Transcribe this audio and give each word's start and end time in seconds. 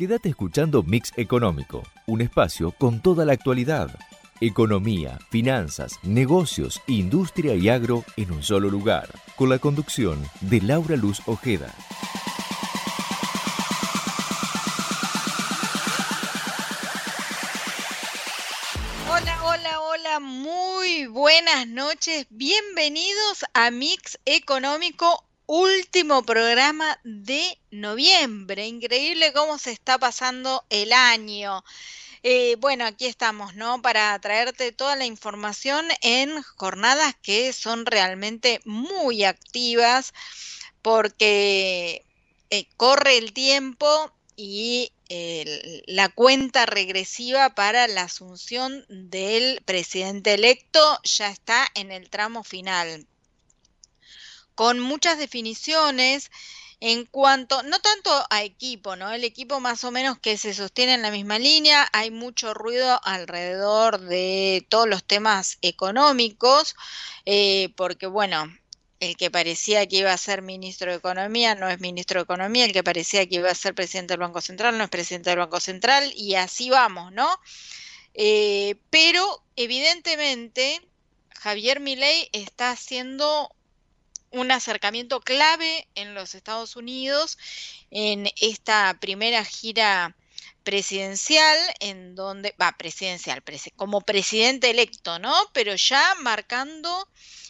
Quédate 0.00 0.30
escuchando 0.30 0.82
Mix 0.82 1.12
Económico, 1.18 1.82
un 2.06 2.22
espacio 2.22 2.72
con 2.72 3.02
toda 3.02 3.26
la 3.26 3.34
actualidad. 3.34 3.90
Economía, 4.40 5.18
finanzas, 5.28 5.98
negocios, 6.02 6.80
industria 6.86 7.54
y 7.54 7.68
agro 7.68 8.02
en 8.16 8.32
un 8.32 8.42
solo 8.42 8.70
lugar, 8.70 9.10
con 9.36 9.50
la 9.50 9.58
conducción 9.58 10.24
de 10.40 10.62
Laura 10.62 10.96
Luz 10.96 11.20
Ojeda. 11.26 11.74
Hola, 19.06 19.44
hola, 19.44 19.80
hola, 19.82 20.20
muy 20.20 21.08
buenas 21.08 21.66
noches. 21.68 22.26
Bienvenidos 22.30 23.44
a 23.52 23.70
Mix 23.70 24.18
Económico, 24.24 25.26
último 25.50 26.22
programa 26.22 27.00
de 27.02 27.58
noviembre. 27.72 28.68
Increíble 28.68 29.32
cómo 29.32 29.58
se 29.58 29.72
está 29.72 29.98
pasando 29.98 30.64
el 30.70 30.92
año. 30.92 31.64
Eh, 32.22 32.54
bueno, 32.60 32.86
aquí 32.86 33.06
estamos, 33.06 33.56
¿no? 33.56 33.82
Para 33.82 34.16
traerte 34.20 34.70
toda 34.70 34.94
la 34.94 35.06
información 35.06 35.88
en 36.02 36.40
jornadas 36.42 37.16
que 37.20 37.52
son 37.52 37.84
realmente 37.84 38.60
muy 38.64 39.24
activas 39.24 40.14
porque 40.82 42.06
eh, 42.50 42.66
corre 42.76 43.18
el 43.18 43.32
tiempo 43.32 44.12
y 44.36 44.92
la 45.86 46.08
cuenta 46.08 46.66
regresiva 46.66 47.56
para 47.56 47.88
la 47.88 48.02
asunción 48.02 48.86
del 48.88 49.60
presidente 49.64 50.34
electo 50.34 51.00
ya 51.02 51.28
está 51.30 51.66
en 51.74 51.90
el 51.90 52.08
tramo 52.08 52.44
final, 52.44 53.08
con 54.60 54.78
muchas 54.78 55.16
definiciones 55.16 56.30
en 56.80 57.06
cuanto, 57.06 57.62
no 57.62 57.80
tanto 57.80 58.10
a 58.28 58.42
equipo, 58.42 58.94
¿no? 58.94 59.10
El 59.10 59.24
equipo 59.24 59.58
más 59.58 59.84
o 59.84 59.90
menos 59.90 60.18
que 60.18 60.36
se 60.36 60.52
sostiene 60.52 60.92
en 60.92 61.00
la 61.00 61.10
misma 61.10 61.38
línea, 61.38 61.88
hay 61.94 62.10
mucho 62.10 62.52
ruido 62.52 63.00
alrededor 63.04 64.00
de 64.00 64.66
todos 64.68 64.86
los 64.86 65.02
temas 65.02 65.56
económicos, 65.62 66.76
eh, 67.24 67.72
porque 67.74 68.06
bueno, 68.06 68.54
el 68.98 69.16
que 69.16 69.30
parecía 69.30 69.86
que 69.86 69.96
iba 69.96 70.12
a 70.12 70.18
ser 70.18 70.42
ministro 70.42 70.90
de 70.90 70.98
Economía 70.98 71.54
no 71.54 71.70
es 71.70 71.80
ministro 71.80 72.20
de 72.20 72.24
Economía, 72.24 72.66
el 72.66 72.74
que 72.74 72.84
parecía 72.84 73.26
que 73.26 73.36
iba 73.36 73.50
a 73.50 73.54
ser 73.54 73.74
presidente 73.74 74.12
del 74.12 74.20
Banco 74.20 74.42
Central 74.42 74.76
no 74.76 74.84
es 74.84 74.90
presidente 74.90 75.30
del 75.30 75.38
Banco 75.38 75.60
Central, 75.60 76.12
y 76.14 76.34
así 76.34 76.68
vamos, 76.68 77.12
¿no? 77.12 77.30
Eh, 78.12 78.76
pero 78.90 79.42
evidentemente 79.56 80.82
Javier 81.30 81.80
Milei 81.80 82.28
está 82.34 82.72
haciendo 82.72 83.50
un 84.30 84.50
acercamiento 84.50 85.20
clave 85.20 85.88
en 85.94 86.14
los 86.14 86.34
Estados 86.34 86.76
Unidos 86.76 87.38
en 87.90 88.30
esta 88.40 88.96
primera 89.00 89.44
gira 89.44 90.16
presidencial 90.62 91.58
en 91.80 92.14
donde 92.14 92.54
va 92.60 92.72
presidencial 92.72 93.42
como 93.76 94.02
presidente 94.02 94.70
electo, 94.70 95.18
¿no? 95.18 95.34
Pero 95.52 95.74
ya 95.74 96.14
marcando 96.20 97.08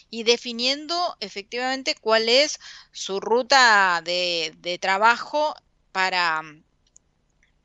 y 0.09 0.23
definiendo 0.23 1.15
efectivamente 1.19 1.95
cuál 1.95 2.29
es 2.29 2.59
su 2.91 3.19
ruta 3.19 4.01
de, 4.03 4.77
trabajo 4.81 5.55
para, 5.91 6.41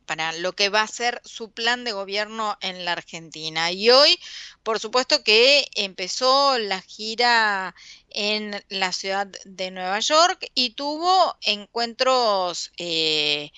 para 0.06 0.33
lo 0.33 0.53
que 0.53 0.69
va 0.69 0.83
a 0.83 0.89
ser 0.89 1.20
su 1.25 1.50
plan 1.50 1.84
de 1.84 1.92
gobierno 1.92 2.56
en 2.61 2.84
la 2.84 2.92
Argentina. 2.92 3.72
Y 3.72 3.91
hoy, 3.91 4.19
por 4.62 4.78
supuesto 4.78 5.25
que 5.25 5.69
empezó 5.75 6.59
la 6.59 6.81
gira 6.83 7.75
en 8.17 8.64
la 8.70 8.92
ciudad 8.92 9.28
de 9.45 9.70
Nueva 9.70 10.00
York 10.00 10.50
y 10.55 10.70
tuvo 10.70 11.36
encuentros 11.42 12.72
eh, 12.78 13.53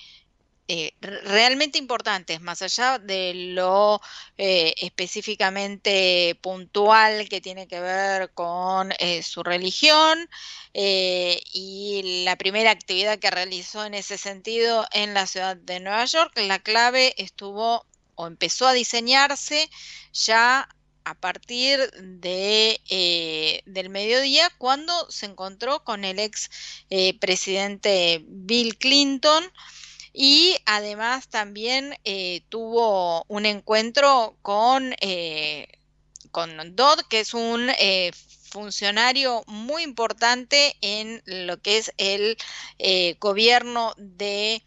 eh, 0.66 0.92
realmente 1.00 1.78
importantes, 1.78 2.40
más 2.40 2.60
allá 2.60 2.98
de 2.98 3.32
lo 3.54 4.00
eh, 4.36 4.74
específicamente 4.78 6.36
puntual 6.42 7.28
que 7.28 7.40
tiene 7.40 7.68
que 7.68 7.80
ver 7.80 8.32
con 8.32 8.92
su 9.22 9.44
religión 9.44 10.28
y 10.74 12.22
la 12.24 12.36
primera 12.36 12.72
actividad 12.72 13.18
que 13.18 13.30
realizó 13.30 13.86
en 13.86 13.94
ese 13.94 14.18
sentido 14.18 14.84
en 14.92 15.14
la 15.14 15.26
ciudad 15.26 15.56
de 15.56 15.78
Nueva 15.80 16.04
York, 16.04 16.32
la 16.36 16.58
clave 16.58 17.14
estuvo 17.16 17.86
o 18.16 18.26
empezó 18.26 18.66
a 18.66 18.72
diseñarse 18.72 19.70
ya 20.12 20.68
a 21.08 21.14
partir 21.14 21.90
de, 21.92 23.62
del 23.66 23.90
mediodía 23.90 24.50
cuando 24.58 25.10
se 25.10 25.26
encontró 25.26 25.82
con 25.84 26.04
el 26.04 26.18
ex 26.18 26.50
presidente 27.20 28.22
Bill 28.26 28.76
Clinton. 28.76 29.44
Y 30.20 30.56
además 30.66 31.28
también 31.28 31.94
eh, 32.02 32.42
tuvo 32.48 33.24
un 33.28 33.46
encuentro 33.46 34.36
con, 34.42 34.92
eh, 35.00 35.68
con 36.32 36.74
Dodd, 36.74 37.00
que 37.08 37.20
es 37.20 37.34
un 37.34 37.70
eh, 37.78 38.10
funcionario 38.50 39.44
muy 39.46 39.84
importante 39.84 40.74
en 40.80 41.22
lo 41.24 41.62
que 41.62 41.78
es 41.78 41.92
el 41.98 42.36
gobierno 43.20 43.94
de... 43.96 44.64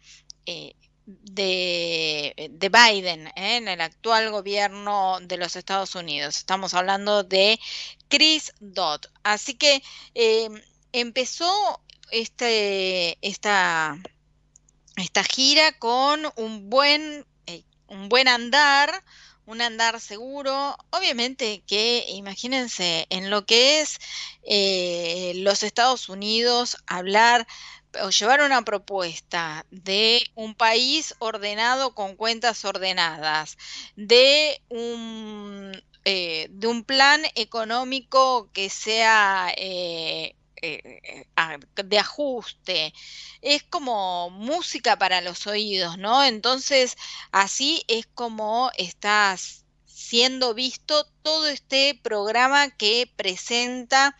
De, 1.06 2.50
de, 2.50 2.68
Biden, 2.68 3.32
en 3.34 3.66
el 3.66 3.80
actual 3.80 4.30
gobierno 4.30 5.18
de 5.20 5.36
los 5.36 5.56
Estados 5.56 5.94
Unidos. 5.96 6.36
Estamos 6.36 6.74
hablando 6.74 7.24
de 7.24 7.58
Chris 8.08 8.52
Dodd. 8.60 9.00
Así 9.24 9.54
que 9.54 9.82
empezó 10.92 11.80
este, 12.12 13.18
esta, 13.26 13.98
esta 14.96 15.24
gira 15.24 15.72
con 15.78 16.20
un 16.36 16.70
buen, 16.70 17.26
eh, 17.46 17.64
un 17.88 18.08
buen 18.08 18.28
andar, 18.28 19.02
un 19.46 19.60
andar 19.60 19.98
seguro. 20.00 20.76
Obviamente 20.90 21.64
que 21.66 22.04
imagínense 22.10 23.06
en 23.10 23.30
lo 23.30 23.44
que 23.46 23.80
es 23.80 23.98
eh, 24.44 25.32
los 25.36 25.62
Estados 25.62 26.08
Unidos 26.08 26.76
hablar 26.86 27.46
o 28.02 28.10
llevar 28.10 28.40
una 28.42 28.62
propuesta 28.62 29.66
de 29.70 30.22
un 30.34 30.54
país 30.54 31.14
ordenado 31.18 31.94
con 31.94 32.16
cuentas 32.16 32.64
ordenadas, 32.64 33.58
de 33.96 34.60
un, 34.68 35.72
eh, 36.04 36.50
plan 36.86 37.22
económico 37.34 38.50
que 38.52 38.70
sea 38.70 39.52
eh, 39.56 40.34
de 41.84 41.98
ajuste, 41.98 42.94
es 43.40 43.62
como 43.64 44.30
música 44.30 44.96
para 44.96 45.20
los 45.20 45.46
oídos, 45.46 45.98
¿no? 45.98 46.22
Entonces, 46.24 46.96
así 47.32 47.82
es 47.88 48.06
como 48.14 48.70
estás 48.78 49.64
siendo 50.12 50.52
visto 50.52 51.06
todo 51.22 51.48
este 51.48 51.98
programa 52.02 52.68
que 52.68 53.10
presenta 53.16 54.14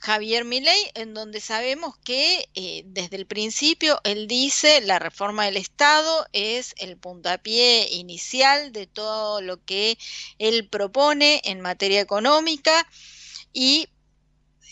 Javier 0.00 0.44
Milei, 0.44 0.90
en 0.94 1.14
donde 1.14 1.40
sabemos 1.40 1.96
que 1.98 2.48
eh, 2.56 2.82
desde 2.86 3.14
el 3.14 3.26
principio 3.26 4.00
él 4.02 4.26
dice 4.26 4.80
la 4.80 4.98
reforma 4.98 5.44
del 5.44 5.56
Estado 5.56 6.26
es 6.32 6.74
el 6.78 6.96
puntapié 6.96 7.88
inicial 7.92 8.72
de 8.72 8.88
todo 8.88 9.40
lo 9.40 9.64
que 9.64 9.98
él 10.40 10.68
propone 10.68 11.40
en 11.44 11.60
materia 11.60 12.00
económica 12.00 12.84
y 13.52 13.88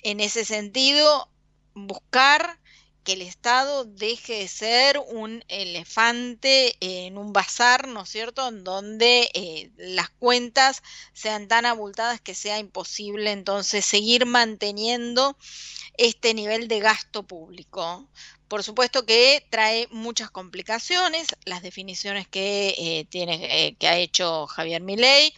en 0.02 0.18
ese 0.18 0.44
sentido, 0.44 1.30
buscar 1.74 2.58
que 3.04 3.12
el 3.12 3.22
Estado 3.22 3.84
deje 3.84 4.41
de 4.41 4.48
ser 4.48 4.98
un 4.98 5.44
elefante 5.48 6.75
en 6.81 7.19
un 7.19 7.32
bazar, 7.32 7.87
¿no 7.87 8.03
es 8.03 8.09
cierto?, 8.09 8.48
en 8.48 8.65
donde 8.65 9.31
eh, 9.34 9.70
las 9.76 10.10
cuentas 10.10 10.82
sean 11.12 11.47
tan 11.47 11.66
abultadas 11.66 12.20
que 12.20 12.34
sea 12.34 12.59
imposible 12.59 13.31
entonces 13.31 13.84
seguir 13.84 14.26
manteniendo 14.26 15.37
este 15.97 16.34
nivel 16.34 16.66
de 16.66 16.81
gasto 16.81 17.22
público. 17.22 18.09
Por 18.48 18.62
supuesto 18.62 19.06
que 19.06 19.47
trae 19.50 19.88
muchas 19.91 20.31
complicaciones, 20.31 21.28
las 21.44 21.62
definiciones 21.62 22.26
que, 22.28 22.75
eh, 22.78 23.06
tiene, 23.09 23.67
eh, 23.67 23.76
que 23.78 23.88
ha 23.88 23.99
hecho 23.99 24.46
Javier 24.46 24.82
Milei 24.82 25.32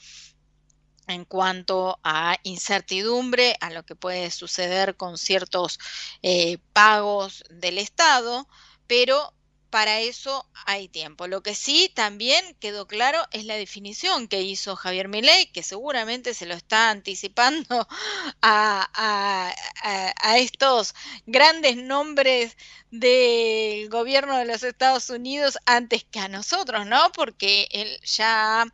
en 1.06 1.25
cuanto 1.25 1.99
a 2.03 2.37
incertidumbre, 2.43 3.56
a 3.61 3.70
lo 3.70 3.85
que 3.85 3.94
puede 3.94 4.31
suceder 4.31 4.97
con 4.97 5.19
ciertos 5.19 5.79
eh, 6.23 6.58
pagos 6.73 7.44
del 7.50 7.79
Estado, 7.79 8.49
pero 8.87 9.32
para 9.70 10.00
eso 10.00 10.49
hay 10.64 10.88
tiempo. 10.88 11.26
Lo 11.26 11.43
que 11.43 11.55
sí 11.55 11.91
también 11.94 12.56
quedó 12.61 12.87
claro 12.87 13.23
es 13.31 13.44
la 13.44 13.56
definición 13.56 14.29
que 14.29 14.41
hizo 14.43 14.76
Javier 14.76 15.08
Milei, 15.08 15.53
que 15.53 15.62
seguramente 15.62 16.35
se 16.35 16.47
lo 16.47 16.55
está 16.55 16.91
anticipando 16.91 17.87
a, 18.43 19.52
a 20.23 20.38
estos 20.38 20.94
grandes 21.26 21.76
nombres 21.76 22.56
del 22.91 23.88
gobierno 23.88 24.38
de 24.38 24.47
los 24.47 24.62
Estados 24.62 25.11
Unidos 25.11 25.59
antes 25.67 26.05
que 26.05 26.20
a 26.20 26.29
nosotros, 26.29 26.87
¿no? 26.87 27.12
Porque 27.12 27.69
él 27.70 28.00
ya 28.05 28.64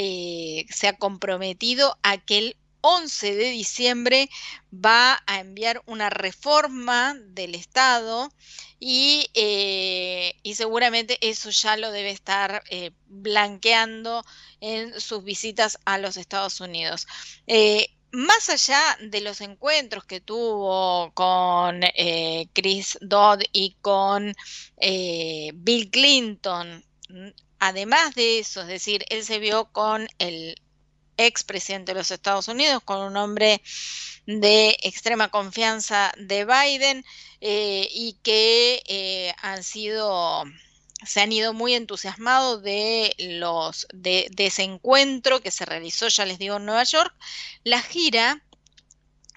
eh, 0.00 0.64
se 0.70 0.86
ha 0.86 0.96
comprometido 0.96 1.98
a 2.04 2.18
que 2.18 2.38
él 2.38 2.56
11 2.82 3.34
de 3.34 3.50
diciembre 3.50 4.30
va 4.72 5.20
a 5.26 5.40
enviar 5.40 5.82
una 5.86 6.08
reforma 6.08 7.16
del 7.18 7.56
Estado 7.56 8.30
y, 8.78 9.28
eh, 9.34 10.36
seguramente 10.54 11.18
eso 11.20 11.50
ya 11.50 11.76
lo 11.76 11.90
debe 11.90 12.10
estar 12.10 12.62
eh, 12.70 12.92
blanqueando 13.06 14.24
en 14.60 15.00
sus 15.00 15.24
visitas 15.24 15.80
a 15.84 15.98
los 15.98 16.16
Estados 16.16 16.60
Unidos. 16.60 17.08
Más 18.12 18.48
allá 18.50 18.80
de 19.00 19.20
los 19.20 19.40
encuentros 19.40 20.04
que 20.04 20.20
tuvo 20.20 21.10
con 21.12 21.80
Chris 22.52 22.98
Dodd 23.00 23.42
y 23.52 23.76
con 23.82 24.32
Bill 24.80 25.90
Clinton, 25.90 26.84
además 27.58 28.14
de 28.14 28.38
eso, 28.38 28.62
es 28.62 28.68
decir, 28.68 29.04
él 29.10 29.24
se 29.24 29.38
vio 29.38 29.66
con 29.72 30.08
el 30.18 30.60
expresidente 31.16 31.92
de 31.92 31.98
los 31.98 32.10
Estados 32.10 32.48
Unidos, 32.48 32.82
con 32.84 33.00
un 33.00 33.16
hombre 33.16 33.60
de 34.26 34.76
extrema 34.82 35.30
confianza 35.30 36.12
de 36.18 36.44
Biden 36.44 37.04
eh, 37.40 37.88
y 37.90 38.18
que 38.22 38.82
eh, 38.86 39.34
han 39.42 39.64
sido 39.64 40.44
se 41.06 41.20
han 41.20 41.30
ido 41.30 41.52
muy 41.52 41.74
entusiasmados 41.74 42.62
de 42.62 43.14
los 43.18 43.86
de, 43.92 44.28
ese 44.36 44.64
encuentro 44.64 45.40
que 45.40 45.50
se 45.50 45.64
realizó, 45.64 46.08
ya 46.08 46.26
les 46.26 46.38
digo, 46.38 46.56
en 46.56 46.66
Nueva 46.66 46.82
York. 46.84 47.14
La 47.62 47.80
gira 47.82 48.42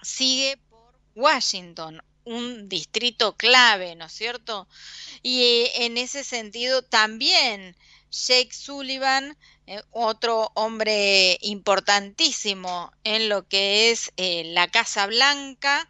sigue 0.02 0.58
por 0.70 0.94
Washington, 1.16 2.02
un 2.24 2.68
distrito 2.68 3.38
clave, 3.38 3.96
¿no 3.96 4.06
es 4.06 4.12
cierto? 4.12 4.68
Y 5.22 5.44
eh, 5.44 5.86
en 5.86 5.98
ese 5.98 6.24
sentido 6.24 6.82
también 6.82 7.76
Jake 8.12 8.54
Sullivan, 8.54 9.38
eh, 9.68 9.82
otro 9.92 10.52
hombre 10.54 11.38
importantísimo 11.42 12.92
en 13.04 13.30
lo 13.30 13.48
que 13.48 13.92
es 13.92 14.12
eh, 14.18 14.44
la 14.54 14.68
Casa 14.68 15.08
Blanca, 15.08 15.90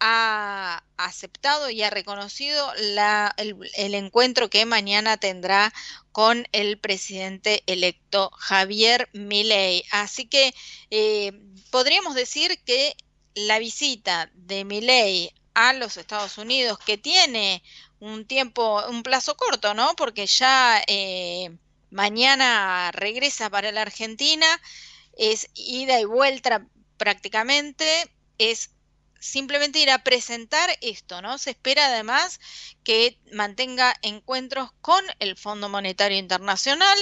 ha 0.00 0.84
aceptado 0.96 1.70
y 1.70 1.82
ha 1.82 1.90
reconocido 1.90 2.72
el, 2.74 3.94
encuentro 3.94 4.48
que 4.48 4.64
mañana 4.64 5.16
tendrá 5.16 5.72
con 6.12 6.46
el 6.52 6.78
presidente 6.78 7.62
electo 7.66 8.30
Javier 8.36 9.08
Milei. 9.12 9.84
Así 9.90 10.26
que 10.26 10.54
eh, 10.90 11.32
podríamos 11.70 12.14
decir 12.14 12.60
que 12.64 12.96
la 13.34 13.58
visita 13.58 14.30
de 14.34 14.64
Milei 14.64 15.32
a 15.54 15.72
los 15.72 15.96
Estados 15.96 16.38
Unidos, 16.38 16.78
que 16.78 16.98
tiene 16.98 17.62
un 18.00 18.26
tiempo, 18.26 18.82
un 18.88 19.02
plazo 19.02 19.36
corto, 19.36 19.74
¿no? 19.74 19.94
Porque 19.96 20.26
ya 20.26 20.82
eh, 20.86 21.56
mañana 21.90 22.90
regresa 22.92 23.50
para 23.50 23.72
la 23.72 23.82
Argentina, 23.82 24.46
es 25.16 25.48
ida 25.54 26.00
y 26.00 26.04
vuelta 26.04 26.66
prácticamente, 26.96 28.10
es 28.38 28.70
simplemente 29.20 29.80
ir 29.80 29.90
a 29.90 30.04
presentar 30.04 30.70
esto, 30.80 31.22
¿no? 31.22 31.38
Se 31.38 31.50
espera 31.50 31.86
además 31.86 32.40
que 32.84 33.18
mantenga 33.32 33.94
encuentros 34.02 34.70
con 34.80 35.04
el 35.18 35.36
Fondo 35.36 35.68
Monetario 35.68 36.18
Internacional, 36.18 36.98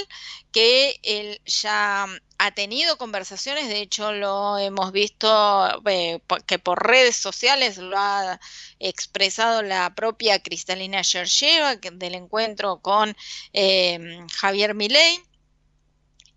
que 0.51 0.99
él 1.03 1.41
ya 1.45 2.07
ha 2.39 2.51
tenido 2.51 2.97
conversaciones, 2.97 3.67
de 3.67 3.81
hecho 3.81 4.11
lo 4.11 4.57
hemos 4.57 4.91
visto 4.91 5.81
eh, 5.87 6.21
que 6.45 6.59
por 6.59 6.85
redes 6.85 7.15
sociales 7.15 7.77
lo 7.77 7.97
ha 7.97 8.39
expresado 8.79 9.63
la 9.63 9.93
propia 9.95 10.41
Cristalina 10.41 11.03
Georgieva 11.03 11.75
del 11.75 12.15
encuentro 12.15 12.79
con 12.79 13.15
eh, 13.53 14.19
Javier 14.35 14.75
Milei 14.75 15.19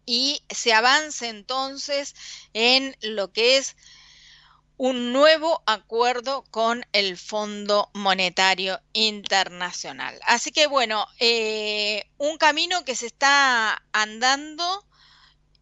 y 0.06 0.42
se 0.48 0.72
avanza 0.72 1.28
entonces 1.28 2.14
en 2.54 2.96
lo 3.02 3.32
que 3.32 3.58
es 3.58 3.76
un 4.76 5.12
nuevo 5.12 5.62
acuerdo 5.66 6.42
con 6.50 6.86
el 6.92 7.18
Fondo 7.18 7.90
Monetario 7.92 8.80
Internacional. 8.94 10.18
Así 10.22 10.52
que 10.52 10.66
bueno, 10.66 11.06
eh, 11.18 12.06
un 12.16 12.38
camino 12.38 12.82
que 12.86 12.96
se 12.96 13.04
está 13.06 13.82
andando 13.92 14.86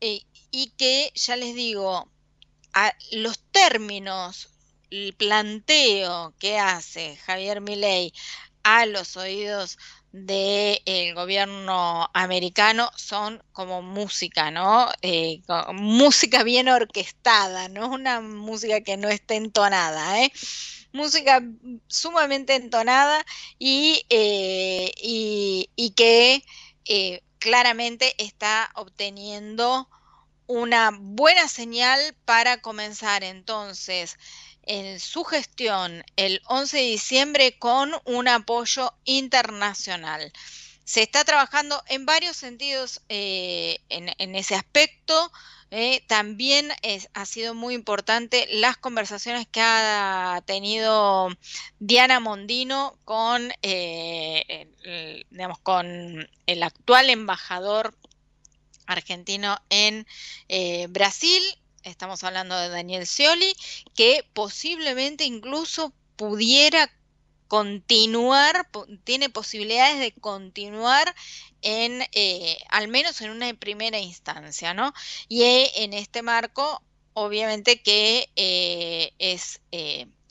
eh, 0.00 0.22
y 0.50 0.70
que, 0.76 1.12
ya 1.14 1.36
les 1.36 1.54
digo, 1.54 2.10
a 2.72 2.94
los 3.12 3.38
términos, 3.50 4.50
el 4.90 5.14
planteo 5.14 6.34
que 6.38 6.58
hace 6.58 7.16
Javier 7.16 7.60
Milei 7.60 8.12
a 8.62 8.86
los 8.86 9.16
oídos 9.16 9.78
del 10.12 11.14
gobierno 11.14 12.08
americano 12.14 12.90
son 12.96 13.42
como 13.52 13.82
música, 13.82 14.50
¿no? 14.50 14.88
Eh, 15.02 15.42
música 15.74 16.42
bien 16.42 16.68
orquestada, 16.68 17.68
no 17.68 17.88
una 17.88 18.20
música 18.20 18.80
que 18.80 18.96
no 18.96 19.08
esté 19.08 19.36
entonada, 19.36 20.22
¿eh? 20.22 20.32
Música 20.92 21.42
sumamente 21.88 22.54
entonada 22.54 23.24
y, 23.58 24.02
eh, 24.08 24.92
y, 24.96 25.90
que 25.96 26.42
eh, 26.86 27.22
claramente 27.38 28.14
está 28.18 28.70
obteniendo 28.74 29.88
una 30.48 30.90
buena 30.98 31.46
señal 31.46 32.16
para 32.24 32.60
comenzar 32.60 33.22
entonces 33.22 34.16
en 34.62 34.98
su 34.98 35.24
gestión 35.24 36.04
el 36.16 36.42
11 36.46 36.76
de 36.78 36.82
diciembre 36.82 37.58
con 37.58 37.92
un 38.04 38.28
apoyo 38.28 38.92
internacional. 39.04 40.32
Se 40.84 41.02
está 41.02 41.24
trabajando 41.24 41.82
en 41.88 42.06
varios 42.06 42.36
sentidos 42.36 43.02
eh, 43.10 43.78
en, 43.90 44.34
ese 44.34 44.54
aspecto. 44.54 45.30
Eh, 45.70 46.02
también 46.06 46.72
ha 47.12 47.26
sido 47.26 47.52
muy 47.52 47.74
importante 47.74 48.48
las 48.50 48.78
conversaciones 48.78 49.46
que 49.46 49.60
ha 49.62 50.42
tenido 50.46 51.28
Diana 51.78 52.20
Mondino 52.20 52.96
con, 53.04 53.52
eh, 53.60 54.66
digamos, 55.30 55.58
con 55.58 56.26
el 56.46 56.62
actual 56.62 57.10
embajador 57.10 57.94
argentino 58.88 59.58
en 59.70 60.06
Brasil, 60.90 61.42
estamos 61.82 62.24
hablando 62.24 62.56
de 62.58 62.68
Daniel 62.68 63.06
Scioli, 63.06 63.54
que 63.94 64.24
posiblemente 64.32 65.24
incluso 65.24 65.92
pudiera 66.16 66.90
continuar, 67.48 68.68
tiene 69.04 69.30
posibilidades 69.30 69.98
de 69.98 70.12
continuar 70.12 71.14
en, 71.62 72.02
eh, 72.12 72.58
al 72.68 72.88
menos 72.88 73.20
en 73.22 73.30
una 73.30 73.52
primera 73.54 73.98
instancia, 73.98 74.74
¿no? 74.74 74.92
Y 75.28 75.42
eh, 75.42 75.70
en 75.76 75.94
este 75.94 76.22
marco, 76.22 76.82
obviamente 77.14 77.82
que 77.82 78.28
eh, 78.36 79.12
es, 79.18 79.60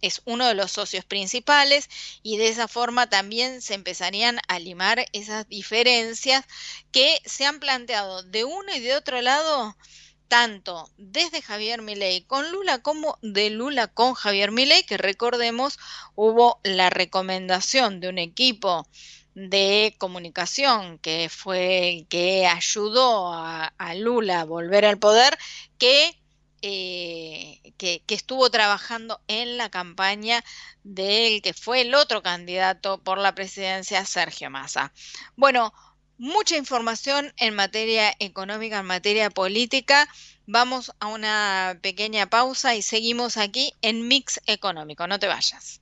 es 0.08 0.22
uno 0.26 0.48
de 0.48 0.56
los 0.56 0.72
socios 0.72 1.06
principales 1.06 1.90
y 2.24 2.38
de 2.38 2.50
esa 2.50 2.68
forma 2.68 3.10
también 3.10 3.62
se 3.62 3.74
empezarían 3.74 4.40
a 4.48 4.60
limar 4.60 5.06
esas 5.14 5.48
diferencias 5.48 6.46
que 6.92 7.22
se 7.26 7.46
han 7.46 7.60
planteado 7.60 8.24
de 8.24 8.44
uno 8.44 8.74
y 8.76 8.80
de 8.80 8.96
otro 8.96 9.22
lado 9.22 9.76
tanto 10.28 10.90
desde 10.98 11.42
Javier 11.42 11.82
Milei 11.82 12.22
con 12.22 12.52
Lula 12.52 12.80
como 12.80 13.18
de 13.22 13.50
Lula 13.50 13.88
con 13.88 14.14
Javier 14.14 14.52
Milei, 14.52 14.84
que 14.84 14.98
recordemos 14.98 15.80
hubo 16.16 16.60
la 16.64 16.90
recomendación 16.90 18.00
de 18.00 18.10
un 18.10 18.18
equipo 18.18 18.88
de 19.38 19.96
comunicación 20.00 20.98
que 20.98 21.30
fue 21.30 22.08
que 22.10 22.48
ayudó 22.48 23.32
a, 23.32 23.72
Lula 23.96 24.42
a 24.42 24.46
volver 24.46 24.84
al 24.84 24.98
poder, 24.98 25.38
que, 25.78 26.20
eh, 26.62 27.74
que, 27.78 28.04
que, 28.06 28.16
estuvo 28.16 28.50
trabajando 28.50 29.22
en 29.28 29.58
la 29.58 29.70
campaña 29.70 30.44
del 30.84 31.42
que 31.42 31.54
fue 31.54 31.82
el 31.82 31.94
otro 31.96 32.24
candidato 32.24 33.02
por 33.04 33.18
la 33.18 33.36
presidencia, 33.36 34.06
Sergio 34.06 34.50
Massa. 34.50 34.94
Bueno, 35.36 35.74
mucha 36.18 36.58
información 36.58 37.34
en 37.38 37.56
materia 37.56 38.14
económica, 38.20 38.80
en 38.80 38.86
materia 38.86 39.30
política. 39.30 40.08
Vamos 40.46 40.92
a 41.00 41.08
una 41.08 41.80
pequeña 41.82 42.30
pausa 42.30 42.76
y 42.76 42.82
seguimos 42.82 43.38
aquí 43.38 43.74
en 43.82 44.08
Mix 44.08 44.40
Económico. 44.46 45.08
No 45.08 45.20
te 45.20 45.28
vayas. 45.28 45.82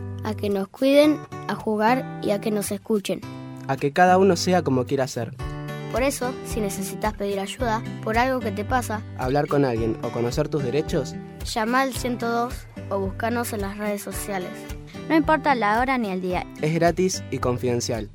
a 0.23 0.33
que 0.33 0.49
nos 0.49 0.67
cuiden, 0.67 1.19
a 1.47 1.55
jugar 1.55 2.19
y 2.23 2.31
a 2.31 2.41
que 2.41 2.51
nos 2.51 2.71
escuchen. 2.71 3.21
A 3.67 3.77
que 3.77 3.91
cada 3.91 4.17
uno 4.17 4.35
sea 4.35 4.63
como 4.63 4.85
quiera 4.85 5.07
ser. 5.07 5.33
Por 5.91 6.03
eso, 6.03 6.33
si 6.45 6.61
necesitas 6.61 7.13
pedir 7.13 7.39
ayuda 7.39 7.83
por 8.03 8.17
algo 8.17 8.39
que 8.39 8.51
te 8.51 8.63
pasa, 8.63 9.01
hablar 9.17 9.47
con 9.47 9.65
alguien 9.65 9.97
o 10.03 10.09
conocer 10.09 10.47
tus 10.47 10.63
derechos, 10.63 11.15
llama 11.45 11.81
al 11.81 11.93
102 11.93 12.53
o 12.89 12.99
búscanos 12.99 13.51
en 13.51 13.61
las 13.61 13.77
redes 13.77 14.01
sociales. 14.01 14.51
No 15.09 15.15
importa 15.15 15.53
la 15.55 15.79
hora 15.79 15.97
ni 15.97 16.09
el 16.09 16.21
día. 16.21 16.45
Es 16.61 16.73
gratis 16.73 17.23
y 17.29 17.39
confidencial. 17.39 18.09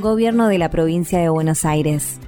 Gobierno 0.00 0.48
de 0.48 0.58
la 0.58 0.70
Provincia 0.70 1.20
de 1.20 1.28
Buenos 1.28 1.64
Aires. 1.64 2.18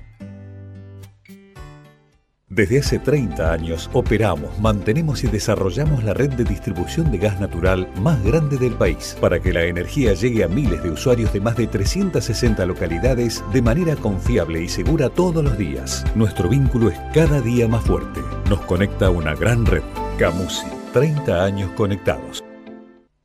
Desde 2.54 2.80
hace 2.80 2.98
30 2.98 3.50
años 3.50 3.88
operamos, 3.94 4.58
mantenemos 4.60 5.24
y 5.24 5.26
desarrollamos 5.26 6.04
la 6.04 6.12
red 6.12 6.28
de 6.32 6.44
distribución 6.44 7.10
de 7.10 7.16
gas 7.16 7.40
natural 7.40 7.90
más 8.02 8.22
grande 8.22 8.58
del 8.58 8.74
país 8.74 9.16
para 9.22 9.40
que 9.40 9.54
la 9.54 9.64
energía 9.64 10.12
llegue 10.12 10.44
a 10.44 10.48
miles 10.48 10.82
de 10.82 10.90
usuarios 10.90 11.32
de 11.32 11.40
más 11.40 11.56
de 11.56 11.66
360 11.66 12.66
localidades 12.66 13.42
de 13.54 13.62
manera 13.62 13.96
confiable 13.96 14.62
y 14.62 14.68
segura 14.68 15.08
todos 15.08 15.42
los 15.42 15.56
días. 15.56 16.04
Nuestro 16.14 16.50
vínculo 16.50 16.90
es 16.90 16.98
cada 17.14 17.40
día 17.40 17.66
más 17.68 17.84
fuerte. 17.86 18.20
Nos 18.50 18.60
conecta 18.66 19.08
una 19.08 19.34
gran 19.34 19.64
red. 19.64 19.82
Camusi, 20.18 20.66
30 20.92 21.42
años 21.42 21.70
conectados. 21.70 22.44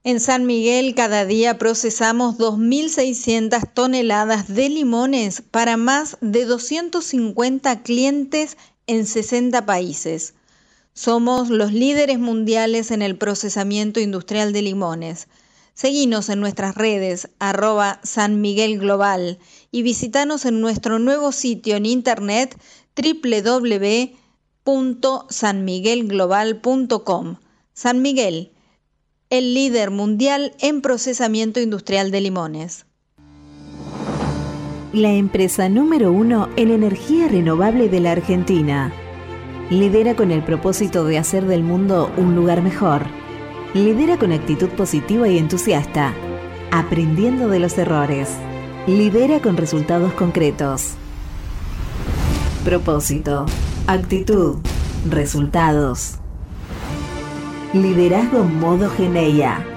En 0.06 0.22
San 0.22 0.46
Miguel 0.46 0.96
cada 0.96 1.26
día 1.26 1.58
procesamos 1.58 2.38
2.600 2.38 3.74
toneladas 3.74 4.48
de 4.48 4.70
limones 4.70 5.42
para 5.42 5.76
más 5.76 6.18
de 6.22 6.46
250 6.46 7.82
clientes 7.84 8.56
en 8.88 9.06
60 9.06 9.66
países. 9.66 10.34
Somos 10.94 11.50
los 11.50 11.74
líderes 11.74 12.18
mundiales 12.18 12.92
en 12.92 13.02
el 13.02 13.18
procesamiento 13.18 14.00
industrial 14.00 14.54
de 14.54 14.62
limones. 14.64 15.28
Seguinos 15.74 16.30
en 16.30 16.40
nuestras 16.40 16.74
redes 16.74 17.30
arroba 17.38 18.00
San 18.04 18.42
Miguel 18.42 18.80
Global 18.80 19.38
y 19.70 19.84
visitanos 19.84 20.46
en 20.46 20.60
nuestro 20.60 20.98
nuevo 20.98 21.32
sitio 21.32 21.76
en 21.76 21.86
internet 21.86 22.58
www.sanmiguelglobal.com. 24.66 27.36
San 27.74 28.02
Miguel, 28.02 28.52
el 29.30 29.54
líder 29.54 29.92
mundial 29.92 30.56
en 30.60 30.82
procesamiento 30.82 31.60
industrial 31.60 32.10
de 32.10 32.22
limones. 32.22 32.88
La 34.98 35.12
empresa 35.12 35.70
número 35.70 36.12
uno 36.12 36.50
en 36.56 36.72
energía 36.72 37.28
renovable 37.28 37.88
de 37.88 38.00
la 38.00 38.14
Argentina. 38.14 38.92
Lidera 39.70 40.16
con 40.16 40.32
el 40.32 40.42
propósito 40.42 41.06
de 41.06 41.20
hacer 41.20 41.46
del 41.46 41.62
mundo 41.62 42.10
un 42.18 42.36
lugar 42.36 42.64
mejor. 42.64 43.04
Lidera 43.76 44.18
con 44.18 44.32
actitud 44.32 44.70
positiva 44.70 45.28
y 45.28 45.38
entusiasta, 45.38 46.16
aprendiendo 46.72 47.48
de 47.48 47.60
los 47.60 47.78
errores. 47.78 48.28
Lidera 48.88 49.40
con 49.40 49.56
resultados 49.56 50.14
concretos. 50.14 50.94
Propósito, 52.66 53.46
actitud, 53.86 54.56
resultados. 55.08 56.16
Liderazgo 57.72 58.46
modo 58.46 58.90
Geneia. 58.90 59.77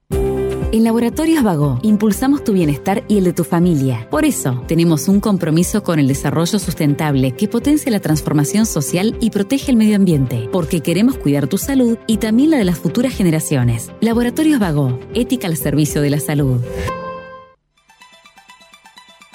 En 0.73 0.85
Laboratorios 0.85 1.43
Vago 1.43 1.79
impulsamos 1.81 2.45
tu 2.45 2.53
bienestar 2.53 3.03
y 3.09 3.17
el 3.17 3.25
de 3.25 3.33
tu 3.33 3.43
familia. 3.43 4.07
Por 4.09 4.23
eso, 4.23 4.63
tenemos 4.69 5.09
un 5.09 5.19
compromiso 5.19 5.83
con 5.83 5.99
el 5.99 6.07
desarrollo 6.07 6.59
sustentable 6.59 7.33
que 7.33 7.49
potencia 7.49 7.91
la 7.91 7.99
transformación 7.99 8.65
social 8.65 9.17
y 9.19 9.31
protege 9.31 9.71
el 9.71 9.75
medio 9.75 9.97
ambiente, 9.97 10.47
porque 10.49 10.79
queremos 10.79 11.17
cuidar 11.17 11.47
tu 11.47 11.57
salud 11.57 11.97
y 12.07 12.17
también 12.17 12.51
la 12.51 12.57
de 12.57 12.63
las 12.63 12.79
futuras 12.79 13.13
generaciones. 13.13 13.91
Laboratorios 13.99 14.61
Vago, 14.61 14.97
ética 15.13 15.47
al 15.47 15.57
servicio 15.57 16.01
de 16.01 16.09
la 16.09 16.21
salud. 16.21 16.61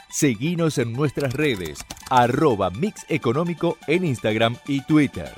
Seguinos 0.09 0.79
en 0.79 0.95
nuestras 0.95 1.35
redes, 1.35 1.81
arroba 2.09 2.71
Mix 2.71 3.05
Económico 3.11 3.77
en 3.87 4.07
Instagram 4.07 4.57
y 4.67 4.81
Twitter. 4.87 5.31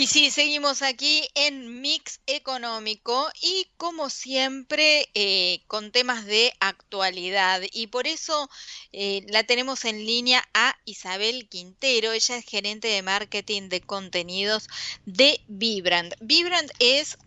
Y 0.00 0.06
sí, 0.06 0.30
seguimos 0.30 0.80
aquí 0.80 1.28
en 1.34 1.82
Mix 1.82 2.20
Económico 2.26 3.28
y 3.42 3.68
como 3.76 4.08
siempre 4.08 5.10
eh, 5.12 5.60
con 5.66 5.92
temas 5.92 6.24
de 6.24 6.54
actualidad. 6.58 7.60
Y 7.70 7.88
por 7.88 8.06
eso 8.06 8.48
eh, 8.92 9.26
la 9.28 9.44
tenemos 9.44 9.84
en 9.84 10.06
línea 10.06 10.42
a 10.54 10.74
Isabel 10.86 11.50
Quintero. 11.50 12.12
Ella 12.12 12.38
es 12.38 12.46
gerente 12.46 12.88
de 12.88 13.02
marketing 13.02 13.68
de 13.68 13.82
contenidos 13.82 14.68
de 15.04 15.38
Vibrant. 15.48 16.14
Vibrant 16.22 16.70
es 16.78 17.18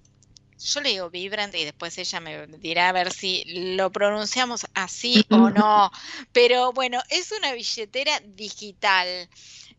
yo 0.64 0.82
le 0.82 0.90
digo 0.90 1.10
Vibrant 1.10 1.54
y 1.56 1.66
después 1.66 1.98
ella 1.98 2.20
me 2.22 2.48
dirá 2.58 2.90
a 2.90 2.94
ver 2.94 3.12
si 3.14 3.44
lo 3.76 3.92
pronunciamos 3.92 4.66
así 4.74 5.24
o 5.30 5.50
no. 5.52 5.92
Pero 6.32 6.74
bueno, 6.74 7.02
es 7.10 7.32
una 7.34 7.54
billetera 7.54 8.20
digital. 8.22 9.30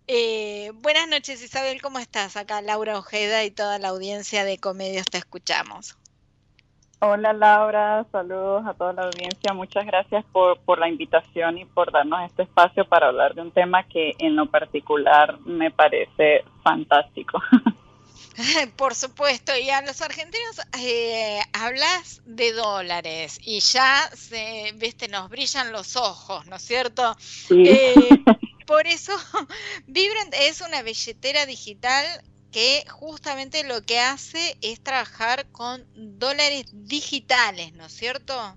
Eh, 0.06 0.70
buenas 0.82 1.08
noches 1.08 1.42
Isabel, 1.42 1.80
¿cómo 1.80 1.98
estás? 1.98 2.36
Acá 2.36 2.60
Laura 2.60 2.98
Ojeda 2.98 3.42
y 3.44 3.50
toda 3.50 3.78
la 3.78 3.88
audiencia 3.88 4.44
de 4.44 4.58
Comedios 4.58 5.06
te 5.06 5.18
escuchamos. 5.18 5.96
Hola 7.00 7.32
Laura, 7.32 8.06
saludos 8.12 8.66
a 8.66 8.74
toda 8.74 8.92
la 8.92 9.02
audiencia. 9.04 9.52
Muchas 9.54 9.86
gracias 9.86 10.24
por, 10.32 10.58
por 10.60 10.78
la 10.78 10.88
invitación 10.88 11.58
y 11.58 11.64
por 11.64 11.90
darnos 11.90 12.22
este 12.22 12.42
espacio 12.42 12.86
para 12.86 13.08
hablar 13.08 13.34
de 13.34 13.42
un 13.42 13.50
tema 13.50 13.82
que 13.84 14.12
en 14.18 14.36
lo 14.36 14.46
particular 14.46 15.38
me 15.40 15.70
parece 15.70 16.44
fantástico. 16.62 17.42
Por 18.76 18.94
supuesto, 18.94 19.52
y 19.56 19.70
a 19.70 19.82
los 19.82 20.00
argentinos 20.02 20.60
eh, 20.80 21.40
hablas 21.52 22.22
de 22.24 22.52
dólares 22.52 23.38
y 23.42 23.60
ya 23.60 24.10
se, 24.14 24.72
viste, 24.76 25.08
nos 25.08 25.28
brillan 25.28 25.72
los 25.72 25.96
ojos, 25.96 26.46
¿no 26.46 26.56
es 26.56 26.62
cierto? 26.62 27.16
Sí. 27.18 27.64
Eh, 27.66 28.22
por 28.66 28.86
eso, 28.86 29.12
Vibrant 29.86 30.34
es 30.40 30.60
una 30.60 30.82
billetera 30.82 31.46
digital 31.46 32.04
que 32.52 32.84
justamente 32.88 33.64
lo 33.64 33.82
que 33.82 33.98
hace 33.98 34.56
es 34.62 34.80
trabajar 34.82 35.46
con 35.50 35.84
dólares 35.94 36.66
digitales, 36.72 37.72
¿no 37.74 37.86
es 37.86 37.92
cierto? 37.92 38.56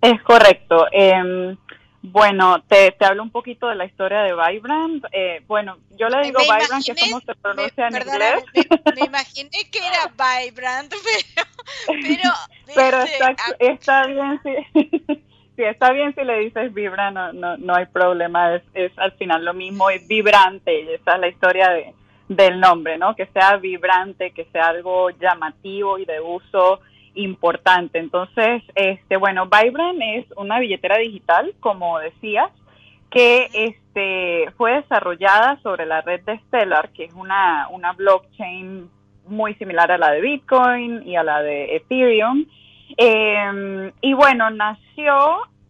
Es 0.00 0.22
correcto. 0.22 0.86
Eh, 0.92 1.56
bueno, 2.02 2.62
te, 2.62 2.92
te 2.92 3.04
hablo 3.04 3.22
un 3.22 3.30
poquito 3.30 3.66
de 3.68 3.74
la 3.74 3.84
historia 3.84 4.20
de 4.22 4.32
Vibrant. 4.34 5.04
Eh, 5.12 5.42
bueno, 5.46 5.78
yo 5.90 6.08
le 6.08 6.22
digo 6.22 6.38
Me 6.38 6.44
Vibrant, 6.44 6.70
imaginé- 6.70 6.94
que 6.94 7.00
como 7.10 7.20
se 7.20 7.34
pronuncia 7.34 7.88
en 7.88 7.96
inglés. 7.96 8.44
me, 8.54 8.92
me 8.94 9.00
imaginé 9.06 9.50
que 9.70 9.78
era 9.78 10.06
Vibrant, 10.44 10.94
pero, 11.86 11.98
pero, 12.02 12.32
Pero 12.74 13.02
este, 13.02 13.12
está, 13.12 13.36
ah, 13.38 13.54
está 13.58 14.06
bien 14.06 14.40
si, 14.42 15.24
si 15.60 15.66
está 15.66 15.92
bien 15.92 16.14
si 16.14 16.24
le 16.24 16.38
dices 16.38 16.72
vibra, 16.72 17.10
no, 17.10 17.34
no, 17.34 17.58
no 17.58 17.74
hay 17.74 17.84
problema, 17.84 18.54
es, 18.54 18.62
es 18.72 18.98
al 18.98 19.12
final 19.12 19.44
lo 19.44 19.52
mismo, 19.52 19.90
es 19.90 20.08
vibrante, 20.08 20.80
y 20.80 20.88
esa 20.88 21.16
es 21.16 21.20
la 21.20 21.28
historia 21.28 21.68
de, 21.68 21.92
del 22.28 22.58
nombre, 22.58 22.96
¿no? 22.96 23.14
Que 23.14 23.26
sea 23.26 23.58
vibrante, 23.58 24.30
que 24.30 24.46
sea 24.46 24.68
algo 24.68 25.10
llamativo 25.10 25.98
y 25.98 26.06
de 26.06 26.18
uso 26.20 26.80
importante. 27.14 27.98
Entonces, 27.98 28.62
este, 28.74 29.18
bueno, 29.18 29.46
Vibrant 29.46 30.00
es 30.00 30.24
una 30.36 30.60
billetera 30.60 30.96
digital, 30.96 31.52
como 31.60 31.98
decías, 31.98 32.50
que 33.10 33.50
este 33.52 34.50
fue 34.56 34.76
desarrollada 34.76 35.58
sobre 35.62 35.84
la 35.84 36.00
red 36.00 36.22
de 36.22 36.38
Stellar, 36.46 36.88
que 36.90 37.04
es 37.04 37.12
una, 37.12 37.68
una 37.68 37.92
blockchain 37.92 38.88
muy 39.26 39.54
similar 39.56 39.92
a 39.92 39.98
la 39.98 40.10
de 40.12 40.22
Bitcoin 40.22 41.06
y 41.06 41.16
a 41.16 41.22
la 41.22 41.42
de 41.42 41.76
Ethereum. 41.76 42.46
Em, 42.96 43.92
y 44.00 44.12
bueno, 44.14 44.50
nació 44.50 45.14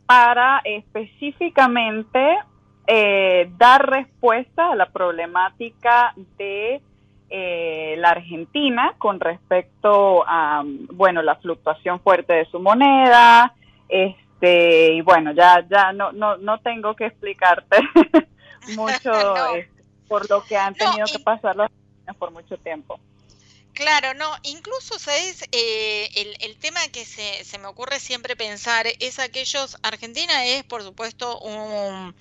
para 0.07 0.61
específicamente 0.65 2.39
eh, 2.87 3.51
dar 3.57 3.89
respuesta 3.89 4.73
a 4.73 4.75
la 4.75 4.87
problemática 4.87 6.15
de 6.37 6.81
eh, 7.29 7.95
la 7.99 8.11
Argentina 8.11 8.95
con 8.99 9.21
respecto 9.21 10.25
a, 10.27 10.65
bueno, 10.93 11.23
la 11.23 11.37
fluctuación 11.37 12.01
fuerte 12.01 12.33
de 12.33 12.45
su 12.47 12.59
moneda, 12.59 13.55
este, 13.89 14.95
y 14.95 15.01
bueno, 15.03 15.33
ya, 15.33 15.65
ya 15.71 15.93
no, 15.93 16.11
no, 16.11 16.37
no 16.39 16.59
tengo 16.59 16.97
que 16.97 17.07
explicarte 17.07 17.77
mucho 18.77 19.13
por 20.09 20.29
lo 20.29 20.43
que 20.43 20.57
han 20.57 20.75
tenido 20.75 21.07
que 21.07 21.21
pasar 21.21 21.55
los 21.55 21.71
por 22.19 22.33
mucho 22.33 22.57
tiempo. 22.57 22.99
Claro, 23.81 24.13
no, 24.13 24.31
incluso, 24.43 24.99
¿sabes? 24.99 25.43
Eh, 25.53 26.11
el, 26.15 26.37
el, 26.41 26.59
tema 26.59 26.87
que 26.89 27.07
se, 27.07 27.47
se, 27.47 27.57
me 27.57 27.67
ocurre 27.67 27.99
siempre 27.99 28.37
pensar 28.37 28.87
es 28.99 29.19
aquellos, 29.19 29.79
Argentina 29.81 30.45
es, 30.45 30.65
por 30.65 30.83
supuesto, 30.83 31.41
un, 31.41 32.15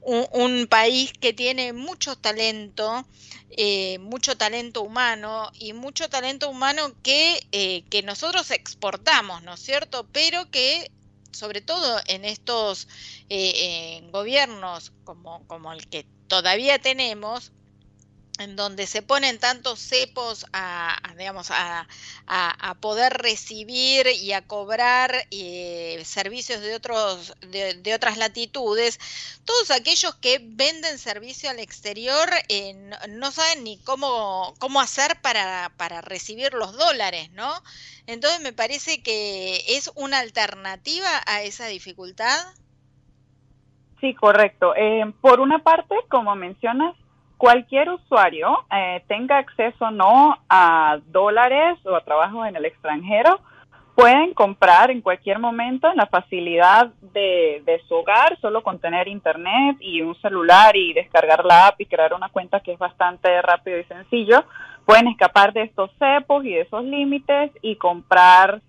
un, 0.00 0.66
país 0.66 1.12
que 1.12 1.32
tiene 1.32 1.72
mucho 1.72 2.16
talento, 2.16 3.06
eh, 3.50 4.00
mucho 4.00 4.36
talento 4.36 4.82
humano 4.82 5.52
y 5.54 5.72
mucho 5.72 6.08
talento 6.08 6.50
humano 6.50 6.92
que, 7.04 7.46
eh, 7.52 7.84
que 7.90 8.02
nosotros 8.02 8.50
exportamos, 8.50 9.44
¿no 9.44 9.54
es 9.54 9.60
cierto? 9.60 10.04
Pero 10.12 10.50
que 10.50 10.90
sobre 11.30 11.60
todo 11.60 12.00
en 12.08 12.24
estos 12.24 12.88
eh, 13.28 14.02
gobiernos 14.10 14.90
como, 15.04 15.46
como 15.46 15.72
el 15.72 15.86
que 15.86 16.06
todavía 16.26 16.80
tenemos, 16.80 17.52
en 18.38 18.56
donde 18.56 18.86
se 18.86 19.02
ponen 19.02 19.38
tantos 19.38 19.80
cepos 19.80 20.46
a, 20.52 20.96
digamos, 21.16 21.50
a, 21.50 21.86
poder 22.80 23.12
recibir 23.14 24.06
y 24.06 24.32
a 24.32 24.46
cobrar 24.46 25.12
eh, 25.30 26.00
servicios 26.04 26.60
de, 26.60 26.74
otros, 26.74 27.34
de, 27.40 27.94
otras 27.94 28.16
latitudes, 28.16 29.00
todos 29.44 29.70
aquellos 29.70 30.14
que 30.16 30.40
venden 30.40 30.98
servicio 30.98 31.50
al 31.50 31.58
exterior 31.58 32.28
eh, 32.48 32.74
no, 33.08 33.30
saben 33.32 33.64
ni 33.64 33.78
cómo, 33.78 34.54
cómo 34.58 34.80
hacer 34.80 35.20
para, 35.20 35.72
para 35.76 36.00
recibir 36.00 36.54
los 36.54 36.76
dólares, 36.76 37.30
¿no? 37.32 37.52
Entonces 38.06 38.40
me 38.40 38.52
parece 38.52 39.02
que 39.02 39.62
es 39.68 39.90
una 39.96 40.20
alternativa 40.20 41.08
a 41.26 41.42
esa 41.42 41.66
dificultad. 41.66 42.38
Sí, 44.00 44.14
correcto. 44.14 44.74
Eh, 44.76 45.12
por 45.20 45.40
una 45.40 45.58
parte, 45.58 45.94
como 46.08 46.34
mencionas, 46.36 46.94
cualquier 47.38 47.88
usuario 47.88 48.58
eh, 48.70 49.02
tenga 49.06 49.38
acceso 49.38 49.86
o 49.86 49.90
no 49.90 50.36
a 50.50 50.98
dólares 51.06 51.78
o 51.86 51.94
a 51.94 52.04
trabajos 52.04 52.46
en 52.48 52.56
el 52.56 52.64
extranjero, 52.64 53.40
pueden 53.94 54.34
comprar 54.34 54.90
en 54.90 55.00
cualquier 55.00 55.38
momento 55.38 55.88
en 55.88 55.96
la 55.96 56.06
facilidad 56.06 56.92
de, 57.00 57.62
de, 57.64 57.80
su 57.88 57.94
hogar, 57.94 58.38
solo 58.40 58.62
con 58.62 58.78
tener 58.78 59.08
internet 59.08 59.76
y 59.80 60.02
un 60.02 60.14
celular 60.20 60.76
y 60.76 60.92
descargar 60.92 61.44
la 61.44 61.68
app 61.68 61.80
y 61.80 61.86
crear 61.86 62.12
una 62.12 62.28
cuenta 62.28 62.60
que 62.60 62.72
es 62.72 62.78
bastante 62.78 63.40
rápido 63.42 63.78
y 63.78 63.84
sencillo. 63.84 64.44
Pueden 64.84 65.08
escapar 65.08 65.52
de 65.52 65.62
estos 65.62 65.90
cepos 65.98 66.44
y 66.44 66.50
de 66.50 66.60
esos 66.62 66.84
límites 66.84 67.50
y 67.62 67.76
comprar 67.76 68.60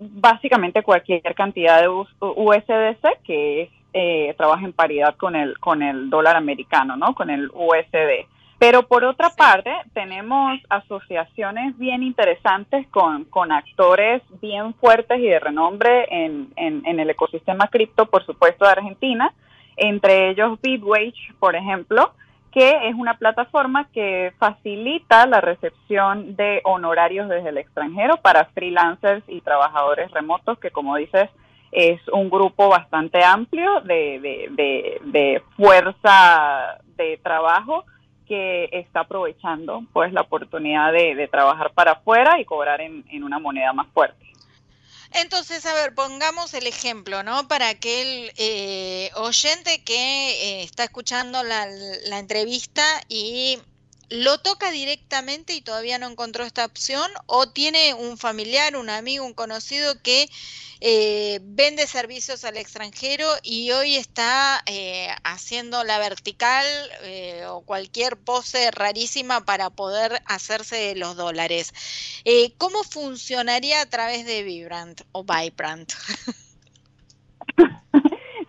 básicamente 0.00 0.82
cualquier 0.82 1.34
cantidad 1.34 1.80
de 1.80 1.88
USDC, 1.88 3.22
que 3.24 3.62
es 3.62 3.70
eh, 3.92 4.34
trabaja 4.36 4.64
en 4.64 4.72
paridad 4.72 5.16
con 5.16 5.34
el, 5.34 5.58
con 5.58 5.82
el 5.82 6.10
dólar 6.10 6.36
americano, 6.36 6.96
¿no? 6.96 7.14
Con 7.14 7.30
el 7.30 7.50
USD. 7.52 8.26
Pero 8.58 8.82
por 8.88 9.04
otra 9.04 9.30
parte, 9.30 9.72
tenemos 9.94 10.58
asociaciones 10.68 11.78
bien 11.78 12.02
interesantes 12.02 12.88
con, 12.88 13.24
con 13.24 13.52
actores 13.52 14.20
bien 14.42 14.74
fuertes 14.74 15.20
y 15.20 15.28
de 15.28 15.38
renombre 15.38 16.06
en, 16.10 16.48
en, 16.56 16.98
el 16.98 17.08
ecosistema 17.08 17.68
cripto, 17.68 18.06
por 18.06 18.26
supuesto, 18.26 18.64
de 18.64 18.72
Argentina, 18.72 19.32
entre 19.76 20.30
ellos 20.30 20.60
Bitwage, 20.60 21.34
por 21.38 21.54
ejemplo, 21.54 22.12
que 22.50 22.88
es 22.88 22.96
una 22.96 23.14
plataforma 23.14 23.88
que 23.92 24.32
facilita 24.38 25.26
la 25.26 25.40
recepción 25.40 26.34
de 26.34 26.60
honorarios 26.64 27.28
desde 27.28 27.50
el 27.50 27.58
extranjero 27.58 28.16
para 28.16 28.46
freelancers 28.46 29.22
y 29.28 29.40
trabajadores 29.40 30.10
remotos 30.10 30.58
que, 30.58 30.72
como 30.72 30.96
dices, 30.96 31.30
es 31.72 32.00
un 32.08 32.30
grupo 32.30 32.68
bastante 32.68 33.22
amplio 33.22 33.80
de, 33.82 34.48
de, 34.50 35.42
fuerza 35.56 36.78
de 36.96 37.18
trabajo 37.22 37.84
que 38.26 38.68
está 38.72 39.00
aprovechando 39.00 39.82
pues 39.92 40.12
la 40.12 40.22
oportunidad 40.22 40.92
de, 40.92 41.28
trabajar 41.30 41.72
para 41.72 41.92
afuera 41.92 42.40
y 42.40 42.44
cobrar 42.44 42.80
en, 42.80 43.04
una 43.22 43.38
moneda 43.38 43.72
más 43.72 43.88
fuerte. 43.92 44.26
Entonces, 45.14 45.64
a 45.64 45.72
ver, 45.72 45.94
pongamos 45.94 46.52
el 46.52 46.66
ejemplo, 46.66 47.22
¿no? 47.22 47.48
Para 47.48 47.70
aquel 47.70 48.30
eh, 48.36 49.10
oyente 49.16 49.82
que 49.82 49.94
eh, 50.30 50.62
está 50.62 50.84
escuchando 50.84 51.42
la, 51.42 51.66
la 52.08 52.18
entrevista 52.18 52.82
y 53.08 53.58
lo 54.10 54.38
toca 54.38 54.70
directamente 54.70 55.54
y 55.54 55.60
todavía 55.60 55.98
no 55.98 56.08
encontró 56.08 56.44
esta 56.44 56.64
opción 56.64 57.10
o 57.26 57.48
tiene 57.48 57.94
un 57.94 58.16
familiar, 58.16 58.76
un 58.76 58.90
amigo, 58.90 59.24
un 59.24 59.34
conocido 59.34 60.00
que 60.02 60.28
eh, 60.80 61.40
vende 61.42 61.88
servicios 61.88 62.44
al 62.44 62.56
extranjero 62.56 63.26
y 63.42 63.72
hoy 63.72 63.96
está 63.96 64.62
eh, 64.66 65.08
haciendo 65.24 65.82
la 65.82 65.98
vertical 65.98 66.64
eh, 67.02 67.44
o 67.48 67.62
cualquier 67.62 68.16
pose 68.16 68.70
rarísima 68.70 69.44
para 69.44 69.70
poder 69.70 70.22
hacerse 70.26 70.94
los 70.94 71.16
dólares. 71.16 71.72
¿Cómo 72.58 72.84
funcionaría 72.84 73.80
a 73.80 73.86
través 73.86 74.24
de 74.24 74.42
Vibrant 74.42 75.00
o 75.12 75.24
Vibrant? 75.24 75.92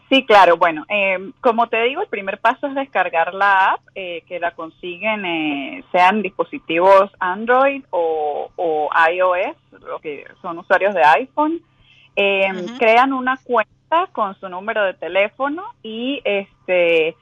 Sí, 0.09 0.25
claro. 0.25 0.57
Bueno, 0.57 0.85
eh, 0.89 1.31
como 1.39 1.67
te 1.67 1.83
digo, 1.83 2.01
el 2.01 2.07
primer 2.07 2.39
paso 2.39 2.65
es 2.65 2.73
descargar 2.73 3.33
la 3.35 3.73
app, 3.73 3.81
eh, 3.93 4.23
que 4.27 4.39
la 4.39 4.51
consiguen, 4.51 5.23
eh, 5.23 5.83
sean 5.91 6.23
dispositivos 6.23 7.11
Android 7.19 7.83
o, 7.91 8.49
iOS, 9.11 9.55
lo 9.85 9.99
que 9.99 10.25
son 10.41 10.57
usuarios 10.57 10.95
de 10.95 11.03
iPhone. 11.03 11.61
Crean 12.15 13.13
una 13.13 13.37
cuenta 13.43 14.07
con 14.11 14.37
su 14.39 14.49
número 14.49 14.83
de 14.83 14.93
teléfono 14.93 15.63
y 15.83 16.21
este 16.25 17.15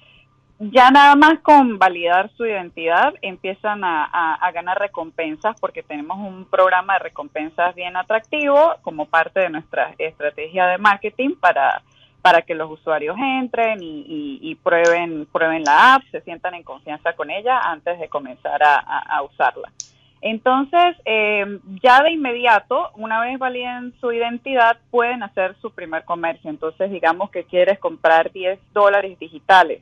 ya 0.60 0.90
nada 0.90 1.16
más 1.16 1.40
con 1.42 1.78
validar 1.78 2.32
su 2.36 2.44
identidad 2.46 3.14
empiezan 3.22 3.84
a, 3.84 4.40
ganar 4.54 4.80
recompensas 4.80 5.56
porque 5.60 5.84
tenemos 5.84 6.18
un 6.18 6.46
programa 6.46 6.94
de 6.94 7.00
recompensas 7.00 7.76
bien 7.76 7.96
atractivo 7.96 8.76
como 8.82 9.06
parte 9.06 9.40
de 9.42 9.52
nuestra 9.52 9.94
estrategia 10.00 10.66
de 10.66 10.80
marketing 10.80 11.36
para 11.40 11.84
para 12.28 12.42
que 12.42 12.56
los 12.56 12.70
usuarios 12.70 13.16
entren 13.18 13.80
y, 13.82 14.54
prueben, 14.62 15.28
prueben 15.32 15.64
la 15.64 15.96
app, 15.96 16.04
se 16.12 16.20
sientan 16.24 16.56
en 16.56 16.64
confianza 16.64 17.14
con 17.14 17.32
ella 17.32 17.58
antes 17.62 17.98
de 17.98 18.10
comenzar 18.10 18.62
a, 18.62 19.22
usarla. 19.24 19.72
Entonces, 20.20 20.98
eh, 21.06 21.46
ya 21.82 22.04
de 22.04 22.12
inmediato, 22.12 22.90
una 22.96 23.22
vez 23.22 23.40
validen 23.40 23.94
su 24.02 24.12
identidad, 24.12 24.78
pueden 24.92 25.24
hacer 25.24 25.56
su 25.62 25.72
primer 25.72 26.04
comercio. 26.04 26.50
Entonces, 26.50 26.92
digamos 26.92 27.30
que 27.32 27.46
quieres 27.46 27.80
comprar 27.80 28.30
10 28.34 28.60
dólares 28.74 29.18
digitales. 29.20 29.82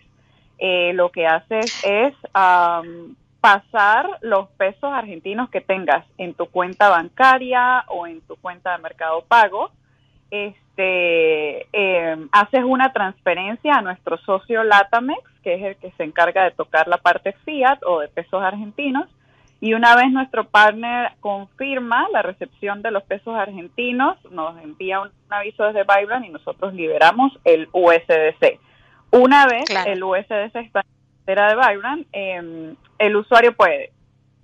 Eh, 0.59 0.93
lo 0.93 1.09
que 1.09 1.25
haces 1.25 1.83
es 1.83 2.13
pasar 3.41 4.19
los 4.21 4.49
pesos 4.49 4.93
argentinos 4.93 5.49
que 5.49 5.61
tengas 5.61 6.05
en 6.19 6.35
tu 6.35 6.45
cuenta 6.45 6.89
bancaria 6.89 7.85
o 7.87 8.05
en 8.05 8.21
tu 8.21 8.35
cuenta 8.35 8.73
de 8.73 8.83
mercado 8.83 9.23
pago 9.27 9.71
este, 10.31 11.67
eh, 11.73 12.17
haces 12.31 12.63
una 12.63 12.91
transferencia 12.93 13.75
a 13.75 13.81
nuestro 13.81 14.17
socio 14.19 14.63
Latamex, 14.63 15.21
que 15.43 15.55
es 15.55 15.63
el 15.63 15.75
que 15.77 15.91
se 15.91 16.03
encarga 16.03 16.43
de 16.43 16.51
tocar 16.51 16.87
la 16.87 16.97
parte 16.97 17.33
fiat 17.45 17.79
o 17.85 17.99
de 17.99 18.07
pesos 18.07 18.41
argentinos, 18.41 19.07
y 19.61 19.73
una 19.73 19.95
vez 19.95 20.11
nuestro 20.11 20.47
partner 20.47 21.13
confirma 21.21 22.07
la 22.11 22.21
recepción 22.21 22.81
de 22.81 22.91
los 22.91 23.03
pesos 23.03 23.35
argentinos, 23.35 24.17
nos 24.31 24.61
envía 24.61 25.01
un, 25.01 25.09
aviso 25.29 25.63
desde 25.63 25.83
Vibrant 25.83 26.25
y 26.25 26.29
nosotros 26.29 26.73
liberamos 26.73 27.31
el 27.45 27.69
USDC. 27.71 28.59
Una 29.11 29.45
vez 29.47 29.63
el 29.87 30.03
USDC 30.03 30.55
está 30.55 30.85
en 31.25 31.35
la 31.35 31.47
de 31.47 31.55
Vibrant, 31.55 32.07
em, 32.11 32.75
el 32.99 33.15
usuario 33.15 33.55
puede 33.55 33.91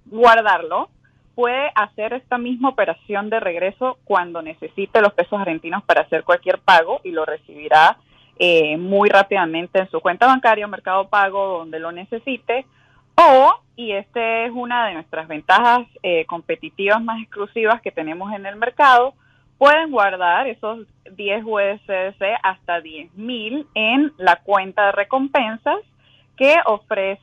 guardarlo, 0.05 0.89
puede 1.35 1.71
hacer 1.75 2.13
esta 2.13 2.37
misma 2.37 2.69
operación 2.69 3.29
de 3.29 3.39
regreso 3.39 3.97
cuando 4.03 4.41
necesite 4.41 5.01
los 5.01 5.13
pesos 5.13 5.39
argentinos 5.39 5.83
para 5.83 6.01
hacer 6.01 6.23
cualquier 6.23 6.59
pago 6.59 7.01
y 7.03 7.11
lo 7.11 7.25
recibirá 7.25 7.97
eh, 8.37 8.77
muy 8.77 9.09
rápidamente 9.09 9.79
en 9.79 9.89
su 9.89 9.99
cuenta 9.99 10.27
bancaria 10.27 10.67
mercado 10.67 11.07
pago 11.07 11.59
donde 11.59 11.79
lo 11.79 11.91
necesite. 11.91 12.65
O, 13.15 13.53
y 13.75 13.91
esta 13.91 14.45
es 14.45 14.51
una 14.51 14.87
de 14.87 14.93
nuestras 14.95 15.27
ventajas 15.27 15.87
eh, 16.01 16.25
competitivas 16.25 17.03
más 17.03 17.21
exclusivas 17.21 17.81
que 17.81 17.91
tenemos 17.91 18.33
en 18.33 18.45
el 18.45 18.55
mercado, 18.55 19.13
pueden 19.57 19.91
guardar 19.91 20.47
esos 20.47 20.87
10 21.11 21.43
USDC 21.45 22.21
hasta 22.41 22.81
10.000 22.81 23.67
en 23.75 24.11
la 24.17 24.37
cuenta 24.37 24.87
de 24.87 24.91
recompensas 24.93 25.77
que 26.41 26.57
ofrece 26.65 27.21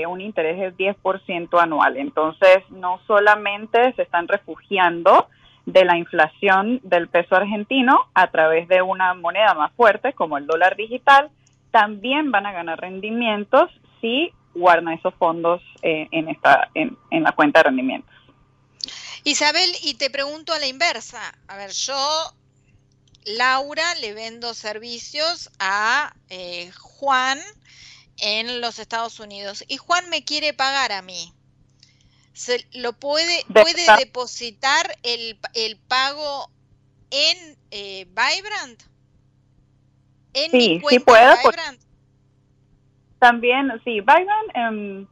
eh, 0.00 0.06
un 0.06 0.22
interés 0.22 0.58
del 0.58 0.74
10% 0.74 1.62
anual. 1.62 1.98
Entonces, 1.98 2.64
no 2.70 2.98
solamente 3.06 3.92
se 3.96 4.00
están 4.00 4.28
refugiando 4.28 5.28
de 5.66 5.84
la 5.84 5.98
inflación 5.98 6.80
del 6.82 7.08
peso 7.08 7.36
argentino 7.36 7.98
a 8.14 8.30
través 8.30 8.66
de 8.66 8.80
una 8.80 9.12
moneda 9.12 9.52
más 9.52 9.70
fuerte 9.72 10.14
como 10.14 10.38
el 10.38 10.46
dólar 10.46 10.74
digital, 10.74 11.28
también 11.70 12.30
van 12.30 12.46
a 12.46 12.52
ganar 12.52 12.80
rendimientos 12.80 13.70
si 14.00 14.32
guardan 14.54 14.94
esos 14.94 15.12
fondos 15.16 15.60
eh, 15.82 16.08
en, 16.10 16.30
esta, 16.30 16.70
en, 16.72 16.96
la 17.10 17.32
cuenta 17.32 17.58
de 17.58 17.64
rendimientos. 17.64 18.14
Isabel, 19.22 19.70
y 19.82 19.98
te 19.98 20.08
pregunto 20.08 20.54
a 20.54 20.58
la 20.58 20.66
inversa. 20.66 21.20
A 21.46 21.58
ver, 21.58 21.72
yo, 21.72 22.32
Laura, 23.26 23.84
le 23.96 24.14
vendo 24.14 24.54
servicios 24.54 25.50
a 25.58 26.14
eh, 26.30 26.70
Juan 26.72 27.38
en 28.20 28.60
los 28.60 28.78
Estados 28.78 29.20
Unidos 29.20 29.64
y 29.68 29.76
Juan 29.76 30.08
me 30.10 30.24
quiere 30.24 30.52
pagar 30.52 30.92
a 30.92 31.02
mí 31.02 31.32
se 32.32 32.66
lo 32.72 32.92
puede, 32.92 33.44
puede 33.52 33.84
depositar 33.98 34.86
el, 35.02 35.38
el 35.54 35.76
pago 35.88 36.48
en 37.10 37.56
eh, 37.70 38.06
Vibrant. 38.06 38.82
En 40.32 40.50
sí, 40.50 40.80
sí 40.88 40.98
puede. 41.00 41.34
Pues. 41.42 41.56
también, 43.18 43.70
sí, 43.84 44.00
Vibrant 44.00 44.50
em, 44.54 45.06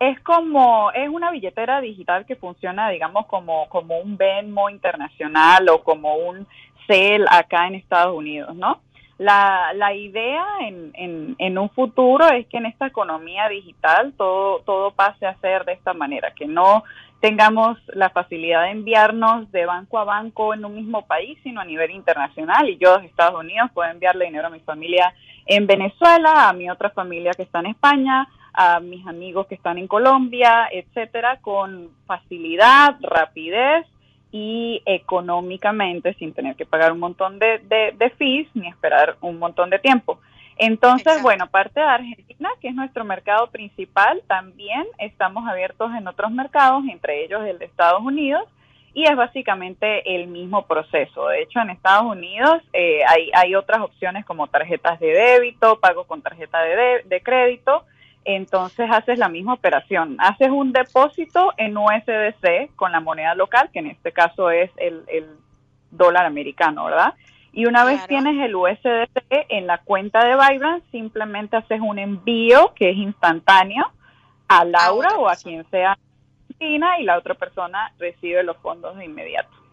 es 0.00 0.20
como, 0.20 0.90
es 0.92 1.08
una 1.08 1.30
billetera 1.30 1.80
digital 1.80 2.26
que 2.26 2.36
funciona, 2.36 2.90
digamos, 2.90 3.26
como, 3.26 3.68
como 3.68 3.98
un 3.98 4.16
Venmo 4.16 4.68
internacional 4.68 5.68
o 5.70 5.82
como 5.82 6.16
un 6.16 6.46
Cel 6.86 7.26
acá 7.30 7.68
en 7.68 7.76
Estados 7.76 8.14
Unidos, 8.14 8.54
¿no? 8.54 8.82
La, 9.18 9.72
la 9.74 9.94
idea 9.94 10.44
en, 10.60 10.90
en, 10.94 11.36
en, 11.38 11.58
un 11.58 11.70
futuro 11.70 12.26
es 12.28 12.46
que 12.48 12.58
en 12.58 12.66
esta 12.66 12.86
economía 12.86 13.48
digital 13.48 14.12
todo, 14.16 14.60
todo 14.60 14.90
pase 14.90 15.26
a 15.26 15.38
ser 15.40 15.64
de 15.64 15.72
esta 15.72 15.94
manera, 15.94 16.32
que 16.32 16.46
no 16.46 16.84
tengamos 17.20 17.78
la 17.88 18.10
facilidad 18.10 18.64
de 18.64 18.72
enviarnos 18.72 19.50
de 19.52 19.64
banco 19.64 19.98
a 19.98 20.04
banco 20.04 20.52
en 20.52 20.64
un 20.64 20.74
mismo 20.74 21.06
país, 21.06 21.38
sino 21.42 21.60
a 21.60 21.64
nivel 21.64 21.92
internacional. 21.92 22.68
Y 22.68 22.76
yo 22.76 22.94
desde 22.94 23.06
Estados 23.06 23.40
Unidos 23.40 23.70
puedo 23.72 23.90
enviarle 23.90 24.26
dinero 24.26 24.48
a 24.48 24.50
mi 24.50 24.60
familia 24.60 25.14
en 25.46 25.66
Venezuela, 25.66 26.48
a 26.48 26.52
mi 26.52 26.68
otra 26.68 26.90
familia 26.90 27.32
que 27.32 27.44
está 27.44 27.60
en 27.60 27.66
España, 27.66 28.28
a 28.52 28.80
mis 28.80 29.06
amigos 29.06 29.46
que 29.46 29.54
están 29.54 29.78
en 29.78 29.88
Colombia, 29.88 30.68
etcétera, 30.70 31.38
con 31.40 31.88
facilidad, 32.06 32.96
rapidez 33.00 33.86
y 34.32 34.82
económicamente 34.86 36.14
sin 36.14 36.32
tener 36.32 36.56
que 36.56 36.66
pagar 36.66 36.92
un 36.92 36.98
montón 36.98 37.38
de, 37.38 37.58
de, 37.96 38.10
fees 38.10 38.48
ni 38.54 38.68
esperar 38.68 39.16
un 39.20 39.38
montón 39.38 39.70
de 39.70 39.78
tiempo. 39.78 40.18
Entonces, 40.58 41.22
bueno, 41.22 41.48
parte 41.48 41.80
de 41.80 41.86
Argentina, 41.86 42.48
que 42.60 42.68
es 42.68 42.74
nuestro 42.74 43.04
mercado 43.04 43.48
principal, 43.48 44.22
también 44.26 44.86
estamos 44.98 45.46
abiertos 45.46 45.90
en 45.94 46.08
otros 46.08 46.30
mercados, 46.30 46.84
entre 46.90 47.24
ellos 47.24 47.44
el 47.44 47.58
de 47.58 47.66
Estados 47.66 48.00
Unidos, 48.02 48.48
y 48.94 49.04
es 49.04 49.14
básicamente 49.14 50.16
el 50.16 50.26
mismo 50.28 50.66
proceso. 50.66 51.28
De 51.28 51.42
hecho, 51.42 51.60
en 51.60 51.68
Estados 51.68 52.06
Unidos 52.06 52.62
eh, 52.72 53.02
hay, 53.06 53.30
hay 53.34 53.54
otras 53.54 53.82
opciones 53.82 54.24
como 54.24 54.46
tarjetas 54.46 54.98
de 54.98 55.08
débito, 55.08 55.78
pago 55.80 56.04
con 56.04 56.22
tarjeta 56.22 56.62
de, 56.62 57.02
de 57.04 57.20
crédito, 57.20 57.84
entonces 58.26 58.90
haces 58.90 59.18
la 59.18 59.28
misma 59.28 59.54
operación. 59.54 60.16
Haces 60.18 60.50
un 60.50 60.72
depósito 60.72 61.52
en 61.56 61.76
USDC 61.76 62.74
con 62.74 62.92
la 62.92 63.00
moneda 63.00 63.34
local, 63.34 63.70
que 63.72 63.78
en 63.78 63.86
este 63.86 64.12
caso 64.12 64.50
es 64.50 64.70
el, 64.76 65.04
dólar 65.90 66.26
americano, 66.26 66.86
¿verdad? 66.86 67.14
Y 67.52 67.64
una 67.64 67.84
vez 67.84 68.06
tienes 68.06 68.38
el 68.44 68.54
USDC 68.54 69.46
en 69.48 69.66
la 69.66 69.78
cuenta 69.78 70.24
de 70.24 70.36
Vibrant, 70.36 70.84
simplemente 70.90 71.56
haces 71.56 71.80
un 71.80 71.98
envío 71.98 72.74
que 72.74 72.90
es 72.90 72.96
instantáneo 72.96 73.90
a 74.48 74.64
Laura 74.64 75.16
o 75.16 75.28
a 75.28 75.36
quien 75.36 75.64
sea 75.70 75.96
y 76.58 76.78
la 76.78 77.18
otra 77.18 77.34
persona 77.34 77.92
recibe 77.98 78.42
los 78.42 78.56
fondos 78.58 78.96
de 78.96 79.04
inmediato. 79.04 79.65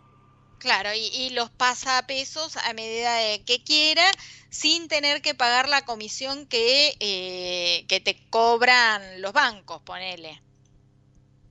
Claro, 0.64 0.92
y, 0.96 1.30
los 1.32 1.50
pasa 1.50 1.98
a 1.98 2.08
pesos 2.08 2.56
a 2.56 2.72
medida 2.72 3.14
de 3.16 3.44
que 3.44 3.62
quiera, 3.62 4.06
sin 4.50 4.88
tener 4.88 5.22
que 5.22 5.36
pagar 5.36 5.68
la 5.68 5.84
comisión 5.84 6.48
que, 6.48 6.94
eh, 7.02 7.84
que 7.90 8.00
te 8.00 8.16
cobran 8.30 9.22
los 9.22 9.34
bancos, 9.34 9.82
ponele. 9.82 10.40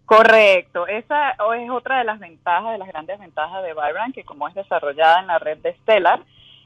Correcto, 0.06 0.86
esa 0.86 1.32
es 1.32 1.70
otra 1.70 1.98
de 1.98 2.04
las 2.04 2.20
ventajas, 2.20 2.72
de 2.72 2.78
las 2.78 2.88
grandes 2.88 3.18
ventajas 3.18 3.62
de 3.62 3.74
Vibrant, 3.74 4.14
que 4.14 4.24
como 4.24 4.48
es 4.48 4.54
desarrollada 4.54 5.20
en 5.20 5.26
la 5.26 5.38
red 5.38 5.58
de 5.58 5.74
Stellar, 5.82 6.22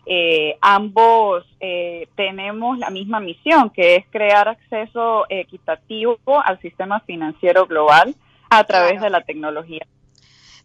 eh, 0.06 0.56
ambos 0.60 1.44
eh, 1.58 2.06
tenemos 2.14 2.78
la 2.78 2.90
misma 2.90 3.18
misión, 3.18 3.70
que 3.70 3.96
es 3.96 4.06
crear 4.12 4.46
acceso 4.48 5.26
equitativo 5.28 6.16
al 6.44 6.60
sistema 6.60 7.00
financiero 7.00 7.66
global 7.66 8.14
a 8.50 8.62
través 8.62 9.00
de 9.00 9.10
la 9.10 9.22
tecnología. 9.22 9.84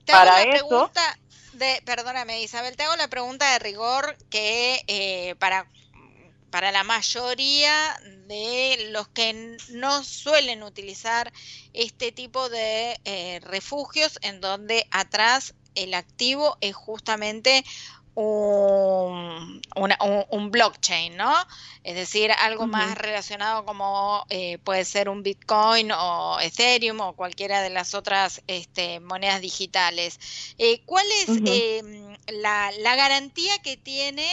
Para 0.05 0.43
eso, 0.43 0.91
perdóname 1.85 2.41
Isabel, 2.41 2.75
te 2.75 2.83
hago 2.83 2.95
la 2.95 3.07
pregunta 3.07 3.51
de 3.53 3.59
rigor 3.59 4.17
que 4.29 4.83
eh, 4.87 5.35
para, 5.39 5.69
para 6.49 6.71
la 6.71 6.83
mayoría 6.83 7.99
de 8.27 8.89
los 8.91 9.07
que 9.09 9.57
no 9.69 10.03
suelen 10.03 10.63
utilizar 10.63 11.31
este 11.73 12.11
tipo 12.11 12.49
de 12.49 12.99
eh, 13.05 13.39
refugios 13.43 14.17
en 14.21 14.41
donde 14.41 14.87
atrás 14.91 15.53
el 15.75 15.93
activo 15.93 16.57
es 16.61 16.75
justamente 16.75 17.63
un, 18.21 19.61
un, 20.29 20.51
blockchain, 20.51 21.15
¿no? 21.17 21.33
Es 21.83 21.95
decir, 21.95 22.31
algo 22.31 22.67
más 22.67 22.97
relacionado 22.97 23.65
como 23.65 24.25
eh, 24.29 24.57
puede 24.59 24.85
ser 24.85 25.09
un 25.09 25.23
Bitcoin 25.23 25.91
o 25.91 26.39
Ethereum 26.39 26.99
o 27.01 27.13
cualquiera 27.13 27.61
de 27.61 27.69
las 27.69 27.93
otras 27.93 28.41
este, 28.47 28.99
monedas 28.99 29.41
digitales. 29.41 30.19
Eh, 30.57 30.81
¿Cuál 30.85 31.05
es 31.23 31.29
em, 31.29 32.15
la, 32.27 32.71
la, 32.79 32.95
garantía 32.95 33.57
que 33.63 33.77
tiene 33.77 34.27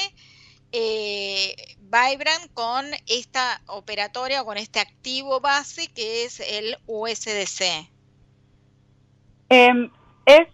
eh, 0.73 1.77
Vibrant 1.81 2.53
con 2.53 2.87
esta 3.07 3.63
operatoria 3.67 4.43
o 4.43 4.45
con 4.45 4.59
este 4.59 4.81
activo 4.81 5.41
base 5.41 5.89
que 5.89 6.25
es 6.25 6.41
el 6.41 6.77
USDC? 6.87 7.89
Em, 9.51 9.91
es 10.27 10.47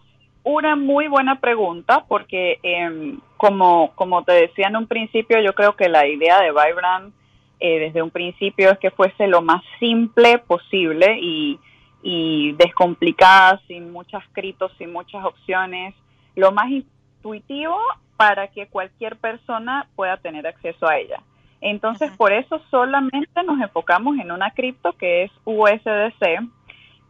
una 0.44 0.76
muy 0.76 1.08
buena 1.08 1.40
pregunta 1.40 2.04
porque 2.06 2.58
em, 2.62 3.18
como, 3.36 3.92
como 3.94 4.22
te 4.22 4.32
decía 4.32 4.68
en 4.68 4.76
un 4.76 4.86
principio, 4.86 5.40
yo 5.40 5.54
creo 5.54 5.74
que 5.74 5.88
la 5.88 6.06
idea 6.06 6.40
de 6.40 6.50
Vibrant 6.50 7.14
eh, 7.60 7.78
desde 7.80 8.02
un 8.02 8.10
principio 8.10 8.70
es 8.70 8.78
que 8.78 8.90
fuese 8.90 9.26
lo 9.26 9.40
más 9.42 9.62
simple 9.80 10.38
posible 10.38 11.18
y, 11.20 11.58
y 12.02 12.52
descomplicada, 12.52 13.60
sin 13.66 13.90
muchas 13.90 14.22
escritos, 14.24 14.70
sin 14.76 14.92
muchas 14.92 15.24
opciones, 15.24 15.94
lo 16.36 16.52
más 16.52 16.70
intuitivo 16.70 17.78
para 18.16 18.48
que 18.48 18.66
cualquier 18.66 19.16
persona 19.16 19.88
pueda 19.96 20.18
tener 20.18 20.46
acceso 20.46 20.86
a 20.86 20.98
ella. 20.98 21.20
Entonces, 21.60 22.10
por 22.18 22.32
eso 22.32 22.60
solamente 22.70 23.42
nos 23.42 23.58
enfocamos 23.58 24.18
en 24.18 24.30
una 24.30 24.50
cripto 24.50 24.92
que 24.92 25.24
es 25.24 25.32
USDC, 25.44 26.40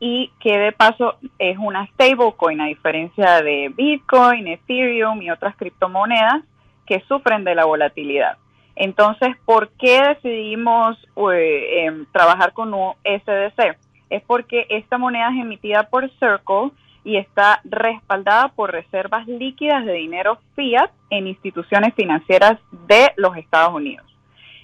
y 0.00 0.30
que 0.40 0.58
de 0.58 0.72
paso 0.72 1.16
es 1.38 1.56
una 1.58 1.86
stablecoin 1.86 2.60
a 2.60 2.66
diferencia 2.66 3.42
de 3.42 3.72
Bitcoin, 3.74 4.46
Ethereum 4.48 5.22
y 5.22 5.30
otras 5.30 5.56
criptomonedas 5.56 6.42
que 6.86 7.00
sufren 7.08 7.44
de 7.44 7.54
la 7.54 7.64
volatilidad. 7.64 8.36
Entonces, 8.76 9.36
¿por 9.44 9.70
qué 9.70 10.02
decidimos 10.02 10.98
eh, 11.32 11.84
em, 11.84 12.06
trabajar 12.12 12.52
con 12.52 12.74
USDC? 12.74 13.76
Es 14.10 14.22
porque 14.26 14.66
esta 14.68 14.98
moneda 14.98 15.30
es 15.30 15.40
emitida 15.40 15.84
por 15.84 16.10
Circle 16.18 16.72
y 17.04 17.16
está 17.16 17.60
respaldada 17.64 18.48
por 18.48 18.72
reservas 18.72 19.26
líquidas 19.26 19.84
de 19.84 19.92
dinero 19.92 20.38
fiat 20.54 20.90
en 21.10 21.28
instituciones 21.28 21.94
financieras 21.94 22.58
de 22.88 23.12
los 23.16 23.36
Estados 23.36 23.74
Unidos. 23.74 24.06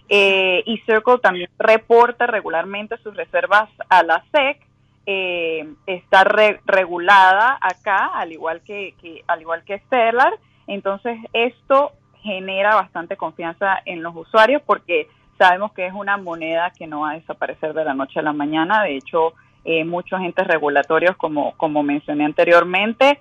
Eh, 0.08 0.64
y 0.66 0.78
Circle 0.78 1.18
también 1.18 1.48
reporta 1.56 2.26
regularmente 2.26 2.96
sus 2.98 3.14
reservas 3.14 3.70
a 3.88 4.02
la 4.02 4.24
SEC 4.32 4.60
eh, 5.06 5.66
está 5.86 6.24
regulada 6.24 7.58
acá, 7.60 8.06
al 8.14 8.32
igual 8.32 8.60
que, 8.62 8.94
al 9.26 9.40
igual 9.40 9.64
que 9.64 9.78
Stellar. 9.80 10.32
Entonces 10.66 11.18
esto 11.32 11.92
genera 12.22 12.74
bastante 12.74 13.16
confianza 13.16 13.78
en 13.86 14.02
los 14.02 14.14
usuarios 14.14 14.62
porque 14.62 15.08
sabemos 15.38 15.72
que 15.72 15.86
es 15.86 15.92
una 15.94 16.16
moneda 16.16 16.70
que 16.70 16.86
no 16.86 17.00
va 17.00 17.12
a 17.12 17.14
desaparecer 17.14 17.72
de 17.72 17.84
la 17.84 17.94
noche 17.94 18.20
a 18.20 18.22
la 18.22 18.32
mañana. 18.32 18.82
De 18.82 18.96
hecho, 18.96 19.34
eh, 19.64 19.84
muchos 19.84 20.20
entes 20.20 20.46
regulatorios, 20.46 21.16
como, 21.16 21.56
como 21.56 21.82
mencioné 21.82 22.24
anteriormente, 22.24 23.20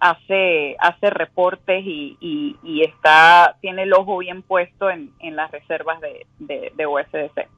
hace, 0.00 0.76
hace 0.78 1.10
reportes 1.10 1.84
y, 1.84 2.16
y, 2.62 2.82
está, 2.82 3.56
tiene 3.60 3.82
el 3.82 3.92
ojo 3.92 4.18
bien 4.18 4.42
puesto 4.42 4.88
en, 4.88 5.10
en 5.18 5.36
las 5.36 5.50
reservas 5.50 6.00
de, 6.00 6.26
de, 6.38 6.72
de 6.74 6.86
USDC. 6.86 7.48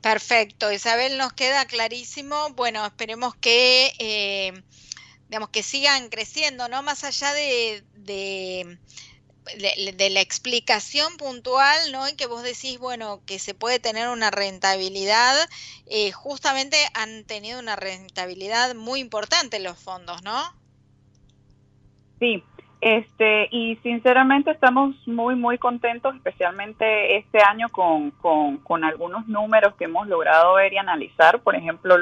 Perfecto, 0.00 0.72
Isabel, 0.72 1.18
nos 1.18 1.32
queda 1.34 1.66
clarísimo. 1.66 2.50
Bueno, 2.54 2.84
esperemos 2.86 3.34
que, 3.34 3.92
eh, 3.98 4.62
digamos, 5.28 5.50
que 5.50 5.62
sigan 5.62 6.08
creciendo, 6.08 6.68
¿no? 6.68 6.82
Más 6.82 7.04
allá 7.04 7.34
de, 7.34 7.84
de, 7.96 8.78
la 10.10 10.20
explicación 10.20 11.18
puntual, 11.18 11.92
¿no? 11.92 12.08
Y 12.08 12.14
que 12.14 12.26
vos 12.26 12.42
decís, 12.42 12.78
bueno, 12.78 13.22
que 13.26 13.38
se 13.38 13.52
puede 13.52 13.78
tener 13.78 14.08
una 14.08 14.30
rentabilidad, 14.30 15.36
eh, 15.84 16.12
justamente 16.12 16.78
han 16.94 17.24
tenido 17.24 17.58
una 17.58 17.76
rentabilidad 17.76 18.74
muy 18.74 19.00
importante 19.00 19.58
los 19.58 19.78
fondos, 19.78 20.22
¿no? 20.22 20.58
Sí, 22.20 22.42
este, 22.80 23.48
y 23.50 23.76
sinceramente 23.82 24.50
estamos 24.50 24.96
muy, 25.06 25.34
muy 25.34 25.58
contentos, 25.58 26.14
especialmente 26.16 27.16
este 27.16 27.42
año 27.42 27.68
con, 27.68 28.10
con, 28.10 28.84
algunos 28.84 29.28
números 29.28 29.74
que 29.74 29.84
hemos 29.84 30.08
logrado 30.08 30.54
ver 30.54 30.72
y 30.72 30.78
analizar. 30.78 31.40
Por 31.40 31.56
ejemplo, 31.56 31.94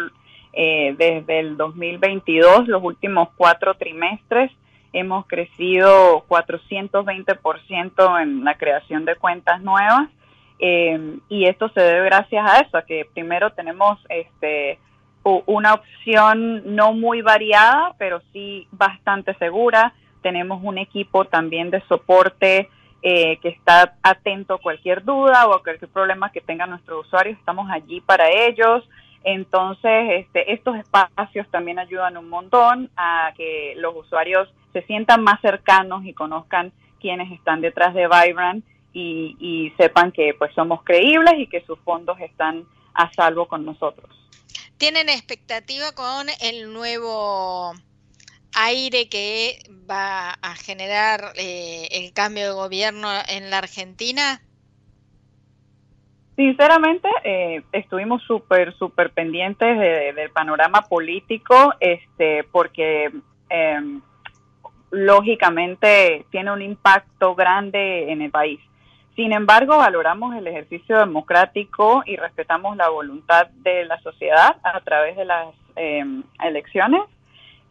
eh, 0.52 0.94
desde 0.96 1.40
el 1.40 1.56
2022, 1.56 2.68
los 2.68 2.82
últimos 2.82 3.30
cuatro 3.36 3.74
trimestres, 3.74 4.52
hemos 4.92 5.26
crecido 5.26 6.24
420% 6.28 8.22
en 8.22 8.44
la 8.44 8.54
creación 8.54 9.04
de 9.04 9.16
cuentas 9.16 9.60
nuevas. 9.60 10.08
Eh, 10.60 11.18
y 11.28 11.46
esto 11.46 11.68
se 11.70 11.80
debe 11.80 12.06
gracias 12.06 12.48
a 12.48 12.60
eso, 12.60 12.78
a 12.78 12.82
que 12.82 13.04
primero 13.12 13.50
tenemos 13.50 13.98
este, 14.08 14.78
una 15.24 15.74
opción 15.74 16.76
no 16.76 16.92
muy 16.92 17.20
variada, 17.20 17.94
pero 17.98 18.22
sí 18.32 18.68
bastante 18.70 19.34
segura 19.34 19.92
tenemos 20.22 20.60
un 20.62 20.78
equipo 20.78 21.24
también 21.24 21.70
de 21.70 21.80
soporte 21.88 22.68
eh, 23.02 23.38
que 23.38 23.48
está 23.48 23.94
atento 24.02 24.54
a 24.54 24.60
cualquier 24.60 25.04
duda 25.04 25.46
o 25.46 25.54
a 25.54 25.62
cualquier 25.62 25.90
problema 25.90 26.32
que 26.32 26.40
tengan 26.40 26.70
nuestros 26.70 27.06
usuarios, 27.06 27.38
estamos 27.38 27.70
allí 27.70 28.00
para 28.00 28.28
ellos. 28.30 28.88
Entonces, 29.24 30.24
este, 30.24 30.52
estos 30.52 30.76
espacios 30.76 31.46
también 31.50 31.78
ayudan 31.78 32.16
un 32.16 32.28
montón 32.28 32.90
a 32.96 33.32
que 33.36 33.74
los 33.76 33.94
usuarios 33.94 34.48
se 34.72 34.82
sientan 34.82 35.22
más 35.22 35.40
cercanos 35.40 36.04
y 36.04 36.12
conozcan 36.12 36.72
quiénes 37.00 37.30
están 37.32 37.60
detrás 37.60 37.94
de 37.94 38.08
Vibrant 38.08 38.64
y, 38.92 39.36
y 39.38 39.70
sepan 39.76 40.12
que 40.12 40.34
pues 40.38 40.52
somos 40.54 40.82
creíbles 40.82 41.34
y 41.38 41.46
que 41.46 41.60
sus 41.66 41.78
fondos 41.80 42.18
están 42.20 42.64
a 42.94 43.12
salvo 43.12 43.46
con 43.46 43.64
nosotros. 43.64 44.10
¿Tienen 44.76 45.08
expectativa 45.08 45.92
con 45.94 46.28
el 46.40 46.72
nuevo 46.72 47.74
aire 48.58 49.08
que 49.08 49.58
va 49.88 50.30
a 50.30 50.54
generar 50.56 51.32
eh, 51.36 51.88
el 51.92 52.12
cambio 52.12 52.46
de 52.46 52.52
gobierno 52.52 53.08
en 53.28 53.50
la 53.50 53.58
Argentina? 53.58 54.40
Sinceramente, 56.36 57.08
eh, 57.24 57.62
estuvimos 57.72 58.22
súper, 58.22 58.72
súper 58.74 59.10
pendientes 59.10 59.78
del 60.14 60.30
panorama 60.30 60.82
político, 60.82 61.74
este, 61.80 62.44
porque 62.52 63.10
em, 63.48 64.00
lógicamente 64.90 66.24
tiene 66.30 66.52
un 66.52 66.62
impacto 66.62 67.34
grande 67.34 68.12
en 68.12 68.22
el 68.22 68.30
país. 68.30 68.60
Sin 69.16 69.32
embargo, 69.32 69.78
valoramos 69.78 70.36
el 70.36 70.46
ejercicio 70.46 70.98
democrático 70.98 72.04
y 72.06 72.14
respetamos 72.14 72.76
la 72.76 72.88
voluntad 72.88 73.48
de 73.48 73.84
la 73.84 73.98
sociedad 74.00 74.58
a 74.62 74.80
través 74.82 75.16
de 75.16 75.24
las 75.24 75.48
em, 75.74 76.22
elecciones 76.40 77.02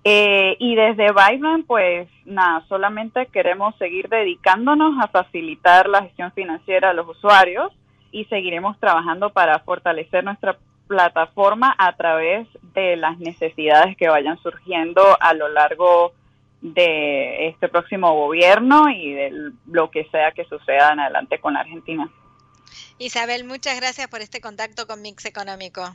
eh, 0.10 0.56
y 0.60 0.74
desde 0.76 1.12
Vibrant, 1.12 1.68
pues 1.68 2.08
nada, 2.24 2.64
solamente 2.70 3.26
queremos 3.26 3.76
seguir 3.76 4.08
dedicándonos 4.08 4.94
a 5.04 5.10
facilitar 5.10 5.90
la 5.90 6.04
gestión 6.04 6.32
financiera 6.32 6.92
a 6.92 6.94
los 6.94 7.10
usuarios 7.10 7.74
y 8.14 8.24
seguiremos 8.26 8.80
trabajando 8.80 9.32
para 9.32 9.60
fortalecer 9.60 10.24
nuestra 10.24 10.58
plataforma 10.88 11.76
a 11.78 11.94
través 11.98 12.48
de 12.74 12.96
las 12.96 13.20
necesidades 13.20 13.98
que 13.98 14.08
vayan 14.08 14.38
surgiendo 14.38 15.02
a 15.20 15.34
lo 15.34 15.50
largo 15.50 16.14
de 16.62 17.50
este 17.50 17.68
próximo 17.68 18.14
gobierno 18.16 18.90
y 18.90 19.12
de 19.12 19.52
lo 19.66 19.92
que 19.92 20.06
sea 20.06 20.32
que 20.32 20.46
suceda 20.46 20.94
en 20.94 21.02
adelante 21.02 21.42
con 21.42 21.56
la 21.56 21.60
Argentina. 21.60 22.10
Isabel, 22.98 23.44
muchas 23.44 23.78
gracias 23.78 24.08
por 24.08 24.22
este 24.22 24.40
contacto 24.40 24.88
con 24.88 25.02
Mix 25.02 25.26
Económico. 25.26 25.94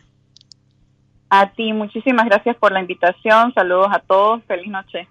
A 1.34 1.50
ti, 1.50 1.72
muchísimas 1.72 2.26
gracias 2.26 2.54
por 2.58 2.72
la 2.72 2.80
invitación. 2.80 3.54
Saludos 3.54 3.88
a 3.90 4.00
todos. 4.00 4.44
Feliz 4.44 4.68
noche. 4.68 5.08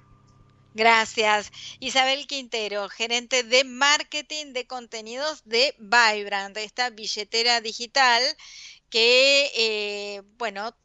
Gracias. 0.75 1.51
Isabel 1.79 2.27
Quintero, 2.27 2.87
gerente 2.89 3.41
de 3.41 3.63
marketing 3.63 4.53
de 4.53 4.67
contenidos 4.67 5.41
de 5.45 5.73
Vibrant, 5.79 6.55
esta 6.57 6.91
billetera 6.91 7.59
digital 7.59 8.21
que, 8.91 9.49
eh, 9.57 10.21
bueno, 10.37 10.75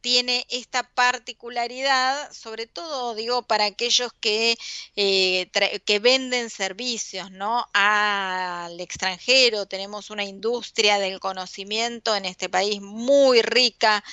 tiene 0.00 0.46
esta 0.48 0.82
particularidad, 0.82 2.32
sobre 2.32 2.66
todo 2.66 3.14
digo 3.14 3.42
para 3.42 3.64
aquellos 3.64 4.12
que, 4.20 4.56
eh, 4.96 5.50
que 5.84 5.98
venden 5.98 6.50
servicios 6.50 7.30
¿no? 7.30 7.66
al 7.72 8.80
extranjero. 8.80 9.66
Tenemos 9.66 10.10
una 10.10 10.24
industria 10.24 10.98
del 10.98 11.20
conocimiento 11.20 12.16
en 12.16 12.24
este 12.24 12.48
país 12.48 12.80
muy 12.80 13.42
rica 13.42 14.04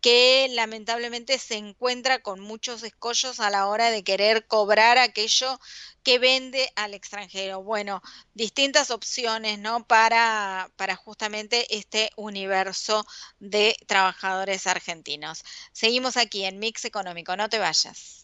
que 0.00 0.48
lamentablemente 0.50 1.38
se 1.38 1.56
encuentra 1.56 2.20
con 2.20 2.40
muchos 2.40 2.82
escollos 2.82 3.40
a 3.40 3.50
la 3.50 3.68
hora 3.68 3.90
de 3.90 4.04
querer 4.04 4.46
cobrar 4.46 4.98
aquello 4.98 5.58
que 6.04 6.18
vende 6.18 6.70
al 6.76 6.94
extranjero. 6.94 7.62
Bueno, 7.62 8.02
distintas 8.34 8.90
opciones, 8.90 9.58
¿no? 9.58 9.86
Para, 9.86 10.70
para 10.76 10.96
justamente 10.96 11.66
este 11.76 12.10
universo 12.16 13.04
de 13.40 13.76
trabajadores 13.86 14.66
argentinos. 14.66 15.44
Seguimos 15.72 16.16
aquí 16.16 16.44
en 16.44 16.58
Mix 16.60 16.84
Económico, 16.84 17.36
no 17.36 17.48
te 17.48 17.58
vayas. 17.58 18.23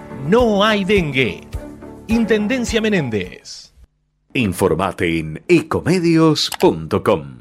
no 0.27 0.63
hay 0.63 0.83
dengue. 0.85 1.47
Intendencia 2.07 2.81
Menéndez. 2.81 3.73
Informate 4.33 5.19
en 5.19 5.43
ecomedios.com. 5.47 7.37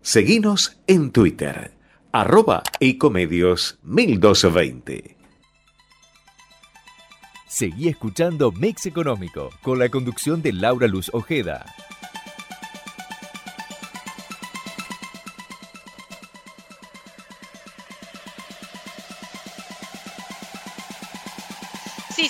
Seguinos 0.00 0.78
en 0.86 1.10
Twitter, 1.10 1.72
arroba 2.12 2.62
ecomedios 2.80 3.78
1220. 3.82 5.16
Seguí 7.48 7.88
escuchando 7.88 8.52
Mix 8.52 8.86
Económico 8.86 9.50
con 9.62 9.78
la 9.78 9.88
conducción 9.88 10.42
de 10.42 10.52
Laura 10.52 10.86
Luz 10.88 11.10
Ojeda. 11.12 11.64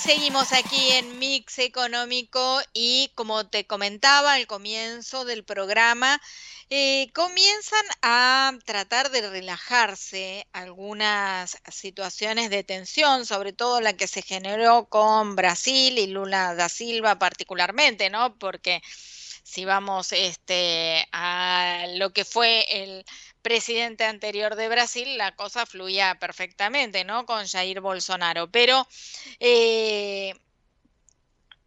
Seguimos 0.05 0.53
aquí 0.53 0.91
en 0.91 1.17
Mix 1.17 1.57
Económico 1.57 2.61
y 2.73 3.11
como 3.15 3.47
te 3.47 3.65
comentaba 3.65 4.33
al 4.33 4.45
comienzo 4.45 5.25
del 5.25 5.43
programa, 5.43 6.21
eh, 6.69 7.09
comienzan 7.11 7.83
a 8.03 8.51
tratar 8.65 9.09
de 9.09 9.27
relajarse 9.27 10.47
algunas 10.53 11.57
situaciones 11.71 12.51
de 12.51 12.63
tensión, 12.63 13.25
sobre 13.25 13.51
todo 13.51 13.81
la 13.81 13.93
que 13.93 14.07
se 14.07 14.21
generó 14.21 14.85
con 14.89 15.35
Brasil 15.35 15.97
y 15.97 16.05
Lula 16.05 16.53
da 16.53 16.69
Silva 16.69 17.17
particularmente, 17.17 18.11
¿no? 18.11 18.37
Porque 18.37 18.83
si 19.43 19.65
vamos 19.65 20.11
este, 20.11 21.07
a 21.13 21.85
lo 21.95 22.13
que 22.13 22.25
fue 22.25 22.65
el 22.69 23.05
presidente 23.45 24.05
anterior 24.05 24.55
de 24.55 24.69
Brasil, 24.69 25.19
la 25.19 25.35
cosa 25.35 25.67
fluía 25.67 26.17
perfectamente, 26.19 27.03
¿no? 27.03 27.27
Con 27.27 27.45
Jair 27.45 27.79
Bolsonaro. 27.79 28.49
Pero 28.49 28.87
eh, 29.39 30.33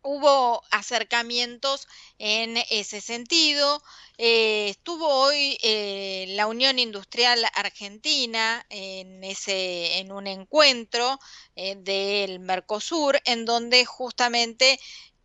hubo 0.02 0.60
acercamientos 0.72 1.86
en 2.18 2.56
ese 2.70 3.00
sentido. 3.00 3.80
Eh, 4.16 4.70
estuvo 4.70 5.06
hoy 5.06 5.56
eh, 5.62 6.24
la 6.30 6.48
Unión 6.48 6.80
Industrial 6.80 7.46
Argentina 7.54 8.66
en, 8.70 9.22
ese, 9.22 9.98
en 9.98 10.10
un 10.10 10.26
encuentro 10.26 11.20
del 11.54 12.40
Mercosur, 12.40 13.20
en 13.24 13.44
donde 13.44 13.84
justamente 13.84 14.80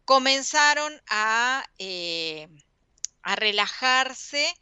comenzaron 0.06 1.02
a, 1.08 1.66
a 3.24 3.36
relajarse 3.38 4.56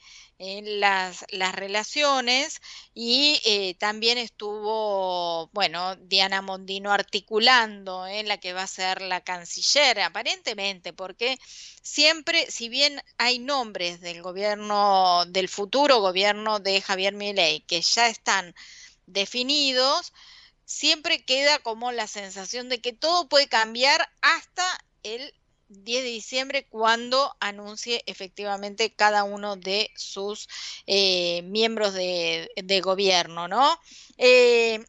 en 0.43 0.79
las, 0.79 1.23
las 1.29 1.53
relaciones 1.53 2.61
y 2.95 3.39
eh, 3.45 3.75
también 3.75 4.17
estuvo, 4.17 5.51
bueno, 5.53 5.95
Diana 5.97 6.41
Mondino 6.41 6.91
articulando 6.91 8.07
en 8.07 8.27
la 8.27 8.39
que 8.39 8.53
va 8.53 8.63
a 8.63 8.67
ser 8.67 9.03
la 9.03 9.21
canciller, 9.21 9.99
aparentemente, 10.01 10.93
porque 10.93 11.37
siempre, 11.83 12.49
si 12.49 12.69
bien 12.69 13.03
hay 13.19 13.37
nombres 13.37 14.01
del 14.01 14.23
gobierno, 14.23 15.25
del 15.27 15.47
futuro 15.47 15.99
gobierno 15.99 16.59
de 16.59 16.81
Javier 16.81 17.13
Milei 17.13 17.61
que 17.61 17.81
ya 17.81 18.07
están 18.07 18.55
definidos, 19.05 20.11
siempre 20.65 21.23
queda 21.23 21.59
como 21.59 21.91
la 21.91 22.07
sensación 22.07 22.67
de 22.67 22.81
que 22.81 22.93
todo 22.93 23.29
puede 23.29 23.47
cambiar 23.47 24.09
hasta 24.21 24.65
el 25.03 25.35
10 25.71 26.03
de 26.03 26.09
diciembre 26.09 26.67
cuando 26.67 27.35
anuncie 27.39 28.03
efectivamente 28.05 28.93
cada 28.93 29.23
uno 29.23 29.55
de 29.55 29.91
sus 29.95 30.47
eh, 30.87 31.41
miembros 31.43 31.93
de, 31.93 32.81
gobierno, 32.83 33.47
¿no? 33.47 33.79
Eh, 34.17 34.83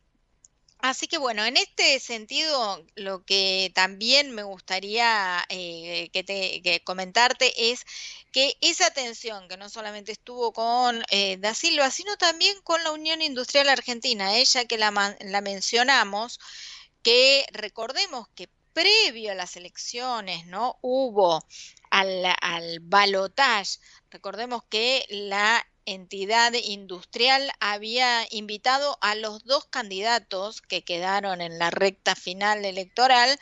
así 0.78 1.06
que 1.06 1.18
bueno, 1.18 1.44
en 1.44 1.56
este 1.56 2.00
sentido, 2.00 2.84
lo 2.96 3.24
que 3.24 3.70
también 3.74 4.32
me 4.32 4.42
gustaría 4.42 5.44
eh, 5.48 6.10
que 6.12 6.24
te, 6.24 6.82
comentarte 6.84 7.70
es 7.70 7.84
que 8.32 8.56
esa 8.60 8.90
tensión 8.90 9.48
que 9.48 9.56
no 9.56 9.68
solamente 9.68 10.12
estuvo 10.12 10.52
con 10.52 11.02
Da 11.38 11.54
Silva, 11.54 11.90
sino 11.90 12.16
también 12.16 12.60
con 12.62 12.82
la 12.82 12.92
Unión 12.92 13.22
Industrial 13.22 13.68
Argentina, 13.68 14.36
ella 14.36 14.64
que 14.64 14.78
la 14.78 15.40
mencionamos, 15.42 16.40
que 17.02 17.44
recordemos 17.52 18.28
que 18.34 18.48
previo 18.72 19.32
a 19.32 19.34
las 19.34 19.56
elecciones, 19.56 20.46
¿no? 20.46 20.78
Hubo 20.82 21.44
al, 21.90 22.24
al 22.40 22.80
balotage. 22.80 23.78
Recordemos 24.10 24.62
que 24.68 25.06
la 25.08 25.66
entidad 25.84 26.52
industrial 26.54 27.50
había 27.60 28.26
invitado 28.30 28.98
a 29.00 29.14
los 29.14 29.44
dos 29.44 29.66
candidatos 29.66 30.62
que 30.62 30.84
quedaron 30.84 31.40
en 31.40 31.58
la 31.58 31.70
recta 31.70 32.14
final 32.14 32.64
electoral 32.64 33.38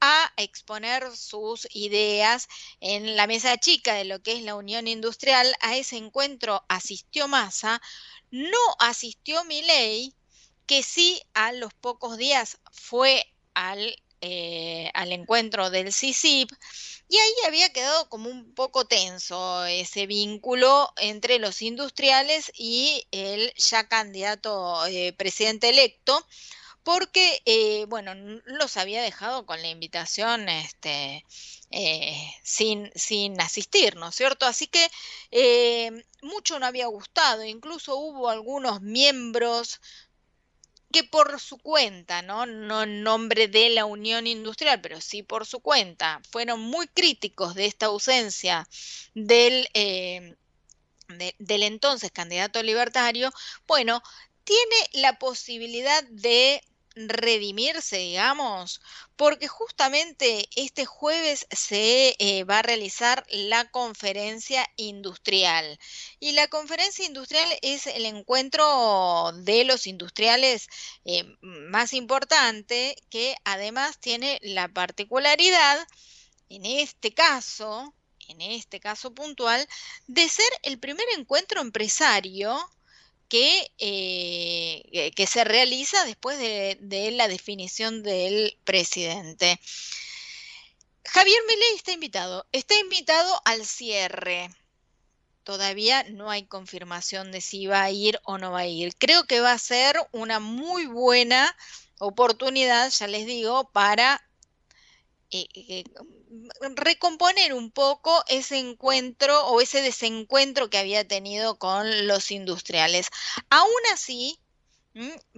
a 0.00 0.32
exponer 0.36 1.16
sus 1.16 1.66
ideas 1.72 2.48
en 2.80 3.16
la 3.16 3.26
mesa 3.26 3.56
chica 3.56 3.94
de 3.94 4.04
lo 4.04 4.22
que 4.22 4.32
es 4.32 4.42
la 4.42 4.54
Unión 4.54 4.88
Industrial. 4.88 5.54
A 5.60 5.76
ese 5.76 5.96
encuentro 5.96 6.64
asistió 6.68 7.28
Massa, 7.28 7.80
no 8.30 8.58
asistió 8.78 9.44
Milei, 9.44 10.14
que 10.66 10.82
sí 10.82 11.22
a 11.34 11.52
los 11.52 11.72
pocos 11.74 12.18
días 12.18 12.58
fue 12.72 13.24
al 13.54 13.96
eh, 14.28 14.90
al 14.94 15.12
encuentro 15.12 15.70
del 15.70 15.92
CICIP 15.92 16.50
y 17.08 17.16
ahí 17.16 17.32
había 17.46 17.72
quedado 17.72 18.08
como 18.08 18.28
un 18.28 18.52
poco 18.54 18.84
tenso 18.84 19.64
ese 19.66 20.06
vínculo 20.08 20.92
entre 20.96 21.38
los 21.38 21.62
industriales 21.62 22.50
y 22.56 23.06
el 23.12 23.54
ya 23.54 23.86
candidato 23.86 24.84
eh, 24.86 25.12
presidente 25.16 25.68
electo 25.68 26.26
porque, 26.82 27.40
eh, 27.46 27.84
bueno, 27.88 28.14
los 28.46 28.76
había 28.76 29.00
dejado 29.00 29.46
con 29.46 29.62
la 29.62 29.68
invitación 29.68 30.48
este, 30.48 31.24
sin, 32.42 32.90
sin 32.96 33.40
asistir, 33.40 33.94
¿no 33.94 34.08
es 34.08 34.16
cierto? 34.16 34.46
Así 34.46 34.66
que 34.66 34.88
mucho 36.22 36.58
no 36.58 36.66
había 36.66 36.86
gustado, 36.86 37.44
incluso 37.44 37.96
hubo 37.96 38.28
algunos 38.28 38.80
miembros 38.80 39.80
que 40.92 41.04
por 41.04 41.40
su 41.40 41.58
cuenta, 41.58 42.22
¿no? 42.22 42.46
no 42.46 42.84
en 42.84 43.02
nombre 43.02 43.48
de 43.48 43.70
la 43.70 43.84
Unión 43.84 44.26
Industrial, 44.26 44.80
pero 44.80 45.00
sí 45.00 45.22
por 45.22 45.46
su 45.46 45.60
cuenta, 45.60 46.20
fueron 46.30 46.60
muy 46.60 46.86
críticos 46.88 47.54
de 47.54 47.66
esta 47.66 47.86
ausencia 47.86 48.68
del, 49.14 49.68
eh, 49.74 50.36
del 51.38 51.62
entonces 51.62 52.10
candidato 52.10 52.62
libertario, 52.62 53.32
bueno, 53.66 54.02
tiene 54.44 54.76
la 54.92 55.18
posibilidad 55.18 56.04
de 56.04 56.62
redimirse, 56.96 57.98
digamos, 57.98 58.80
porque 59.16 59.48
justamente 59.48 60.48
este 60.56 60.86
jueves 60.86 61.46
se 61.50 62.16
eh, 62.18 62.44
va 62.44 62.60
a 62.60 62.62
realizar 62.62 63.24
la 63.28 63.70
conferencia 63.70 64.66
industrial. 64.76 65.78
Y 66.20 66.32
la 66.32 66.48
conferencia 66.48 67.04
industrial 67.04 67.48
es 67.62 67.86
el 67.86 68.06
encuentro 68.06 69.32
de 69.34 69.64
los 69.64 69.86
industriales 69.86 70.68
eh, 71.04 71.24
más 71.42 71.92
importante, 71.92 72.96
que 73.10 73.36
además 73.44 73.98
tiene 74.00 74.38
la 74.42 74.68
particularidad, 74.68 75.86
en 76.48 76.64
este 76.64 77.12
caso, 77.12 77.94
en 78.28 78.40
este 78.40 78.80
caso 78.80 79.12
puntual, 79.14 79.66
de 80.06 80.28
ser 80.28 80.48
el 80.62 80.78
primer 80.78 81.06
encuentro 81.16 81.60
empresario 81.60 82.58
eh, 83.30 85.12
que, 85.14 85.26
se 85.26 85.44
realiza 85.44 86.04
después 86.04 86.38
de, 86.38 87.10
la 87.12 87.28
definición 87.28 88.02
del 88.02 88.58
presidente. 88.64 89.60
Javier 91.04 91.38
Milei 91.46 91.74
está 91.76 91.92
invitado, 91.92 92.46
está 92.52 92.78
invitado 92.78 93.40
al 93.44 93.64
cierre. 93.64 94.50
Todavía 95.44 96.02
no 96.04 96.30
hay 96.30 96.44
confirmación 96.44 97.30
de 97.30 97.40
si 97.40 97.66
va 97.66 97.84
a 97.84 97.90
ir 97.90 98.20
o 98.24 98.38
no 98.38 98.50
va 98.50 98.60
a 98.60 98.66
ir. 98.66 98.96
Creo 98.96 99.24
que 99.24 99.40
va 99.40 99.52
a 99.52 99.58
ser 99.58 99.96
una 100.10 100.40
muy 100.40 100.86
buena 100.86 101.56
oportunidad, 101.98 102.90
ya 102.90 103.06
les 103.06 103.26
digo, 103.26 103.70
para 103.70 104.25
eh, 105.30 105.46
eh, 105.54 105.84
recomponer 106.76 107.52
un 107.54 107.70
poco 107.70 108.24
ese 108.28 108.58
encuentro 108.58 109.46
o 109.48 109.60
ese 109.60 109.82
desencuentro 109.82 110.70
que 110.70 110.78
había 110.78 111.06
tenido 111.06 111.58
con 111.58 112.06
los 112.06 112.30
industriales. 112.30 113.08
Aún 113.50 113.70
así, 113.92 114.38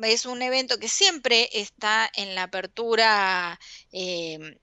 es 0.03 0.27
un 0.27 0.43
evento 0.43 0.79
que 0.79 0.89
siempre 0.89 1.49
está 1.53 2.11
en 2.15 2.35
la 2.35 2.45
apertura 2.45 3.59
em, 3.93 4.57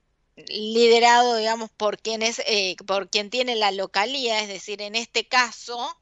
liderado, 0.47 1.35
digamos, 1.37 1.69
por 1.71 1.97
quien, 1.99 2.21
es, 2.21 2.39
eh, 2.45 2.75
por 2.85 3.09
quien 3.09 3.29
tiene 3.29 3.55
la 3.55 3.71
localía, 3.71 4.41
es 4.41 4.47
decir, 4.47 4.81
en 4.81 4.95
este 4.95 5.27
caso, 5.27 5.97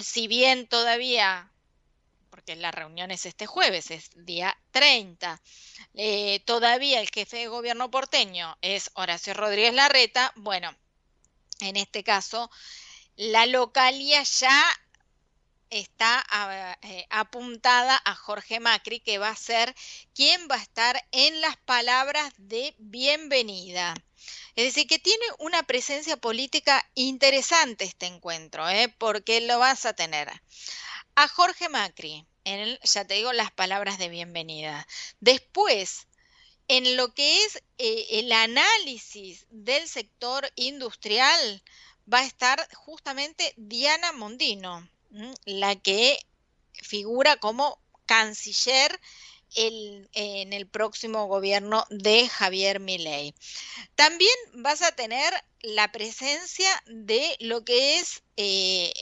si 0.00 0.28
bien 0.28 0.66
todavía 0.68 1.51
porque 2.42 2.56
la 2.56 2.72
reunión 2.72 3.12
es 3.12 3.24
este 3.24 3.46
jueves, 3.46 3.92
es 3.92 4.10
día 4.16 4.56
30. 4.72 5.40
Eh, 5.94 6.40
todavía 6.44 7.00
el 7.00 7.08
jefe 7.08 7.36
de 7.36 7.46
gobierno 7.46 7.88
porteño 7.88 8.58
es 8.62 8.90
Horacio 8.94 9.32
Rodríguez 9.34 9.74
Larreta. 9.74 10.32
Bueno, 10.34 10.74
en 11.60 11.76
este 11.76 12.02
caso, 12.02 12.50
la 13.14 13.46
localía 13.46 14.24
ya 14.24 14.60
está 15.70 16.24
eh, 16.82 17.06
apuntada 17.10 18.00
a 18.04 18.16
Jorge 18.16 18.58
Macri, 18.58 18.98
que 18.98 19.18
va 19.18 19.28
a 19.28 19.36
ser 19.36 19.72
quien 20.12 20.48
va 20.50 20.56
a 20.56 20.62
estar 20.62 21.00
en 21.12 21.40
las 21.40 21.56
palabras 21.58 22.32
de 22.38 22.74
bienvenida. 22.78 23.94
Es 24.56 24.64
decir, 24.64 24.88
que 24.88 24.98
tiene 24.98 25.24
una 25.38 25.62
presencia 25.62 26.16
política 26.16 26.84
interesante 26.96 27.84
este 27.84 28.06
encuentro, 28.06 28.68
¿eh? 28.68 28.92
porque 28.98 29.40
lo 29.42 29.60
vas 29.60 29.86
a 29.86 29.94
tener 29.94 30.28
a 31.14 31.28
Jorge 31.28 31.68
Macri, 31.68 32.26
en 32.44 32.78
ya 32.82 33.04
te 33.04 33.14
digo 33.14 33.32
las 33.32 33.52
palabras 33.52 33.98
de 33.98 34.08
bienvenida. 34.08 34.86
Después, 35.20 36.06
en 36.68 36.96
lo 36.96 37.12
que 37.12 37.44
es 37.44 37.62
eh, 37.78 38.06
el 38.10 38.32
análisis 38.32 39.46
del 39.50 39.88
sector 39.88 40.50
industrial, 40.56 41.62
va 42.12 42.20
a 42.20 42.26
estar 42.26 42.66
justamente 42.74 43.52
Diana 43.56 44.12
Mondino, 44.12 44.88
la 45.44 45.76
que 45.76 46.18
figura 46.72 47.36
como 47.36 47.78
canciller 48.06 48.98
en 49.54 50.52
el 50.52 50.66
próximo 50.66 51.26
gobierno 51.26 51.84
de 51.90 52.26
Javier 52.28 52.80
Milei. 52.80 53.34
También 53.94 54.34
vas 54.54 54.80
a 54.80 54.92
tener 54.92 55.34
la 55.62 55.92
presencia 55.92 56.68
de 56.86 57.36
lo 57.40 57.64
que 57.64 57.98
es 57.98 58.22
eh, 58.36 58.92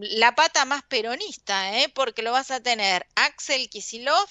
la, 0.00 0.34
pata 0.34 0.64
más 0.64 0.82
peronista, 0.84 1.78
¿eh? 1.80 1.88
porque 1.88 2.22
lo 2.22 2.32
vas 2.32 2.50
a 2.50 2.62
tener 2.62 3.06
Axel 3.16 3.68
Kisilov, 3.68 4.28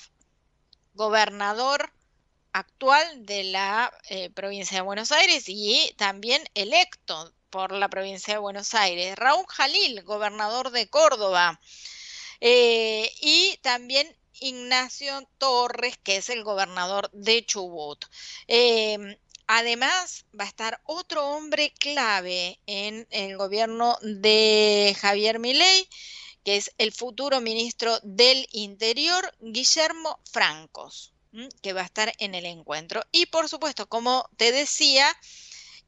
gobernador 0.94 1.92
actual 2.54 3.26
de 3.26 3.44
la 3.46 3.92
eh, 4.10 4.30
provincia 4.30 4.78
de 4.78 4.82
Buenos 4.82 5.12
Aires 5.12 5.46
y 5.48 5.94
también 5.98 6.44
electo 6.54 7.34
por 7.50 7.74
la 7.74 7.90
provincia 7.90 8.34
de 8.34 8.40
Buenos 8.40 8.74
Aires, 8.74 9.16
Raúl 9.18 9.46
Jalil, 9.48 10.04
gobernador 10.04 10.72
de 10.72 10.90
Córdoba, 10.90 11.60
y 12.40 13.60
también 13.62 14.18
Ignacio 14.42 15.28
Torres, 15.38 15.98
que 15.98 16.18
es 16.18 16.30
el 16.30 16.44
gobernador 16.44 17.12
de 17.12 17.46
Chubut. 17.46 18.04
Em, 18.48 19.16
además, 19.54 20.24
va 20.40 20.46
a 20.46 20.48
estar 20.48 20.82
otro 20.86 21.28
hombre 21.28 21.74
clave 21.78 22.58
en 22.68 23.06
el 23.10 23.36
gobierno 23.36 23.98
de 24.02 24.96
Javier 24.98 25.40
Milei, 25.40 25.90
que 26.46 26.56
es 26.56 26.72
el 26.78 26.94
futuro 26.94 27.42
ministro 27.42 28.00
del 28.02 28.48
Interior, 28.54 29.36
Guillermo 29.42 30.22
Francos, 30.32 31.14
que 31.62 31.74
va 31.74 31.82
a 31.82 31.86
estar 31.86 32.14
en 32.20 32.34
el 32.34 32.46
encuentro. 32.46 33.04
Y 33.12 33.26
por 33.26 33.50
supuesto, 33.50 33.90
como 33.90 34.30
te 34.38 34.54
decía, 34.54 35.06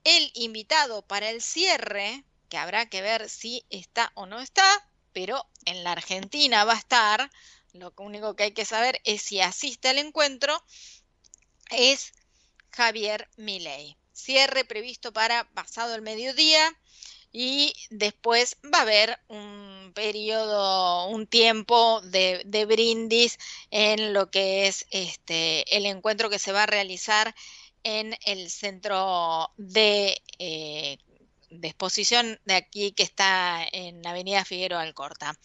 el 0.03 0.29
invitado 0.33 1.01
para 1.01 1.29
el 1.29 1.41
cierre, 1.41 2.25
que 2.49 2.57
habrá 2.57 2.89
que 2.89 3.01
ver 3.01 3.29
si 3.29 3.63
está 3.69 4.11
o 4.15 4.25
no 4.25 4.41
está, 4.41 4.89
pero 5.13 5.47
en 5.63 5.85
la 5.85 5.93
Argentina 5.93 6.65
va 6.65 6.73
a 6.73 6.79
estar, 6.79 7.31
lo 7.71 7.93
único 7.97 8.35
que 8.35 8.43
hay 8.43 8.51
que 8.51 8.65
saber 8.65 8.99
es 9.05 9.21
si 9.21 9.39
asiste 9.39 9.87
al 9.87 9.99
encuentro, 9.99 10.61
es 11.69 12.11
Javier 12.75 13.29
Milei. 13.37 13.97
Cierre 14.13 14.65
previsto 14.65 15.11
para 15.13 15.49
pasado 15.53 15.95
el 15.95 16.01
mediodía 16.01 16.73
y 17.31 17.73
después 17.89 18.57
va 18.63 18.79
a 18.79 18.81
haber 18.81 19.19
un 19.27 19.91
periodo, 19.95 21.07
un 21.07 21.25
tiempo 21.25 22.01
de, 22.01 22.65
brindis 22.67 23.39
en 23.71 24.13
lo 24.13 24.29
que 24.29 24.67
es 24.67 24.85
este 24.91 25.75
el 25.75 25.85
encuentro 25.87 26.29
que 26.29 26.39
se 26.39 26.51
va 26.51 26.63
a 26.63 26.67
realizar 26.67 27.33
en 27.83 28.15
el 28.25 28.49
centro 28.51 29.51
de, 29.57 30.21
eh, 30.39 30.97
exposición 31.61 32.39
de 32.45 32.55
aquí 32.55 32.91
que 32.93 33.03
está 33.03 33.65
en 33.71 34.05
Avenida 34.05 34.45
Figueroa 34.45 34.81
Alcorta. 34.81 35.37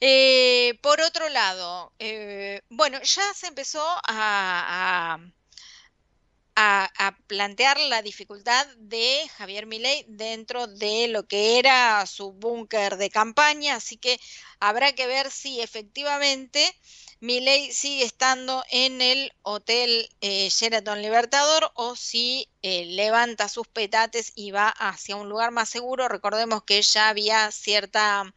Eh, 0.00 0.78
por 0.82 1.00
otro 1.00 1.28
lado, 1.28 1.92
eh, 1.98 2.62
bueno, 2.68 3.00
ya 3.02 3.34
se 3.34 3.46
empezó 3.48 3.84
a, 4.06 5.18
plantear 7.26 7.78
la 7.80 8.02
dificultad 8.02 8.66
de 8.78 9.28
Javier 9.36 9.66
Milei 9.66 10.04
dentro 10.08 10.66
de 10.66 11.08
lo 11.08 11.26
que 11.26 11.58
era 11.58 12.04
su 12.06 12.32
búnker 12.32 12.96
de 12.96 13.10
campaña, 13.10 13.76
así 13.76 13.96
que 13.96 14.18
habrá 14.58 14.92
que 14.92 15.06
ver 15.06 15.30
si 15.30 15.60
efectivamente 15.60 16.74
Milei 17.20 17.72
sigue 17.72 18.04
estando 18.04 18.62
en 18.70 19.00
el 19.00 19.32
hotel 19.42 20.08
eh, 20.20 20.48
Sheraton 20.50 21.02
Libertador 21.02 21.70
o 21.74 21.96
si 21.96 22.48
eh, 22.62 22.84
levanta 22.86 23.48
sus 23.48 23.66
petates 23.66 24.32
y 24.36 24.52
va 24.52 24.68
hacia 24.68 25.16
un 25.16 25.28
lugar 25.28 25.50
más 25.50 25.68
seguro. 25.68 26.08
Recordemos 26.08 26.62
que 26.62 26.80
ya 26.80 27.08
había 27.08 27.50
cierta 27.50 28.32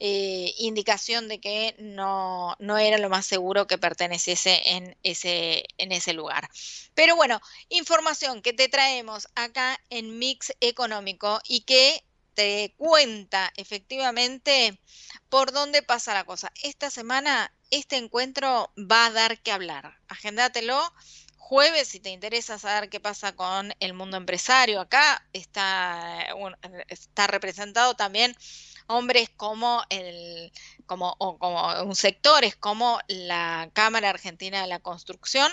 eh, 0.00 0.54
indicación 0.58 1.26
de 1.28 1.40
que 1.40 1.74
no, 1.78 2.54
no, 2.60 2.78
era 2.78 2.98
lo 2.98 3.08
más 3.08 3.26
seguro 3.26 3.66
que 3.66 3.78
perteneciese 3.78 4.62
en 4.64 4.96
ese, 5.02 5.64
en 5.76 5.92
ese 5.92 6.12
lugar. 6.12 6.48
Pero 6.94 7.16
bueno, 7.16 7.40
información 7.68 8.42
que 8.42 8.52
te 8.52 8.68
traemos 8.68 9.28
acá 9.34 9.80
en 9.90 10.18
Mix 10.18 10.52
Económico 10.60 11.40
y 11.48 11.62
que 11.62 12.04
te 12.34 12.74
cuenta 12.76 13.52
efectivamente 13.56 14.78
por 15.28 15.50
dónde 15.50 15.82
pasa 15.82 16.14
la 16.14 16.24
cosa. 16.24 16.52
Esta 16.62 16.90
semana 16.90 17.52
este 17.70 17.96
encuentro 17.96 18.72
va 18.78 19.06
a 19.06 19.10
dar 19.10 19.42
que 19.42 19.50
hablar. 19.50 19.98
Agéndatelo 20.06 20.80
jueves 21.48 21.88
si 21.88 21.98
te 21.98 22.10
interesa 22.10 22.58
saber 22.58 22.90
qué 22.90 23.00
pasa 23.00 23.34
con 23.34 23.74
el 23.80 23.94
mundo 23.94 24.16
empresario. 24.16 24.80
Acá 24.80 25.26
está, 25.32 26.28
está 26.88 27.26
representado 27.26 27.94
también 27.94 28.36
hombres 28.88 29.30
como 29.36 29.82
el 29.90 30.52
como, 30.86 31.14
o 31.18 31.38
como 31.38 31.82
un 31.84 31.94
sectores 31.94 32.56
como 32.56 32.98
la 33.08 33.70
Cámara 33.72 34.10
Argentina 34.10 34.62
de 34.62 34.66
la 34.66 34.80
Construcción 34.80 35.50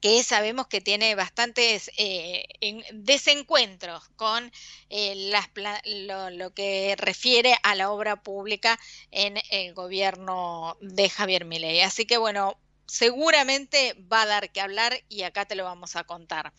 que 0.00 0.22
sabemos 0.24 0.66
que 0.66 0.80
tiene 0.80 1.14
bastantes 1.14 1.90
eh, 1.96 2.44
desencuentros 2.92 4.02
con 4.16 4.50
eh, 4.90 5.30
las, 5.30 5.48
lo, 5.84 6.30
lo, 6.30 6.52
que 6.54 6.96
refiere 6.98 7.56
a 7.62 7.74
la 7.74 7.90
obra 7.92 8.22
pública 8.22 8.78
en 9.12 9.38
el 9.50 9.74
gobierno 9.74 10.76
de 10.80 11.08
Javier 11.08 11.44
Milei. 11.44 11.82
Así 11.82 12.04
que 12.04 12.18
bueno, 12.18 12.58
seguramente 12.86 13.94
va 14.12 14.22
a 14.22 14.26
dar 14.26 14.50
que 14.50 14.60
hablar 14.60 15.02
y 15.08 15.22
acá 15.22 15.44
te 15.44 15.54
lo 15.54 15.64
vamos 15.64 15.96
a 15.96 16.04
contar. 16.04 16.52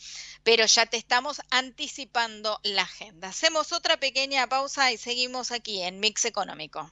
Pero 0.44 0.66
ya 0.66 0.86
te 0.86 0.98
estamos 0.98 1.42
anticipando 1.50 2.60
la 2.64 2.84
agenda. 2.84 3.30
Hacemos 3.30 3.72
otra 3.72 3.98
pequeña 3.98 4.48
pausa 4.48 4.92
y 4.92 4.98
seguimos 4.98 5.52
aquí 5.52 5.82
en 5.82 6.00
Mix 6.00 6.26
Económico. 6.26 6.92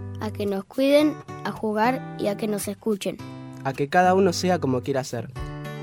a 0.21 0.31
que 0.31 0.45
nos 0.45 0.63
cuiden, 0.63 1.15
a 1.43 1.51
jugar 1.51 2.15
y 2.17 2.27
a 2.27 2.37
que 2.37 2.47
nos 2.47 2.67
escuchen. 2.67 3.17
A 3.63 3.73
que 3.73 3.89
cada 3.89 4.13
uno 4.13 4.31
sea 4.31 4.59
como 4.59 4.81
quiera 4.81 5.03
ser. 5.03 5.29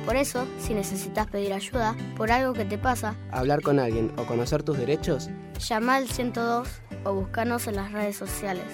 Por 0.06 0.16
eso, 0.16 0.46
si 0.58 0.72
necesitas 0.72 1.26
pedir 1.26 1.52
ayuda 1.52 1.94
por 2.16 2.32
algo 2.32 2.54
que 2.54 2.64
te 2.64 2.78
pasa, 2.78 3.14
hablar 3.30 3.60
con 3.60 3.78
alguien 3.78 4.10
o 4.16 4.24
conocer 4.24 4.62
tus 4.62 4.78
derechos, 4.78 5.28
llama 5.58 5.96
al 5.96 6.08
102 6.08 6.66
o 7.04 7.12
búscanos 7.12 7.66
en 7.66 7.76
las 7.76 7.92
redes 7.92 8.16
sociales. 8.16 8.64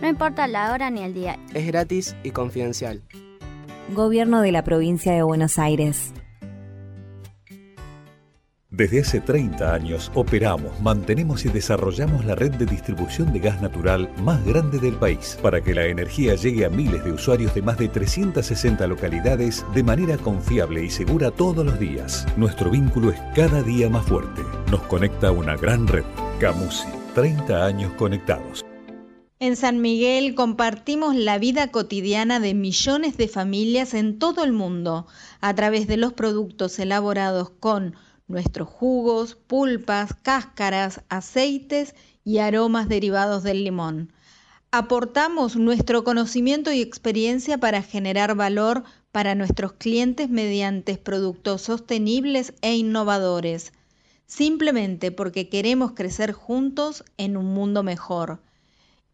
No 0.00 0.08
importa 0.08 0.46
la 0.46 0.72
hora 0.72 0.90
ni 0.90 1.02
el 1.02 1.12
día. 1.12 1.40
Es 1.54 1.66
gratis 1.66 2.14
y 2.22 2.30
confidencial. 2.30 3.02
Gobierno 3.94 4.42
de 4.42 4.52
la 4.52 4.62
Provincia 4.62 5.12
de 5.12 5.22
Buenos 5.22 5.58
Aires. 5.58 6.12
Desde 8.76 9.00
hace 9.00 9.22
30 9.22 9.72
años 9.72 10.12
operamos, 10.12 10.78
mantenemos 10.82 11.46
y 11.46 11.48
desarrollamos 11.48 12.26
la 12.26 12.34
red 12.34 12.50
de 12.56 12.66
distribución 12.66 13.32
de 13.32 13.38
gas 13.38 13.62
natural 13.62 14.10
más 14.22 14.44
grande 14.44 14.78
del 14.78 14.96
país 14.96 15.38
para 15.40 15.62
que 15.62 15.74
la 15.74 15.86
energía 15.86 16.34
llegue 16.34 16.66
a 16.66 16.68
miles 16.68 17.02
de 17.02 17.10
usuarios 17.10 17.54
de 17.54 17.62
más 17.62 17.78
de 17.78 17.88
360 17.88 18.86
localidades 18.86 19.64
de 19.74 19.82
manera 19.82 20.18
confiable 20.18 20.84
y 20.84 20.90
segura 20.90 21.30
todos 21.30 21.64
los 21.64 21.80
días. 21.80 22.26
Nuestro 22.36 22.70
vínculo 22.70 23.12
es 23.12 23.18
cada 23.34 23.62
día 23.62 23.88
más 23.88 24.04
fuerte. 24.04 24.42
Nos 24.70 24.82
conecta 24.82 25.32
una 25.32 25.56
gran 25.56 25.88
red. 25.88 26.04
Camusi, 26.38 26.84
30 27.14 27.64
años 27.64 27.94
conectados. 27.94 28.62
En 29.38 29.56
San 29.56 29.80
Miguel 29.80 30.34
compartimos 30.34 31.14
la 31.14 31.38
vida 31.38 31.70
cotidiana 31.70 32.40
de 32.40 32.52
millones 32.52 33.16
de 33.16 33.28
familias 33.28 33.94
en 33.94 34.18
todo 34.18 34.44
el 34.44 34.52
mundo 34.52 35.06
a 35.40 35.54
través 35.54 35.86
de 35.86 35.96
los 35.96 36.12
productos 36.12 36.78
elaborados 36.78 37.48
con 37.50 37.94
nuestros 38.28 38.68
jugos, 38.68 39.34
pulpas, 39.34 40.14
cáscaras, 40.22 41.02
aceites 41.08 41.94
y 42.24 42.38
aromas 42.38 42.88
derivados 42.88 43.42
del 43.42 43.64
limón. 43.64 44.12
Aportamos 44.72 45.56
nuestro 45.56 46.02
conocimiento 46.02 46.72
y 46.72 46.80
experiencia 46.80 47.58
para 47.58 47.82
generar 47.82 48.34
valor 48.34 48.84
para 49.12 49.34
nuestros 49.34 49.72
clientes 49.72 50.28
mediante 50.28 50.98
productos 50.98 51.62
sostenibles 51.62 52.52
e 52.62 52.76
innovadores, 52.76 53.72
simplemente 54.26 55.12
porque 55.12 55.48
queremos 55.48 55.92
crecer 55.92 56.32
juntos 56.32 57.04
en 57.16 57.36
un 57.36 57.46
mundo 57.46 57.82
mejor. 57.82 58.42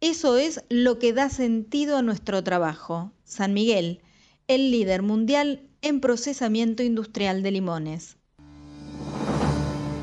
Eso 0.00 0.36
es 0.38 0.64
lo 0.68 0.98
que 0.98 1.12
da 1.12 1.28
sentido 1.28 1.98
a 1.98 2.02
nuestro 2.02 2.42
trabajo. 2.42 3.12
San 3.22 3.52
Miguel, 3.52 4.00
el 4.48 4.72
líder 4.72 5.02
mundial 5.02 5.68
en 5.82 6.00
procesamiento 6.00 6.82
industrial 6.82 7.42
de 7.42 7.50
limones 7.52 8.16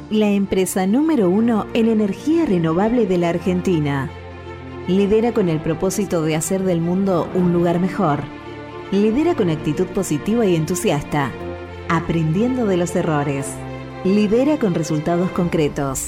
la 0.09 0.27
empresa 0.29 0.87
número 0.87 1.29
uno 1.29 1.67
en 1.75 1.87
energía 1.87 2.45
renovable 2.45 3.05
de 3.05 3.19
la 3.19 3.29
Argentina. 3.29 4.09
Lidera 4.87 5.33
con 5.33 5.49
el 5.49 5.59
propósito 5.59 6.23
de 6.23 6.35
hacer 6.35 6.63
del 6.63 6.81
mundo 6.81 7.29
un 7.35 7.53
lugar 7.53 7.79
mejor. 7.79 8.21
Lidera 8.91 9.35
con 9.35 9.51
actitud 9.51 9.85
positiva 9.87 10.47
y 10.47 10.55
entusiasta, 10.55 11.31
aprendiendo 11.89 12.65
de 12.65 12.77
los 12.77 12.95
errores. 12.95 13.45
Lidera 14.03 14.57
con 14.57 14.73
resultados 14.73 15.29
concretos. 15.29 16.07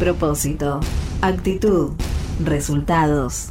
Propósito, 0.00 0.80
actitud, 1.22 1.92
resultados. 2.44 3.50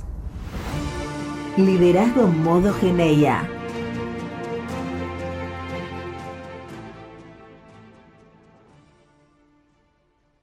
Liderazgo 1.55 2.28
modo 2.28 2.74
Geneia. 2.74 3.55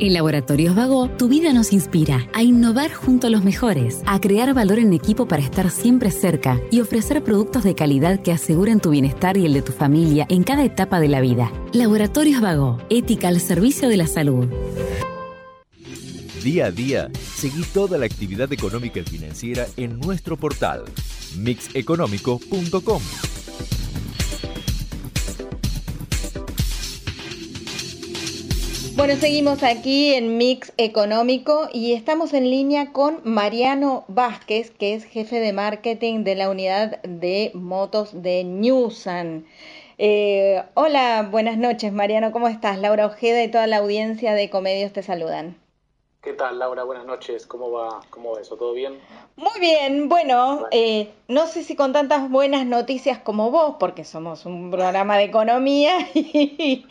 En 0.00 0.12
Laboratorios 0.12 0.74
Vago, 0.74 1.08
tu 1.08 1.28
vida 1.28 1.52
nos 1.52 1.72
inspira 1.72 2.28
a 2.34 2.42
innovar 2.42 2.92
junto 2.92 3.28
a 3.28 3.30
los 3.30 3.44
mejores, 3.44 4.02
a 4.06 4.20
crear 4.20 4.52
valor 4.52 4.80
en 4.80 4.92
equipo 4.92 5.28
para 5.28 5.42
estar 5.42 5.70
siempre 5.70 6.10
cerca 6.10 6.60
y 6.72 6.80
ofrecer 6.80 7.22
productos 7.22 7.62
de 7.62 7.76
calidad 7.76 8.20
que 8.20 8.32
aseguren 8.32 8.80
tu 8.80 8.90
bienestar 8.90 9.36
y 9.36 9.46
el 9.46 9.52
de 9.52 9.62
tu 9.62 9.72
familia 9.72 10.26
en 10.28 10.42
cada 10.42 10.64
etapa 10.64 10.98
de 10.98 11.08
la 11.08 11.20
vida. 11.20 11.52
Laboratorios 11.72 12.40
Vago, 12.40 12.78
ética 12.90 13.28
al 13.28 13.40
servicio 13.40 13.88
de 13.88 13.96
la 13.96 14.08
salud. 14.08 14.46
Día 16.42 16.66
a 16.66 16.70
día, 16.72 17.10
seguí 17.36 17.62
toda 17.62 17.96
la 17.96 18.06
actividad 18.06 18.52
económica 18.52 19.00
y 19.00 19.04
financiera 19.04 19.66
en 19.76 19.98
nuestro 20.00 20.36
portal 20.36 20.84
mixeconómico.com. 21.38 23.00
Bueno, 28.96 29.16
seguimos 29.16 29.64
aquí 29.64 30.14
en 30.14 30.36
Mix 30.36 30.72
Económico 30.76 31.68
y 31.72 31.94
estamos 31.94 32.32
en 32.32 32.48
línea 32.48 32.92
con 32.92 33.20
Mariano 33.24 34.04
Vázquez, 34.06 34.70
que 34.70 34.94
es 34.94 35.04
jefe 35.04 35.40
de 35.40 35.52
marketing 35.52 36.22
de 36.22 36.36
la 36.36 36.48
unidad 36.48 37.02
de 37.02 37.50
motos 37.54 38.22
de 38.22 38.44
Newsan. 38.44 39.46
Eh, 39.98 40.62
hola, 40.74 41.28
buenas 41.28 41.58
noches 41.58 41.92
Mariano, 41.92 42.30
¿cómo 42.30 42.46
estás? 42.46 42.78
Laura 42.78 43.06
Ojeda 43.06 43.42
y 43.42 43.50
toda 43.50 43.66
la 43.66 43.78
audiencia 43.78 44.32
de 44.32 44.48
Comedios 44.48 44.92
te 44.92 45.02
saludan. 45.02 45.56
¿Qué 46.24 46.32
tal, 46.32 46.58
Laura? 46.58 46.84
Buenas 46.84 47.04
noches. 47.04 47.46
¿Cómo 47.46 47.70
va, 47.70 48.00
cómo 48.08 48.32
va 48.32 48.40
eso? 48.40 48.56
¿Todo 48.56 48.72
bien? 48.72 48.98
Muy 49.36 49.60
bien. 49.60 50.08
Bueno, 50.08 50.66
eh, 50.70 51.12
no 51.28 51.46
sé 51.46 51.62
si 51.62 51.76
con 51.76 51.92
tantas 51.92 52.30
buenas 52.30 52.64
noticias 52.64 53.18
como 53.18 53.50
vos, 53.50 53.76
porque 53.78 54.04
somos 54.04 54.46
un 54.46 54.70
programa 54.70 55.18
de 55.18 55.24
economía 55.24 55.98
y, 56.14 56.86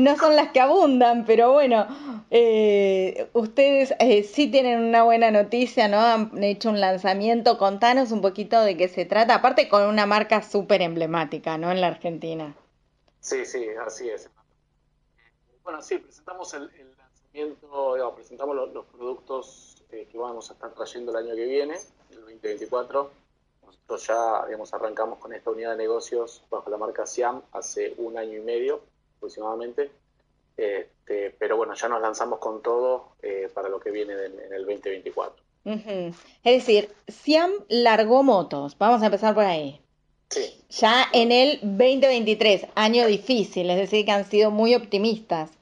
no 0.00 0.16
son 0.16 0.36
las 0.36 0.52
que 0.52 0.60
abundan, 0.60 1.26
pero 1.26 1.52
bueno, 1.52 1.86
eh, 2.30 3.28
ustedes 3.34 3.94
eh, 3.98 4.22
sí 4.22 4.50
tienen 4.50 4.80
una 4.80 5.02
buena 5.02 5.30
noticia, 5.30 5.86
¿no? 5.86 5.98
Han 6.00 6.42
hecho 6.42 6.70
un 6.70 6.80
lanzamiento. 6.80 7.58
Contanos 7.58 8.10
un 8.10 8.22
poquito 8.22 8.58
de 8.62 8.78
qué 8.78 8.88
se 8.88 9.04
trata, 9.04 9.34
aparte 9.34 9.68
con 9.68 9.82
una 9.82 10.06
marca 10.06 10.40
súper 10.40 10.80
emblemática, 10.80 11.58
¿no? 11.58 11.70
En 11.70 11.82
la 11.82 11.88
Argentina. 11.88 12.54
Sí, 13.20 13.44
sí, 13.44 13.66
así 13.84 14.08
es. 14.08 14.30
Bueno, 15.62 15.82
sí, 15.82 15.98
presentamos 15.98 16.54
el 16.54 16.70
presentamos 18.14 18.56
los, 18.56 18.86
productos 18.86 19.76
eh, 19.90 20.06
que 20.10 20.18
vamos 20.18 20.50
a 20.50 20.54
estar 20.54 20.74
trayendo 20.74 21.12
el 21.12 21.24
año 21.24 21.34
que 21.34 21.44
viene, 21.44 21.76
el 22.10 22.20
2024. 22.20 23.10
Nosotros 23.64 24.06
ya 24.06 24.46
digamos, 24.46 24.72
arrancamos 24.74 25.18
con 25.18 25.32
esta 25.32 25.50
unidad 25.50 25.72
de 25.72 25.78
negocios 25.78 26.42
bajo 26.50 26.70
la 26.70 26.76
marca 26.76 27.06
SIAM 27.06 27.42
hace 27.52 27.94
un 27.98 28.16
año 28.18 28.38
y 28.38 28.40
medio 28.40 28.80
aproximadamente. 29.16 29.90
Este, 30.56 31.30
pero 31.38 31.56
bueno, 31.56 31.74
ya 31.74 31.88
nos 31.88 32.00
lanzamos 32.00 32.38
con 32.40 32.62
todo 32.62 33.12
eh, 33.22 33.48
para 33.54 33.68
lo 33.68 33.78
que 33.78 33.90
viene 33.90 34.14
en, 34.14 34.52
el 34.52 34.66
2024. 34.66 35.44
Es 35.64 36.14
decir, 36.42 36.90
SIAM 37.06 37.52
largó 37.68 38.22
motos, 38.22 38.76
vamos 38.78 39.02
a 39.02 39.06
empezar 39.06 39.34
por 39.34 39.44
ahí. 39.44 39.80
Sí. 40.30 40.64
Ya 40.70 41.06
en 41.12 41.30
el 41.30 41.60
2023, 41.60 42.66
año 42.74 43.06
difícil, 43.06 43.70
es 43.70 43.76
decir, 43.76 44.04
que 44.04 44.12
han 44.12 44.28
sido 44.28 44.50
muy 44.50 44.74
optimistas. 44.74 45.57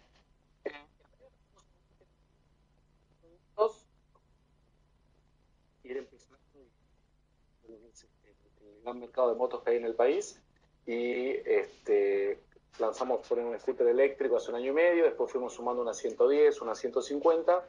Gran 8.86 9.00
mercado 9.00 9.30
de 9.30 9.34
motos 9.34 9.62
que 9.62 9.70
hay 9.70 9.76
en 9.78 9.84
el 9.84 9.94
país 9.94 10.40
y 10.86 11.30
este, 11.44 12.38
lanzamos 12.78 13.26
por 13.26 13.38
un 13.40 13.58
scooter 13.58 13.88
eléctrico 13.88 14.36
hace 14.36 14.50
un 14.50 14.56
año 14.56 14.70
y 14.70 14.74
medio, 14.74 15.04
después 15.04 15.30
fuimos 15.32 15.54
sumando 15.54 15.82
una 15.82 15.92
110, 15.92 16.60
una 16.60 16.76
150 16.76 17.64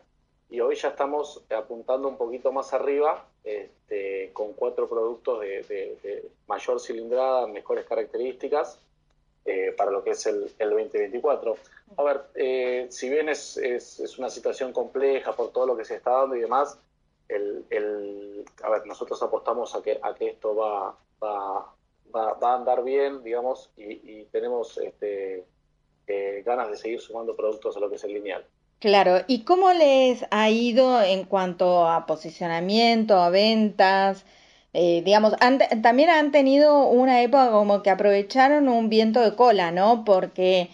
y 0.50 0.60
hoy 0.60 0.76
ya 0.76 0.90
estamos 0.90 1.44
apuntando 1.50 2.08
un 2.08 2.18
poquito 2.18 2.52
más 2.52 2.72
arriba 2.74 3.26
este, 3.44 4.30
con 4.32 4.54
cuatro 4.54 4.88
productos 4.88 5.42
de, 5.42 6.30
mayor 6.46 6.80
cilindrada, 6.80 7.48
mejores 7.48 7.86
características 7.86 8.80
eh, 9.44 9.74
para 9.76 9.90
lo 9.90 10.04
que 10.04 10.12
es 10.12 10.26
el, 10.28 10.54
2024. 10.60 11.58
A 11.98 12.04
ver, 12.04 12.22
eh, 12.36 12.88
si 12.92 13.10
bien 13.10 13.28
es, 13.30 13.58
es, 13.58 14.18
una 14.20 14.30
situación 14.30 14.72
compleja 14.72 15.34
por 15.34 15.52
todo 15.52 15.66
lo 15.66 15.76
que 15.76 15.84
se 15.84 15.96
está 15.96 16.12
dando 16.12 16.36
y 16.36 16.42
demás, 16.42 16.80
el, 17.28 17.66
el, 17.70 18.46
a 18.64 18.70
ver, 18.70 18.86
nosotros 18.86 19.22
apostamos 19.22 19.76
a 19.76 19.82
que, 19.82 20.00
a 20.02 20.14
que 20.14 20.30
esto 20.30 20.56
va, 20.56 20.98
va, 21.22 21.74
va, 22.14 22.38
a 22.42 22.56
andar 22.56 22.84
bien, 22.84 23.24
digamos, 23.24 23.72
y, 23.78 24.24
tenemos 24.26 24.78
este, 24.78 25.46
eh, 26.08 26.44
ganas 26.46 26.70
de 26.70 26.78
seguir 26.78 27.00
sumando 27.00 27.36
productos 27.36 27.76
a 27.78 27.80
lo 27.80 27.90
que 27.90 27.96
es 27.96 28.04
el 28.04 28.14
lineal. 28.14 28.46
Claro, 28.80 29.22
¿y 29.28 29.44
cómo 29.44 29.74
les 29.74 30.26
ha 30.30 30.50
ido 30.50 31.02
en 31.02 31.26
cuanto 31.26 31.88
a 31.88 32.06
posicionamiento, 32.06 33.16
a 33.16 33.30
ventas? 33.30 34.24
Eh, 34.74 35.02
digamos, 35.04 35.34
también 35.82 36.10
han 36.12 36.32
tenido 36.32 36.86
una 36.86 37.24
época 37.24 37.50
como 37.52 37.82
que 37.82 37.90
aprovecharon 37.90 38.70
un 38.70 38.90
viento 38.90 39.22
de 39.22 39.36
cola, 39.36 39.72
¿no? 39.72 40.06
Porque 40.06 40.70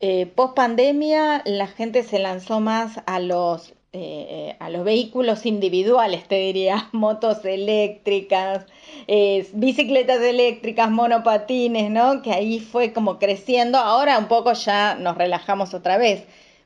eh, 0.00 0.26
post 0.26 0.54
pandemia 0.56 1.42
la 1.44 1.66
gente 1.66 2.02
se 2.02 2.18
lanzó 2.18 2.60
más 2.60 3.00
a 3.06 3.20
los 3.20 3.74
eh, 3.94 4.56
a 4.58 4.70
los 4.70 4.84
vehículos 4.84 5.44
individuales, 5.44 6.26
te 6.26 6.36
diría, 6.36 6.88
motos 6.92 7.44
eléctricas, 7.44 8.64
eh, 9.06 9.46
bicicletas 9.52 10.20
eléctricas, 10.22 10.90
monopatines, 10.90 11.90
¿no? 11.90 12.22
Que 12.22 12.32
ahí 12.32 12.60
fue 12.60 12.92
como 12.94 13.18
creciendo. 13.18 13.78
Ahora 13.78 14.18
un 14.18 14.28
poco 14.28 14.54
ya 14.54 14.94
nos 14.94 15.18
relajamos 15.18 15.74
otra 15.74 15.98
vez, 15.98 16.24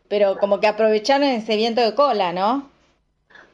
pero 0.08 0.38
como 0.38 0.60
que 0.60 0.68
aprovecharon 0.68 1.26
ese 1.28 1.56
viento 1.56 1.80
de 1.80 1.94
cola, 1.94 2.32
¿no? 2.32 2.70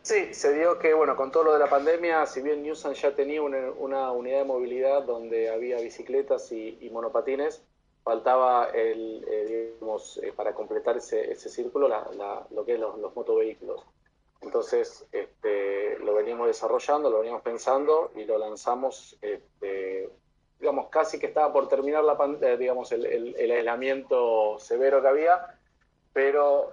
Sí, 0.02 0.34
se 0.34 0.52
dio 0.52 0.78
que, 0.78 0.92
bueno, 0.92 1.16
con 1.16 1.30
todo 1.30 1.44
lo 1.44 1.52
de 1.54 1.60
la 1.60 1.70
pandemia, 1.70 2.26
si 2.26 2.42
bien 2.42 2.62
Newsan 2.62 2.94
ya 2.94 3.14
tenía 3.14 3.40
una, 3.40 4.12
unidad 4.12 4.38
de 4.38 4.44
movilidad 4.44 5.04
donde 5.04 5.48
había 5.48 5.78
bicicletas 5.78 6.50
y 6.52 6.90
monopatines, 6.92 7.62
faltaba 8.02 8.68
el, 8.74 9.24
eh, 9.28 9.74
digamos, 9.74 10.18
eh, 10.22 10.32
para 10.34 10.54
completar 10.54 10.96
ese, 10.96 11.30
ese 11.30 11.48
círculo 11.48 11.88
lo 11.88 12.64
que 12.64 12.74
es 12.74 12.80
los, 12.80 12.98
los 12.98 13.14
motovehículos. 13.14 13.84
Entonces, 14.40 15.06
este, 15.12 15.98
lo 15.98 16.14
venimos 16.14 16.48
desarrollando, 16.48 17.10
lo 17.10 17.20
venimos 17.20 17.42
pensando 17.42 18.10
y 18.16 18.24
lo 18.24 18.38
lanzamos, 18.38 19.16
este, 19.22 20.10
digamos, 20.58 20.88
casi 20.88 21.20
que 21.20 21.26
estaba 21.26 21.52
por 21.52 21.68
terminar 21.68 22.02
la 22.02 22.16
eh, 22.40 22.56
digamos, 22.56 22.90
el, 22.90 23.06
el, 23.06 23.50
aislamiento 23.52 24.58
severo 24.58 25.00
que 25.00 25.08
había, 25.08 25.58
pero 26.12 26.72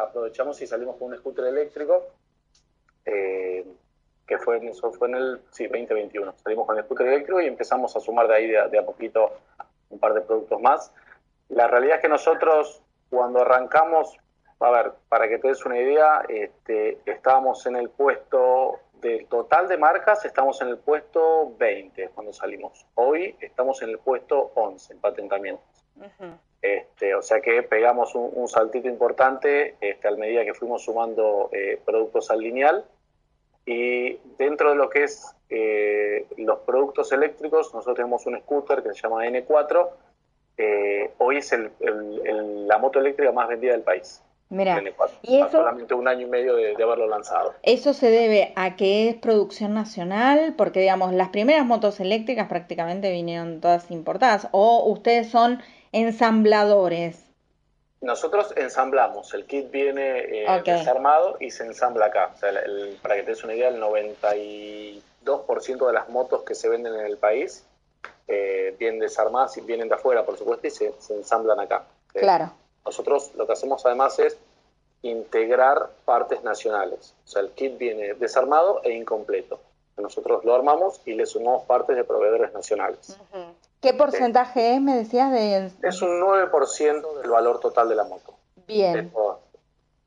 aprovechamos 0.00 0.60
y 0.60 0.66
salimos 0.66 0.96
con 0.96 1.08
un 1.12 1.16
scooter 1.16 1.46
eléctrico, 1.46 2.02
que 3.04 4.38
fue, 4.38 4.58
eso 4.66 4.92
fue 4.92 5.08
en 5.08 5.14
el 5.14 5.40
sí, 5.52 5.68
2021. 5.68 6.34
Salimos 6.42 6.66
con 6.66 6.76
el 6.76 6.84
scooter 6.84 7.06
eléctrico 7.06 7.40
y 7.40 7.46
empezamos 7.46 7.94
a 7.96 8.00
sumar 8.00 8.26
de 8.26 8.34
ahí 8.34 8.46
de 8.48 8.78
a 8.78 8.84
poquito 8.84 9.30
un 9.90 9.98
par 9.98 10.14
de 10.14 10.20
productos 10.20 10.60
más. 10.60 10.92
La 11.48 11.68
realidad 11.68 11.96
es 11.96 12.02
que 12.02 12.08
nosotros 12.08 12.82
cuando 13.10 13.42
arrancamos, 13.42 14.18
a 14.60 14.70
ver, 14.70 14.92
para 15.08 15.28
que 15.28 15.38
te 15.38 15.48
des 15.48 15.64
una 15.64 15.78
idea, 15.78 16.22
este, 16.28 16.98
estábamos 17.06 17.64
en 17.66 17.76
el 17.76 17.90
puesto 17.90 18.80
del 19.00 19.26
total 19.26 19.68
de 19.68 19.76
marcas, 19.76 20.24
estamos 20.24 20.60
en 20.62 20.68
el 20.68 20.78
puesto 20.78 21.54
20 21.58 22.10
cuando 22.14 22.32
salimos. 22.32 22.86
Hoy 22.94 23.36
estamos 23.40 23.82
en 23.82 23.90
el 23.90 23.98
puesto 23.98 24.52
11 24.54 24.94
en 24.94 25.00
patentamientos. 25.00 25.64
este, 26.62 27.14
o 27.14 27.22
sea 27.22 27.40
que 27.40 27.62
pegamos 27.62 28.14
un, 28.14 28.48
saltito 28.48 28.88
importante 28.88 29.76
este, 29.80 30.08
al 30.08 30.18
medida 30.18 30.44
que 30.44 30.54
fuimos 30.54 30.82
sumando 30.82 31.48
eh, 31.52 31.80
productos 31.84 32.30
al 32.30 32.40
lineal. 32.40 32.84
Y 33.66 34.18
dentro 34.38 34.70
de 34.70 34.76
lo 34.76 34.88
que 34.88 35.02
es 35.02 35.34
eh, 35.50 36.26
los 36.36 36.60
productos 36.60 37.10
eléctricos, 37.12 37.74
nosotros 37.74 37.96
tenemos 37.96 38.24
un 38.26 38.38
scooter 38.38 38.82
que 38.82 38.94
se 38.94 39.02
llama 39.02 39.26
N4. 39.26 39.88
Eh, 40.58 41.10
hoy 41.18 41.38
es 41.38 41.52
el, 41.52 41.70
la 42.66 42.78
moto 42.78 43.00
eléctrica 43.00 43.32
más 43.32 43.48
vendida 43.48 43.72
del 43.72 43.82
país. 43.82 44.22
Mira, 44.48 44.80
y 45.22 45.40
eso, 45.40 45.50
solamente 45.50 45.92
un 45.94 46.06
año 46.06 46.28
y 46.28 46.30
medio 46.30 46.54
de, 46.54 46.80
haberlo 46.80 47.08
lanzado. 47.08 47.54
¿Eso 47.64 47.92
se 47.92 48.08
debe 48.10 48.52
a 48.54 48.76
que 48.76 49.08
es 49.08 49.16
producción 49.16 49.74
nacional? 49.74 50.54
Porque, 50.56 50.78
digamos, 50.78 51.12
las 51.12 51.30
primeras 51.30 51.66
motos 51.66 51.98
eléctricas 51.98 52.48
prácticamente 52.48 53.10
vinieron 53.10 53.60
todas 53.60 53.90
importadas. 53.90 54.46
¿O 54.52 54.84
ustedes 54.88 55.30
son 55.30 55.60
ensambladores? 55.90 57.25
Nosotros 58.06 58.54
ensamblamos. 58.56 59.34
El 59.34 59.46
kit 59.46 59.68
viene 59.68 60.44
eh, 60.44 60.62
desarmado 60.64 61.36
y 61.40 61.50
se 61.50 61.64
ensambla 61.64 62.06
acá. 62.06 62.30
O 62.34 62.38
sea, 62.38 62.52
para 63.02 63.16
que 63.16 63.24
te 63.24 63.30
des 63.30 63.42
una 63.42 63.54
idea, 63.54 63.68
el 63.68 63.82
92% 63.82 65.86
de 65.86 65.92
las 65.92 66.08
motos 66.08 66.44
que 66.44 66.54
se 66.54 66.68
venden 66.68 66.94
en 66.94 67.04
el 67.04 67.16
país 67.16 67.64
eh, 68.28 68.76
vienen 68.78 69.00
desarmadas 69.00 69.56
y 69.56 69.62
vienen 69.62 69.88
de 69.88 69.96
afuera, 69.96 70.24
por 70.24 70.38
supuesto, 70.38 70.68
y 70.68 70.70
se, 70.70 70.94
se 71.00 71.14
ensamblan 71.14 71.58
acá. 71.58 71.84
Claro. 72.12 72.52
Nosotros 72.84 73.32
lo 73.34 73.44
que 73.44 73.54
hacemos 73.54 73.84
además 73.84 74.16
es 74.20 74.38
integrar 75.02 75.90
partes 76.04 76.44
nacionales. 76.44 77.12
O 77.24 77.28
sea, 77.28 77.42
el 77.42 77.50
kit 77.50 77.76
viene 77.76 78.14
desarmado 78.14 78.82
e 78.84 78.92
incompleto. 78.92 79.58
Nosotros 79.96 80.44
lo 80.44 80.54
armamos 80.54 81.00
y 81.06 81.14
le 81.14 81.26
sumamos 81.26 81.64
partes 81.64 81.96
de 81.96 82.04
proveedores 82.04 82.52
nacionales. 82.52 83.18
¿Qué 83.80 83.94
porcentaje 83.94 84.74
es, 84.74 84.80
me 84.80 84.96
decías? 84.96 85.30
de 85.30 85.70
Es 85.82 86.02
un 86.02 86.20
9% 86.20 87.20
del 87.20 87.30
valor 87.30 87.60
total 87.60 87.88
de 87.88 87.94
la 87.94 88.04
moto. 88.04 88.34
Bien. 88.66 89.12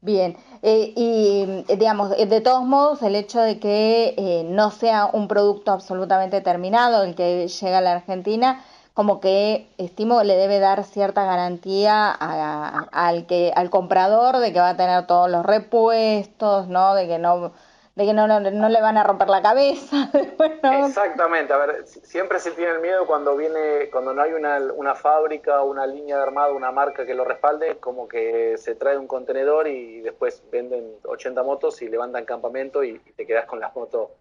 Bien, 0.01 0.37
eh, 0.61 0.93
y 0.95 1.65
digamos, 1.75 2.11
de 2.11 2.39
todos 2.39 2.63
modos, 2.63 3.01
el 3.01 3.17
hecho 3.17 3.41
de 3.41 3.59
que 3.59 4.13
eh, 4.17 4.45
no 4.45 4.71
sea 4.71 5.09
un 5.11 5.27
producto 5.27 5.73
absolutamente 5.73 6.39
terminado 6.39 7.03
el 7.03 7.15
que 7.15 7.49
llega 7.49 7.79
a 7.79 7.81
la 7.81 7.91
Argentina, 7.91 8.63
como 8.93 9.19
que 9.19 9.67
estimo 9.77 10.23
le 10.23 10.35
debe 10.35 10.59
dar 10.59 10.85
cierta 10.85 11.25
garantía 11.25 12.11
al 12.11 13.25
que 13.27 13.51
al 13.55 13.69
comprador 13.69 14.37
de 14.37 14.53
que 14.53 14.59
va 14.59 14.69
a 14.69 14.77
tener 14.77 15.05
todos 15.05 15.29
los 15.29 15.45
repuestos, 15.45 16.69
¿no? 16.69 16.95
De 16.95 17.07
que 17.07 17.17
no 17.17 17.51
de 17.99 18.05
que 18.05 18.13
no, 18.13 18.27
no, 18.27 18.69
le 18.69 18.81
van 18.81 18.95
a 18.95 19.03
romper 19.03 19.27
la 19.27 19.41
cabeza. 19.41 20.09
Exactamente, 20.87 21.51
a 21.51 21.57
ver, 21.57 21.85
siempre 21.85 22.39
se 22.39 22.51
tiene 22.51 22.71
el 22.71 22.79
miedo 22.79 23.05
cuando 23.05 23.35
viene, 23.35 23.89
cuando 23.91 24.13
no 24.13 24.21
hay 24.21 24.31
una, 24.31 24.57
una 24.73 24.95
fábrica, 24.95 25.61
una 25.63 25.85
línea 25.85 26.15
de 26.15 26.23
armado, 26.23 26.55
una 26.55 26.71
marca 26.71 27.05
que 27.05 27.13
lo 27.13 27.25
respalde, 27.25 27.75
como 27.75 28.07
que 28.07 28.57
se 28.57 28.75
trae 28.75 28.97
un 28.97 29.05
contenedor 29.05 29.67
y 29.67 29.99
después 29.99 30.41
venden 30.49 30.95
80 31.03 31.43
motos 31.43 31.81
y 31.81 31.89
levantan 31.89 32.23
campamento 32.23 32.85
y, 32.85 32.99
te 32.99 33.27
quedas 33.27 33.45
con 33.45 33.59
las 33.59 33.75
motos 33.75 34.11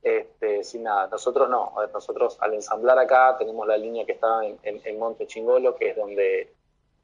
este, 0.00 0.62
sin 0.62 0.84
nada. 0.84 1.08
Nosotros 1.08 1.50
no, 1.50 1.74
nosotros 1.92 2.36
al 2.40 2.54
ensamblar 2.54 3.00
acá 3.00 3.34
tenemos 3.36 3.66
la 3.66 3.76
línea 3.76 4.06
que 4.06 4.12
está 4.12 4.42
en, 4.44 4.98
Monte 5.00 5.26
Chingolo, 5.26 5.74
que 5.74 5.90
es 5.90 5.96
donde 5.96 6.52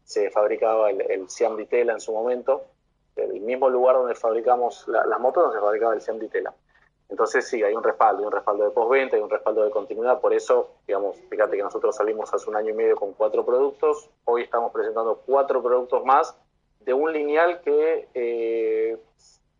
se 0.04 0.30
fabricaba 0.30 0.90
el, 0.90 1.00
el 1.10 1.28
Siam 1.28 1.56
en 1.68 2.00
su 2.00 2.12
momento, 2.12 2.66
el 3.16 3.40
mismo 3.40 3.68
lugar 3.68 3.96
donde 3.96 4.14
fabricamos 4.14 4.86
las 4.88 5.20
motos, 5.20 5.44
donde 5.44 5.58
se 5.58 5.64
fabricaba 5.64 5.94
el 5.94 6.00
Siam 6.00 6.18
Ditela. 6.18 6.54
Entonces 7.08 7.48
sí, 7.48 7.62
hay 7.62 7.74
un 7.74 7.82
respaldo, 7.82 8.20
hay 8.20 8.26
un 8.26 8.32
respaldo 8.32 8.64
de 8.64 8.70
postventa, 8.70 9.16
hay 9.16 9.22
un 9.22 9.30
respaldo 9.30 9.64
de 9.64 9.70
continuidad, 9.70 10.20
por 10.20 10.32
eso, 10.32 10.70
digamos, 10.86 11.16
fíjate 11.28 11.56
que 11.56 11.62
nosotros 11.62 11.96
salimos 11.96 12.32
hace 12.32 12.48
un 12.48 12.54
año 12.54 12.70
y 12.70 12.74
medio 12.74 12.96
con 12.96 13.14
cuatro 13.14 13.44
productos, 13.44 14.08
hoy 14.24 14.42
estamos 14.42 14.72
presentando 14.72 15.20
cuatro 15.26 15.61
productos 15.61 16.04
más 16.04 16.36
de 16.78 16.94
un 16.94 17.12
lineal 17.12 17.61
que, 17.62 18.08
eh, 18.14 18.96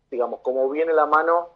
digamos, 0.09 0.39
como 0.39 0.69
viene 0.69 0.93
la 0.93 1.05
mano, 1.05 1.49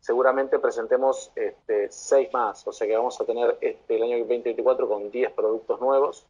seguramente 0.00 0.58
presentemos 0.58 1.30
este, 1.36 1.90
seis 1.90 2.30
más, 2.32 2.66
o 2.66 2.72
sea 2.72 2.86
que 2.86 2.96
vamos 2.96 3.20
a 3.20 3.24
tener 3.24 3.58
este, 3.60 3.96
el 3.96 4.02
año 4.02 4.18
2024 4.20 4.88
con 4.88 5.10
10 5.10 5.32
productos 5.32 5.80
nuevos. 5.80 6.26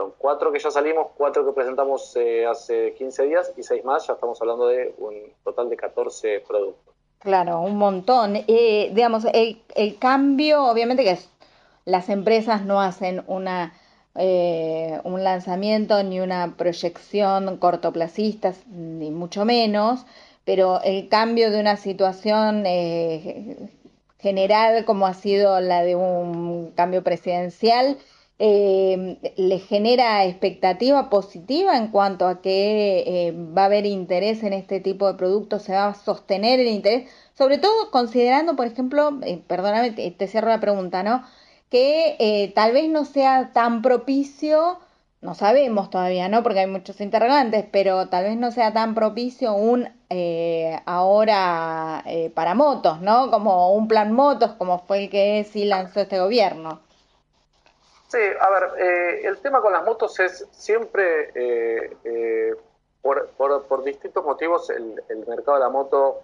Son 0.00 0.14
cuatro 0.16 0.50
que 0.50 0.58
ya 0.58 0.70
salimos, 0.70 1.08
cuatro 1.14 1.44
que 1.44 1.52
presentamos 1.52 2.16
eh, 2.16 2.46
hace 2.46 2.94
15 2.94 3.24
días 3.24 3.52
y 3.58 3.62
seis 3.62 3.84
más, 3.84 4.06
ya 4.06 4.14
estamos 4.14 4.40
hablando 4.40 4.66
de 4.66 4.94
un 4.96 5.14
total 5.44 5.68
de 5.68 5.76
14 5.76 6.42
productos. 6.48 6.94
Claro, 7.18 7.60
un 7.60 7.76
montón. 7.76 8.34
Eh, 8.48 8.92
digamos, 8.94 9.26
el, 9.34 9.60
el, 9.74 9.98
cambio, 9.98 10.64
obviamente 10.64 11.04
que 11.04 11.18
las 11.84 12.08
empresas 12.08 12.64
no 12.64 12.80
hacen 12.80 13.22
una, 13.26 13.74
eh, 14.14 14.98
un 15.04 15.22
lanzamiento 15.22 16.02
ni 16.02 16.18
una 16.20 16.54
proyección 16.56 17.58
cortoplacista, 17.58 18.54
ni 18.70 19.10
mucho 19.10 19.44
menos, 19.44 20.06
pero 20.46 20.80
el 20.82 21.10
cambio 21.10 21.50
de 21.50 21.60
una 21.60 21.76
situación 21.76 22.64
eh, 22.64 23.68
general 24.18 24.86
como 24.86 25.06
ha 25.06 25.12
sido 25.12 25.60
la 25.60 25.82
de 25.82 25.94
un 25.94 26.72
cambio 26.74 27.02
presidencial, 27.02 27.98
eh, 28.40 29.18
le 29.36 29.58
genera 29.60 30.24
expectativa 30.24 31.10
positiva 31.10 31.76
en 31.76 31.88
cuanto 31.88 32.26
a 32.26 32.40
que 32.42 33.04
eh, 33.06 33.32
va 33.32 33.62
a 33.62 33.66
haber 33.66 33.86
interés 33.86 34.42
en 34.42 34.52
este 34.52 34.80
tipo 34.80 35.06
de 35.06 35.14
productos, 35.14 35.62
se 35.62 35.72
va 35.72 35.88
a 35.88 35.94
sostener 35.94 36.58
el 36.58 36.68
interés, 36.68 37.08
sobre 37.34 37.58
todo 37.58 37.90
considerando, 37.92 38.56
por 38.56 38.66
ejemplo, 38.66 39.20
perdóname, 39.46 39.92
te, 39.92 40.26
cierro 40.26 40.48
la 40.48 40.60
pregunta, 40.60 41.02
¿no? 41.02 41.24
Que 41.70 42.52
tal 42.54 42.72
vez 42.72 42.88
no 42.90 43.04
sea 43.04 43.52
tan 43.52 43.82
propicio 43.82 44.78
no 45.20 45.34
sabemos 45.34 45.90
todavía, 45.90 46.28
¿no? 46.28 46.42
Porque 46.42 46.60
hay 46.60 46.66
muchos 46.66 47.00
interrogantes, 47.00 47.66
pero 47.70 48.08
tal 48.08 48.24
vez 48.24 48.36
no 48.38 48.50
sea 48.52 48.72
tan 48.72 48.94
propicio 48.94 49.54
un 49.54 49.88
eh, 50.08 50.80
ahora 50.86 52.02
eh, 52.06 52.30
para 52.30 52.54
motos, 52.54 53.00
¿no? 53.02 53.30
Como 53.30 53.74
un 53.74 53.86
plan 53.88 54.12
motos, 54.12 54.52
como 54.52 54.78
fue 54.86 55.04
el 55.04 55.10
que 55.10 55.46
sí 55.50 55.64
lanzó 55.64 56.00
este 56.00 56.18
gobierno. 56.18 56.80
Sí, 58.10 58.18
a 58.18 58.50
ver, 58.50 58.70
eh, 58.78 59.20
el 59.24 59.38
tema 59.38 59.60
con 59.60 59.72
las 59.72 59.84
motos 59.84 60.18
es 60.18 60.46
siempre, 60.50 61.30
por, 63.00 63.28
por, 63.30 63.66
por, 63.66 63.84
distintos 63.84 64.24
motivos, 64.24 64.68
el, 64.70 65.02
el, 65.08 65.26
mercado 65.26 65.58
de 65.58 65.64
la 65.64 65.68
moto, 65.70 66.22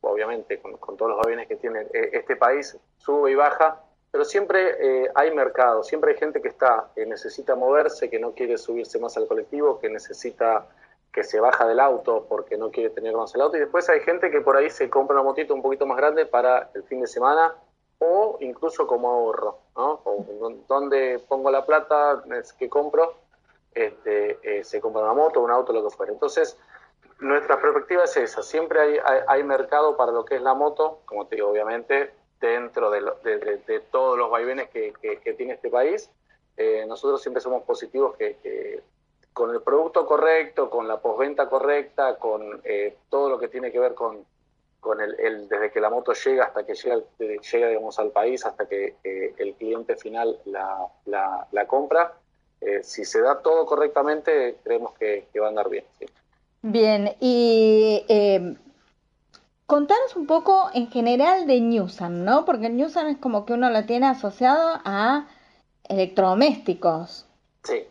obviamente 0.00 0.58
con, 0.58 0.78
todos 0.96 1.10
los 1.12 1.24
aviones 1.24 1.46
que 1.46 1.56
tiene 1.56 1.86
este 1.92 2.34
país, 2.34 2.76
sube 2.96 3.30
y 3.30 3.34
baja 3.34 3.82
pero 4.10 4.24
siempre 4.24 5.04
eh, 5.04 5.10
hay 5.14 5.34
mercado, 5.34 5.82
siempre 5.82 6.12
hay 6.12 6.18
gente 6.18 6.40
que 6.40 6.48
está, 6.48 6.88
que 6.94 7.04
necesita 7.04 7.54
moverse, 7.54 8.08
que 8.08 8.18
no 8.18 8.32
quiere 8.32 8.56
subirse 8.56 8.98
más 8.98 9.16
al 9.16 9.26
colectivo, 9.26 9.78
que 9.78 9.90
necesita 9.90 10.66
que 11.12 11.24
se 11.24 11.40
baja 11.40 11.66
del 11.66 11.80
auto 11.80 12.26
porque 12.28 12.56
no 12.56 12.70
quiere 12.70 12.90
tener 12.90 13.14
más 13.14 13.34
el 13.34 13.42
auto, 13.42 13.56
y 13.56 13.60
después 13.60 13.88
hay 13.88 14.00
gente 14.00 14.30
que 14.30 14.40
por 14.40 14.56
ahí 14.56 14.70
se 14.70 14.88
compra 14.88 15.16
una 15.16 15.24
motito 15.24 15.54
un 15.54 15.62
poquito 15.62 15.86
más 15.86 15.96
grande 15.96 16.26
para 16.26 16.70
el 16.74 16.82
fin 16.84 17.00
de 17.00 17.06
semana 17.06 17.54
o 17.98 18.38
incluso 18.40 18.86
como 18.86 19.10
ahorro, 19.10 19.58
¿no? 19.76 20.00
O 20.04 20.24
donde 20.68 21.20
pongo 21.28 21.50
la 21.50 21.66
plata 21.66 22.22
que 22.58 22.68
compro, 22.68 23.14
este, 23.74 24.38
eh, 24.42 24.64
se 24.64 24.80
compra 24.80 25.02
una 25.02 25.14
moto, 25.14 25.40
un 25.40 25.50
auto, 25.50 25.72
lo 25.72 25.84
que 25.84 25.94
fuera. 25.94 26.12
Entonces, 26.12 26.56
nuestra 27.20 27.60
perspectiva 27.60 28.04
es 28.04 28.16
esa, 28.16 28.42
siempre 28.42 28.80
hay, 28.80 28.98
hay, 29.26 29.42
mercado 29.42 29.96
para 29.96 30.12
lo 30.12 30.24
que 30.24 30.36
es 30.36 30.42
la 30.42 30.54
moto, 30.54 31.00
como 31.04 31.26
te 31.26 31.36
digo, 31.36 31.48
obviamente 31.48 32.12
dentro 32.40 32.90
de, 32.90 33.80
todos 33.90 34.16
los 34.16 34.30
vaivenes 34.30 34.68
que, 34.70 34.92
tiene 35.36 35.54
este 35.54 35.70
país. 35.70 36.10
Eh, 36.56 36.84
nosotros 36.86 37.20
siempre 37.20 37.40
somos 37.40 37.62
positivos 37.64 38.16
que, 38.16 38.82
con 39.32 39.50
el 39.50 39.62
producto 39.62 40.06
correcto, 40.06 40.70
con 40.70 40.88
la 40.88 41.00
posventa 41.00 41.48
correcta, 41.48 42.16
con 42.16 42.60
eh, 42.64 42.96
todo 43.08 43.28
lo 43.28 43.38
que 43.38 43.48
tiene 43.48 43.70
que 43.70 43.78
ver 43.78 43.94
con, 43.94 44.24
con 44.80 45.00
el, 45.00 45.48
desde 45.48 45.70
que 45.70 45.80
la 45.80 45.90
moto 45.90 46.12
llega 46.12 46.44
hasta 46.44 46.64
que 46.64 46.74
llega, 46.74 47.00
llega 47.18 47.68
digamos, 47.68 47.98
al 47.98 48.10
país, 48.10 48.44
hasta 48.46 48.66
que 48.66 48.96
el 49.02 49.54
cliente 49.54 49.96
final 49.96 50.38
la, 50.44 50.86
la, 51.06 51.66
compra, 51.66 52.14
eh, 52.60 52.82
si 52.82 53.04
se 53.04 53.20
da 53.20 53.40
todo 53.42 53.66
correctamente, 53.66 54.56
creemos 54.62 54.92
que, 54.98 55.28
va 55.40 55.46
a 55.46 55.48
andar 55.48 55.68
bien. 55.68 55.84
Bien, 56.62 57.16
y 57.20 58.04
Contanos 59.68 60.16
un 60.16 60.26
poco 60.26 60.70
en 60.72 60.90
general 60.90 61.46
de 61.46 61.60
Newsan, 61.60 62.24
¿no? 62.24 62.46
Porque 62.46 62.70
Newsan 62.70 63.08
es 63.08 63.18
como 63.18 63.44
que 63.44 63.52
uno 63.52 63.68
lo 63.68 63.84
tiene 63.84 64.06
asociado 64.06 64.80
a 64.82 65.26
electrodomésticos. 65.84 67.26
Sí. 67.64 67.84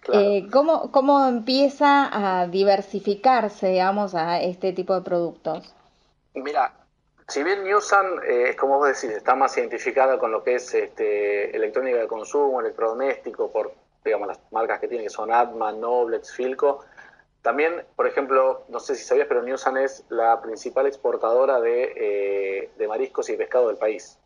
Claro. 0.00 0.20
Eh, 0.20 0.48
¿cómo, 0.50 0.90
¿Cómo 0.90 1.24
empieza 1.28 2.10
a 2.12 2.48
diversificarse, 2.48 3.68
digamos, 3.68 4.16
a 4.16 4.40
este 4.40 4.72
tipo 4.72 4.92
de 4.92 5.02
productos? 5.02 5.72
Mira, 6.34 6.72
si 7.28 7.42
bien 7.42 7.64
Newsan, 7.64 8.06
eh, 8.24 8.50
es 8.50 8.56
como 8.56 8.78
vos 8.78 8.88
decís, 8.88 9.16
está 9.16 9.34
más 9.34 9.56
identificada 9.56 10.18
con 10.18 10.32
lo 10.32 10.42
que 10.42 10.56
es 10.56 10.74
este, 10.74 11.54
electrónica 11.54 11.98
de 11.98 12.08
consumo, 12.08 12.60
electrodoméstico, 12.60 13.50
por 13.50 13.72
digamos 14.04 14.28
las 14.28 14.40
marcas 14.50 14.80
que 14.80 14.88
tiene, 14.88 15.04
que 15.04 15.10
son 15.10 15.32
Atman, 15.32 15.80
Noblex, 15.80 16.32
Filco, 16.32 16.84
también, 17.42 17.84
por 17.96 18.06
ejemplo, 18.06 18.64
no 18.68 18.80
sé 18.80 18.94
si 18.94 19.04
sabías, 19.04 19.26
pero 19.26 19.42
Newsan 19.42 19.78
es 19.78 20.04
la 20.10 20.40
principal 20.42 20.86
exportadora 20.86 21.60
de, 21.60 22.70
eh, 22.76 22.86
mariscos 22.86 23.30
y 23.30 23.36
pescado 23.36 23.68
del 23.68 23.78
país. 23.78 24.18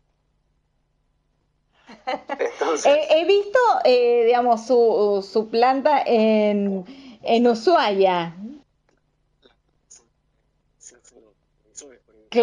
he 2.85 3.25
visto, 3.25 3.59
eh, 3.85 4.25
digamos, 4.25 4.65
su, 4.65 5.25
su 5.27 5.49
planta 5.49 6.01
en, 6.05 6.83
en 7.21 7.47
Ushuaia. 7.47 8.35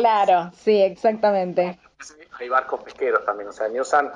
Claro, 0.00 0.50
sí, 0.54 0.80
exactamente. 0.80 1.78
Hay 2.38 2.48
barcos 2.48 2.82
pesqueros 2.82 3.24
también, 3.24 3.48
o 3.48 3.52
sea, 3.52 3.68
Newsan 3.68 4.12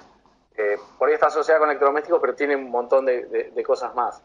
eh, 0.56 0.78
por 0.98 1.08
ahí 1.08 1.14
está 1.14 1.26
asociada 1.26 1.60
con 1.60 1.68
electrodomésticos, 1.68 2.20
pero 2.20 2.34
tiene 2.34 2.56
un 2.56 2.70
montón 2.70 3.04
de, 3.04 3.62
cosas 3.64 3.94
más. 3.94 4.22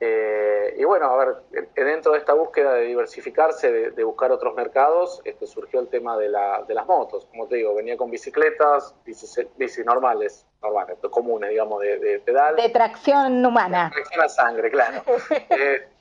Eh, 0.00 0.76
y 0.78 0.84
bueno, 0.84 1.06
a 1.06 1.16
ver, 1.24 1.36
dentro 1.74 2.12
de 2.12 2.18
esta 2.18 2.32
búsqueda 2.32 2.74
de 2.74 2.84
diversificarse, 2.84 3.90
de, 3.90 4.04
buscar 4.04 4.30
otros 4.32 4.54
mercados, 4.54 5.20
este, 5.24 5.46
surgió 5.46 5.80
el 5.80 5.88
tema 5.88 6.16
de, 6.16 6.28
las 6.28 6.86
motos. 6.86 7.26
Como 7.26 7.46
te 7.46 7.56
digo, 7.56 7.74
venía 7.74 7.96
con 7.96 8.10
bicicletas, 8.10 8.94
bicis, 9.04 9.84
normales, 9.84 10.46
normales, 10.62 10.98
comunes, 11.10 11.50
digamos, 11.50 11.80
de, 11.80 12.20
pedal. 12.24 12.56
De 12.56 12.70
tracción 12.70 13.44
humana. 13.44 13.90
De 13.94 14.02
tracción 14.02 14.24
a 14.24 14.28
sangre, 14.28 14.70
claro. 14.70 15.02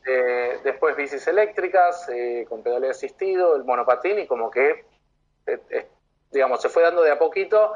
Eh, 0.09 0.61
después 0.63 0.95
bicis 0.95 1.27
eléctricas, 1.27 2.07
con 2.47 2.63
pedales 2.63 2.91
asistido, 2.91 3.57
el 3.57 3.65
monopatín, 3.65 4.19
y 4.19 4.25
como 4.25 4.49
que, 4.49 4.85
digamos, 6.31 6.61
se 6.61 6.69
fue 6.69 6.83
dando 6.83 7.01
de 7.01 7.11
a 7.11 7.19
poquito 7.19 7.73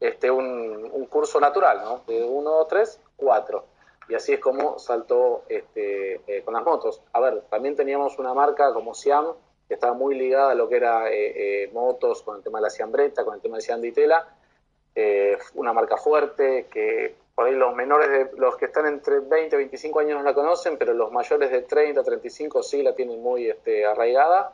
este, 0.00 0.30
un, 0.30 1.06
curso 1.06 1.40
natural, 1.40 1.80
¿no? 1.84 2.02
De 2.06 2.24
1, 2.24 2.66
3, 2.66 3.00
4. 3.16 3.64
Y 4.08 4.14
así 4.14 4.34
es 4.34 4.40
como 4.40 4.78
saltó 4.78 5.44
este, 5.48 6.20
eh, 6.26 6.42
con 6.44 6.54
las 6.54 6.64
motos. 6.64 7.02
A 7.12 7.20
ver, 7.20 7.42
también 7.48 7.76
teníamos 7.76 8.18
una 8.18 8.34
marca 8.34 8.72
como 8.72 8.94
Siam, 8.94 9.26
que 9.68 9.74
estaba 9.74 9.94
muy 9.94 10.14
ligada 10.14 10.52
a 10.52 10.54
lo 10.54 10.68
que 10.68 10.76
era 10.76 11.10
eh, 11.10 11.64
eh, 11.64 11.70
motos, 11.72 12.22
con 12.22 12.36
el 12.36 12.42
tema 12.42 12.58
de 12.58 12.62
la 12.62 12.70
Siambretta, 12.70 13.24
con 13.24 13.34
el 13.34 13.40
tema 13.40 13.56
de 13.56 13.62
Siam 13.62 13.80
Ditela. 13.80 14.26
una 15.54 15.72
marca 15.72 15.96
fuerte, 15.96 16.66
que 16.70 17.14
por 17.34 17.46
ahí 17.46 17.54
los 17.54 17.74
menores, 17.74 18.10
de 18.10 18.38
los 18.38 18.56
que 18.56 18.66
están 18.66 18.86
entre 18.86 19.20
20 19.20 19.56
y 19.56 19.58
25 19.58 20.00
años 20.00 20.18
no 20.18 20.24
la 20.24 20.34
conocen, 20.34 20.76
pero 20.76 20.92
los 20.92 21.10
mayores 21.10 21.50
de 21.50 21.62
30 21.62 22.02
35 22.02 22.62
sí 22.62 22.82
la 22.82 22.94
tienen 22.94 23.22
muy 23.22 23.48
este, 23.48 23.86
arraigada. 23.86 24.52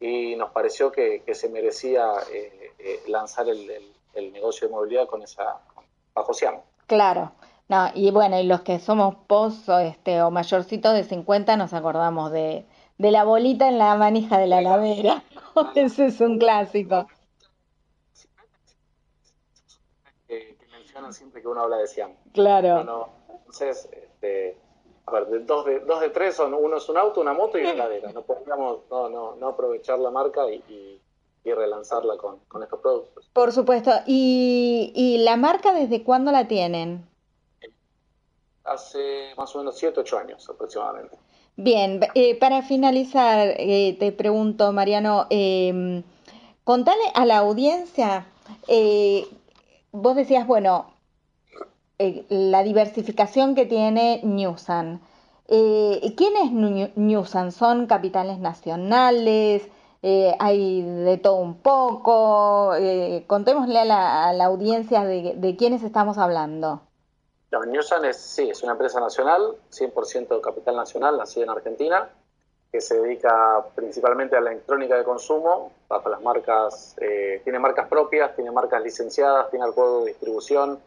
Y 0.00 0.34
nos 0.36 0.50
pareció 0.50 0.90
que, 0.90 1.22
se 1.34 1.48
merecía 1.48 2.10
lanzar 3.06 3.48
el 3.48 3.92
el 4.14 4.32
negocio 4.32 4.68
de 4.68 4.74
movilidad 4.74 5.06
con 5.06 5.22
esa 5.22 5.60
bajo 6.14 6.32
Claro. 6.86 7.32
No, 7.68 7.88
y 7.94 8.10
bueno, 8.10 8.38
y 8.38 8.44
los 8.44 8.62
que 8.62 8.80
somos 8.80 9.14
post 9.28 9.68
este, 9.68 10.22
o 10.22 10.30
mayorcitos 10.30 10.92
de 10.92 11.04
50 11.04 11.56
nos 11.56 11.72
acordamos 11.72 12.32
de, 12.32 12.66
de 12.98 13.10
la 13.12 13.22
bolita 13.22 13.68
en 13.68 13.78
la 13.78 13.94
manija 13.94 14.38
de 14.38 14.48
la 14.48 14.60
lavera. 14.60 15.22
Ese 15.76 16.06
es 16.06 16.20
un 16.20 16.38
clásico. 16.38 17.06
Que, 20.26 20.56
mencionan 20.72 21.12
siempre 21.12 21.40
que 21.40 21.46
uno 21.46 21.60
habla 21.60 21.76
de 21.76 21.86
Siam. 21.86 22.16
Claro. 22.32 23.08
entonces, 23.28 23.88
este, 23.92 24.56
ver, 25.10 25.44
dos 25.46 25.64
de, 25.66 25.80
dos 25.80 26.00
de 26.00 26.10
tres 26.10 26.36
son, 26.36 26.54
uno 26.54 26.76
es 26.76 26.88
un 26.88 26.96
auto, 26.96 27.20
una 27.20 27.32
moto 27.32 27.58
y 27.58 27.62
una 27.62 27.74
ladera. 27.84 28.12
No 28.12 28.22
podríamos 28.22 28.80
no, 28.90 29.08
no, 29.08 29.36
no 29.36 29.48
aprovechar 29.48 29.98
la 29.98 30.10
marca 30.10 30.50
y 30.50 31.00
y 31.44 31.52
relanzarla 31.52 32.16
con, 32.16 32.62
estos 32.62 32.80
productos. 32.80 33.28
Por 33.32 33.52
supuesto. 33.52 33.90
¿Y, 34.06 34.92
¿Y, 34.94 35.18
la 35.18 35.36
marca 35.36 35.72
desde 35.72 36.02
cuándo 36.02 36.32
la 36.32 36.48
tienen? 36.48 37.06
Hace 38.64 39.34
más 39.36 39.54
o 39.54 39.58
menos 39.58 39.78
7, 39.78 40.00
8 40.00 40.18
años 40.18 40.48
aproximadamente. 40.48 41.16
Bien, 41.56 42.00
eh, 42.14 42.38
para 42.38 42.62
finalizar, 42.62 43.54
eh, 43.56 43.96
te 43.98 44.12
pregunto, 44.12 44.72
Mariano, 44.72 45.26
eh, 45.30 46.02
contale 46.64 47.02
a 47.14 47.26
la 47.26 47.38
audiencia, 47.38 48.26
eh, 48.68 49.26
vos 49.92 50.16
decías, 50.16 50.46
bueno, 50.46 50.92
la 52.28 52.62
diversificación 52.62 53.54
que 53.54 53.66
tiene 53.66 54.20
Newsan. 54.24 55.00
¿Quién 55.46 56.36
es 56.42 56.52
Newsan? 56.96 57.52
¿Son 57.52 57.86
capitales 57.86 58.38
nacionales? 58.38 59.68
Eh, 60.02 60.34
hay 60.38 60.82
de 60.82 61.18
todo 61.18 61.36
un 61.36 61.58
poco. 61.58 62.74
Eh, 62.76 63.24
contémosle 63.26 63.78
a 63.80 64.32
la, 64.32 64.44
audiencia 64.44 65.04
de, 65.04 65.34
de, 65.36 65.56
quiénes 65.56 65.82
estamos 65.82 66.16
hablando. 66.16 66.80
No, 67.52 67.64
Newsan 67.64 68.04
es, 68.04 68.16
sí, 68.16 68.48
es 68.48 68.62
una 68.62 68.72
empresa 68.72 69.00
nacional, 69.00 69.56
100% 69.70 70.28
de 70.28 70.40
capital 70.40 70.76
nacional, 70.76 71.18
nacida 71.18 71.44
en 71.44 71.50
Argentina, 71.50 72.08
que 72.70 72.80
se 72.80 72.98
dedica 73.00 73.66
principalmente 73.74 74.36
a 74.36 74.40
la 74.40 74.52
electrónica 74.52 74.96
de 74.96 75.04
consumo, 75.04 75.72
bajo 75.88 76.08
las 76.08 76.22
marcas, 76.22 76.96
eh, 77.00 77.40
tiene 77.42 77.58
marcas 77.58 77.88
propias, 77.88 78.34
tiene 78.36 78.52
marcas 78.52 78.82
licenciadas, 78.82 79.50
tiene 79.50 79.66
acuerdo 79.66 80.00
de 80.00 80.06
distribución. 80.12 80.80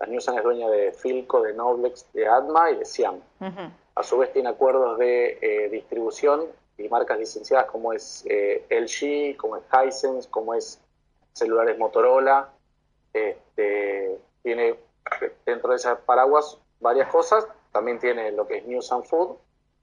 La 0.00 0.06
Newsan 0.06 0.38
es 0.38 0.44
dueña 0.44 0.68
de 0.68 0.92
Filco, 0.92 1.42
de 1.42 1.54
Noblex, 1.54 2.12
de 2.12 2.26
Adma 2.26 2.70
y 2.70 2.76
de 2.76 2.84
Siam. 2.84 3.20
A 3.94 4.02
su 4.02 4.18
vez 4.18 4.32
tiene 4.32 4.48
acuerdos 4.48 4.98
de 4.98 5.68
distribución 5.72 6.46
y 6.78 6.88
marcas 6.88 7.18
licenciadas 7.18 7.66
como 7.66 7.92
es 7.92 8.24
eh, 8.28 8.64
LG, 8.70 9.36
como 9.36 9.56
es 9.56 9.64
Hisense, 9.72 10.30
como 10.30 10.54
es 10.54 10.80
celulares 11.32 11.76
Motorola. 11.76 12.50
Este, 13.12 14.18
tiene 14.42 14.78
dentro 15.44 15.70
de 15.70 15.76
esas 15.76 15.98
paraguas 16.00 16.58
varias 16.80 17.08
cosas. 17.08 17.46
También 17.72 17.98
tiene 17.98 18.30
lo 18.32 18.46
que 18.46 18.58
es 18.58 18.66
News 18.66 18.92
and 18.92 19.04
Food, 19.04 19.36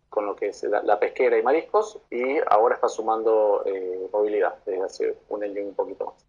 con 0.09 0.25
lo 0.25 0.35
que 0.35 0.47
es 0.47 0.63
la, 0.63 0.99
pesquera 0.99 1.37
y 1.37 1.43
mariscos, 1.43 1.99
y 2.09 2.37
ahora 2.47 2.75
está 2.75 2.87
sumando 2.87 3.63
eh, 3.65 4.09
movilidad 4.11 4.55
desde 4.65 4.83
hace 4.83 5.17
un 5.29 5.43
año 5.43 5.59
y 5.59 5.63
un 5.65 5.75
poquito 5.75 6.05
más. 6.05 6.25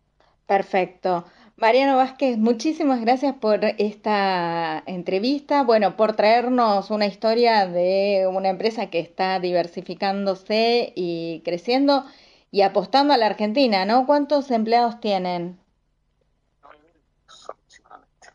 Perfecto. 0.46 1.24
Mariano 1.56 1.96
Vázquez, 1.96 2.36
muchísimas 2.36 3.00
gracias 3.00 3.34
por 3.34 3.64
esta 3.64 4.82
entrevista, 4.86 5.62
bueno, 5.64 5.96
por 5.96 6.14
traernos 6.14 6.90
una 6.90 7.06
historia 7.06 7.66
de 7.66 8.28
una 8.30 8.50
empresa 8.50 8.90
que 8.90 9.00
está 9.00 9.40
diversificándose 9.40 10.92
y 10.94 11.40
creciendo 11.46 12.04
y 12.50 12.60
apostando 12.60 13.14
a 13.14 13.16
la 13.16 13.26
Argentina, 13.26 13.86
¿no? 13.86 14.06
¿Cuántos 14.06 14.50
empleados 14.50 15.00
tienen? 15.00 15.58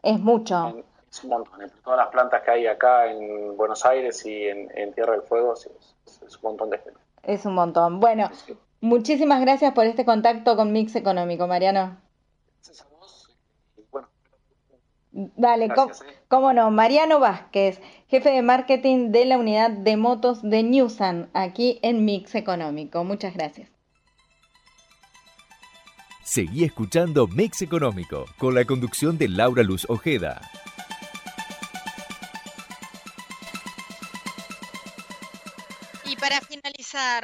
Es 0.01 0.19
mucho. 0.19 0.83
Es 1.11 1.23
un 1.23 1.29
montón. 1.29 1.71
todas 1.83 1.97
las 1.99 2.07
plantas 2.07 2.41
que 2.41 2.51
hay 2.51 2.65
acá 2.65 3.11
en 3.11 3.55
Buenos 3.55 3.85
Aires 3.85 4.25
y 4.25 4.47
en, 4.47 4.93
Tierra 4.93 5.13
del 5.13 5.21
Fuego, 5.23 5.53
es, 5.53 5.67
un 5.67 6.41
montón 6.41 6.71
de 6.71 6.79
gente. 6.79 6.99
Es 7.21 7.45
un 7.45 7.53
montón. 7.53 7.99
Bueno, 7.99 8.31
muchísimas 8.81 9.41
gracias 9.41 9.73
por 9.73 9.85
este 9.85 10.03
contacto 10.05 10.55
con 10.55 10.71
Mix 10.71 10.95
Económico, 10.95 11.47
Mariano. 11.47 11.97
Dale, 15.11 15.65
¿eh? 15.65 15.69
cómo, 16.27 16.53
no. 16.53 16.71
Mariano 16.71 17.19
Vázquez, 17.19 17.81
jefe 18.07 18.31
de 18.31 18.41
marketing 18.41 19.11
de 19.11 19.25
la 19.25 19.37
unidad 19.37 19.69
de 19.69 19.97
motos 19.97 20.41
de 20.41 20.63
Newsan, 20.63 21.29
aquí 21.33 21.79
en 21.81 22.05
Mix 22.05 22.35
Económico. 22.35 23.03
Muchas 23.03 23.33
gracias. 23.33 23.69
Seguí 26.23 26.63
escuchando 26.63 27.27
Mix 27.27 27.61
Económico 27.61 28.25
con 28.37 28.55
la 28.55 28.63
conducción 28.63 29.17
de 29.17 29.27
Laura 29.27 29.63
Luz 29.63 29.85
Ojeda. 29.89 30.41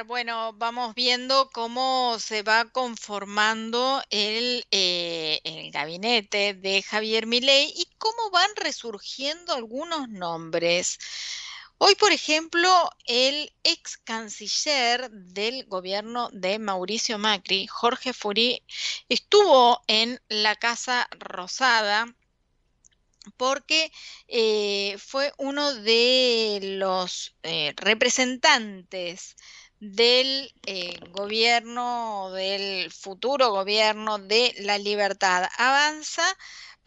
Bueno, 0.06 0.54
vamos 0.54 0.94
viendo 0.94 1.50
cómo 1.52 2.16
se 2.18 2.42
va 2.42 2.64
conformando 2.70 4.02
el, 4.08 4.64
eh, 4.70 5.40
el 5.44 5.70
gabinete 5.70 6.54
de 6.54 6.82
Javier 6.82 7.26
Milei 7.26 7.72
y 7.76 7.86
cómo 7.98 8.30
van 8.30 8.50
resurgiendo 8.56 9.52
algunos 9.52 10.08
nombres. 10.08 10.98
Hoy, 11.76 11.94
por 11.96 12.12
ejemplo, 12.12 12.90
el 13.04 13.52
ex 13.62 13.98
canciller 13.98 15.10
del 15.10 15.66
gobierno 15.66 16.30
de 16.32 16.58
Mauricio 16.58 17.18
Macri, 17.18 17.66
Jorge 17.66 18.14
Furí, 18.14 18.62
estuvo 19.08 19.82
en 19.86 20.20
la 20.28 20.56
Casa 20.56 21.08
Rosada 21.10 22.06
porque 23.36 23.90
eh, 24.28 24.96
fue 24.98 25.32
uno 25.38 25.74
de 25.74 26.60
los 26.62 27.36
eh, 27.42 27.72
representantes 27.76 29.36
del 29.80 30.52
eh, 30.66 30.98
gobierno, 31.10 32.30
del 32.32 32.90
futuro 32.90 33.50
gobierno 33.50 34.18
de 34.18 34.54
la 34.60 34.78
libertad 34.78 35.48
avanza 35.56 36.24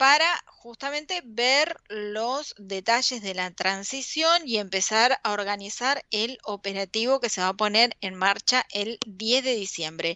para 0.01 0.43
justamente 0.47 1.21
ver 1.23 1.77
los 1.87 2.55
detalles 2.57 3.21
de 3.21 3.35
la 3.35 3.51
transición 3.51 4.41
y 4.47 4.57
empezar 4.57 5.19
a 5.23 5.31
organizar 5.31 6.03
el 6.09 6.39
operativo 6.43 7.19
que 7.19 7.29
se 7.29 7.41
va 7.41 7.49
a 7.49 7.53
poner 7.53 7.95
en 8.01 8.15
marcha 8.15 8.65
el 8.71 8.97
10 9.05 9.43
de 9.43 9.55
diciembre. 9.55 10.15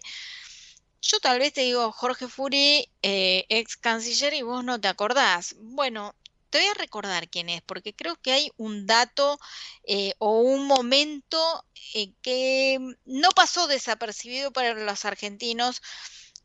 Yo 1.08 1.20
tal 1.20 1.38
vez 1.38 1.52
te 1.52 1.60
digo 1.60 1.92
Jorge 1.92 2.26
Furi, 2.26 2.90
eh, 3.02 3.46
ex 3.48 3.76
canciller, 3.76 4.34
y 4.34 4.42
vos 4.42 4.64
no 4.64 4.80
te 4.80 4.88
acordás. 4.88 5.54
Bueno, 5.60 6.16
te 6.50 6.58
voy 6.58 6.66
a 6.66 6.74
recordar 6.74 7.28
quién 7.28 7.48
es, 7.48 7.62
porque 7.62 7.94
creo 7.94 8.16
que 8.16 8.32
hay 8.32 8.50
un 8.56 8.86
dato 8.86 9.38
eh, 9.84 10.14
o 10.18 10.40
un 10.40 10.66
momento 10.66 11.64
eh, 11.94 12.12
que 12.22 12.78
no 13.04 13.28
pasó 13.30 13.68
desapercibido 13.68 14.52
para 14.52 14.74
los 14.74 15.04
argentinos, 15.04 15.80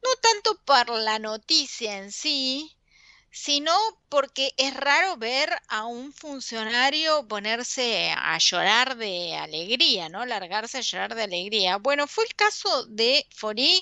no 0.03 0.09
tanto 0.21 0.61
por 0.63 0.89
la 0.89 1.17
noticia 1.17 1.97
en 1.97 2.11
sí, 2.11 2.77
sino 3.31 3.73
porque 4.09 4.53
es 4.57 4.73
raro 4.73 5.17
ver 5.17 5.49
a 5.69 5.85
un 5.85 6.13
funcionario 6.13 7.27
ponerse 7.27 8.13
a 8.17 8.37
llorar 8.37 8.97
de 8.97 9.35
alegría, 9.35 10.09
¿no? 10.09 10.25
Largarse 10.25 10.79
a 10.79 10.81
llorar 10.81 11.15
de 11.15 11.23
alegría. 11.23 11.77
Bueno, 11.77 12.07
fue 12.07 12.25
el 12.25 12.35
caso 12.35 12.85
de 12.87 13.25
Fori. 13.33 13.81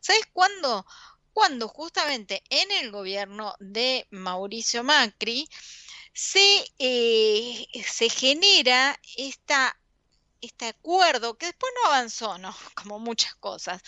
¿Sabes 0.00 0.22
cuándo? 0.32 0.86
Cuando 1.32 1.68
justamente 1.68 2.42
en 2.50 2.70
el 2.72 2.90
gobierno 2.90 3.54
de 3.60 4.06
Mauricio 4.10 4.82
Macri 4.82 5.48
se, 6.12 6.64
eh, 6.78 7.66
se 7.86 8.08
genera 8.08 8.98
esta 9.16 9.78
este 10.40 10.68
acuerdo 10.68 11.36
que 11.36 11.46
después 11.46 11.72
no 11.82 11.90
avanzó, 11.90 12.38
¿no? 12.38 12.54
Como 12.74 12.98
muchas 12.98 13.34
cosas. 13.36 13.82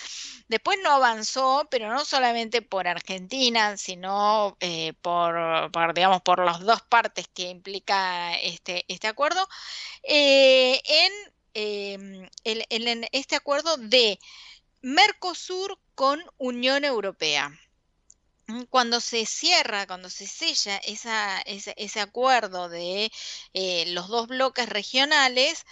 Después 0.48 0.78
no 0.82 0.90
avanzó, 0.90 1.66
pero 1.70 1.92
no 1.92 2.04
solamente 2.04 2.62
por 2.62 2.88
Argentina, 2.88 3.76
sino 3.76 4.56
eh, 4.60 4.92
por, 5.02 5.70
digamos, 5.94 6.22
por 6.22 6.44
las 6.44 6.60
dos 6.60 6.82
partes 6.82 7.28
que 7.28 7.50
implica 7.50 8.38
este, 8.40 8.84
este 8.88 9.08
acuerdo, 9.08 9.48
eh, 10.02 10.80
em, 11.54 12.28
en, 12.44 13.08
este 13.12 13.36
acuerdo 13.36 13.76
de 13.76 14.18
Mercosur 14.82 15.78
con 15.94 16.22
Unión 16.38 16.84
Europea 16.84 17.52
cuando 18.68 19.00
se 19.00 19.26
cierra, 19.26 19.86
cuando 19.86 20.10
se 20.10 20.26
sella 20.26 20.76
esa, 20.78 21.40
ese, 21.42 22.00
acuerdo 22.00 22.68
de 22.68 23.10
eh, 23.54 23.84
los 23.88 24.08
dos 24.08 24.26
bloques 24.28 24.68
regionales, 24.68 25.64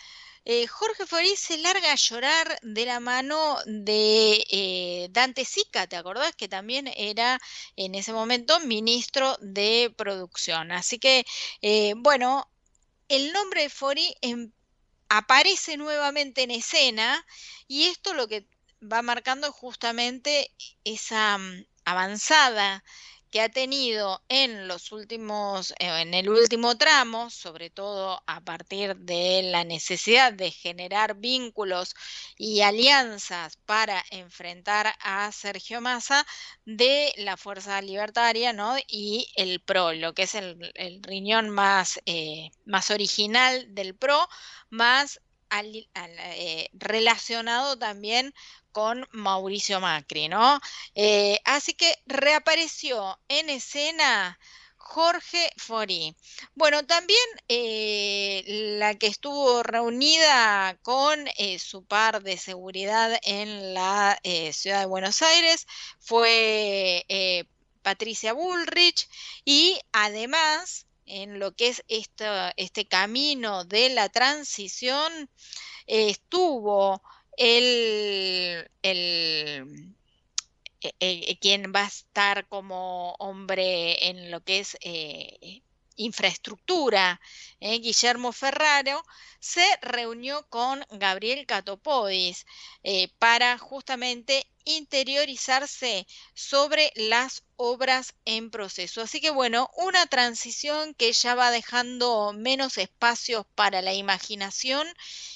eh, 0.45 0.67
Jorge 0.67 1.07
Fori 1.07 1.37
se 1.37 1.59
larga 1.59 1.93
a 1.93 1.97
llorar 1.97 2.59
de 2.63 2.87
la 2.87 3.01
mano 3.01 3.59
de 3.67 4.45
eh, 4.51 5.09
Dante 5.11 5.45
Sica, 5.45 5.87
¿te 5.87 5.97
acordás? 5.97 6.35
Que 6.35 6.49
también 6.49 6.89
era 6.97 7.39
en 7.77 7.95
ese 7.95 8.13
momento 8.13 8.61
ministro 8.61 9.37
de 9.41 9.93
producción. 9.97 10.73
Así 10.73 10.99
que, 10.99 11.25
eh, 11.63 11.95
bueno, 11.97 12.51
el 13.09 13.33
nombre 13.33 13.63
de 13.63 13.71
Fori 13.71 14.15
em, 14.23 14.53
aparece 15.09 15.77
nuevamente 15.77 16.43
en 16.43 16.51
escena 16.51 17.25
y 17.67 17.85
esto 17.85 18.15
lo 18.15 18.29
que 18.29 18.47
va 18.81 19.03
marcando 19.03 19.51
justamente 19.53 20.53
esa 20.85 21.39
mm, 21.39 21.67
avanzada 21.85 22.85
que 23.31 23.41
ha 23.41 23.49
tenido 23.49 24.23
en 24.29 24.69
los 24.69 24.93
últimos, 24.93 25.73
eh, 25.79 26.03
en 26.03 26.15
el 26.15 26.29
último 26.29 26.77
tramo, 26.77 27.31
sobre 27.31 27.71
todo 27.71 28.23
a 28.27 28.41
partir 28.41 28.97
de 28.97 29.43
la 29.45 29.65
necesidad 29.65 30.33
de 30.33 30.51
generar 30.51 31.17
vínculos 31.17 31.95
y 32.37 32.63
alianzas 32.63 33.57
para 33.67 34.05
enfrentar 34.11 34.95
a 35.01 35.31
Sergio 35.33 35.81
Massa 35.81 36.27
de 36.65 37.13
la 37.19 37.37
Fuerza 37.37 37.81
Libertaria, 37.83 38.53
¿no? 38.53 38.77
Y 38.89 39.29
el 39.37 39.61
PRO, 39.61 39.93
lo 39.93 40.15
que 40.15 40.23
es 40.23 40.35
el, 40.35 40.73
riñón 41.03 41.51
más, 41.51 42.01
eh, 42.07 42.51
más 42.65 42.91
original 42.91 43.75
del 43.75 43.95
PRO, 43.95 44.29
más 44.71 45.21
eh, 45.51 46.69
relacionado 46.73 47.79
también 47.79 48.35
con 48.73 49.07
Mauricio 49.13 49.81
Macri, 49.81 50.29
¿no? 50.29 50.61
Eh, 50.95 51.41
así 51.45 51.75
que 51.75 51.97
reapareció 52.07 53.19
en 53.29 53.51
escena 53.51 54.39
Jorge 54.77 55.51
Fori. 55.57 56.17
Bueno, 56.55 56.87
también 56.87 57.21
eh, 57.49 58.43
la 58.79 58.95
que 58.95 59.07
estuvo 59.07 59.63
reunida 59.63 60.79
con 60.83 61.27
su 61.59 61.85
par 61.85 62.23
de 62.23 62.39
seguridad 62.39 63.19
en 63.23 63.75
la 63.75 64.19
ciudad 64.53 64.81
de 64.81 64.87
Buenos 64.87 65.23
Aires 65.23 65.67
fue 65.99 67.05
Patricia 67.83 68.33
Bullrich 68.33 69.09
y 69.45 69.79
además 69.93 70.88
en 71.09 71.39
lo 71.39 71.55
que 71.55 71.69
es 71.69 71.85
este 71.89 72.87
camino 72.87 73.65
de 73.65 73.91
la 73.91 74.09
transición 74.09 75.31
estuvo 75.87 77.03
el, 77.37 78.71
el, 78.83 79.95
e, 80.81 80.95
e, 81.01 81.39
quien 81.41 81.73
va 81.75 81.85
a 81.85 81.89
estar 81.89 82.47
como 82.49 83.15
hombre 83.19 84.09
en 84.09 84.31
lo 84.31 84.43
que 84.45 84.61
es 84.61 84.77
eh, 84.81 85.63
infraestructura, 85.99 87.21
eh, 87.61 87.79
Guillermo 87.81 88.33
Ferraro, 88.33 89.05
se 89.41 89.67
reunió 89.83 90.47
con 90.49 90.85
Gabriel 90.91 91.47
Catopodis 91.47 92.47
eh, 92.83 93.09
para 93.19 93.59
justamente 93.59 94.47
interiorizarse 94.65 96.07
sobre 96.35 96.93
las 96.95 97.43
obras 97.57 98.15
en 98.25 98.51
proceso. 98.51 99.01
Así 99.03 99.21
que 99.21 99.31
bueno, 99.31 99.71
una 99.77 100.07
transición 100.07 100.95
que 100.95 101.13
ya 101.13 101.35
va 101.35 101.51
dejando 101.51 102.33
menos 102.33 102.79
espacios 102.79 103.47
para 103.55 103.83
la 103.83 103.95
imaginación 103.95 104.87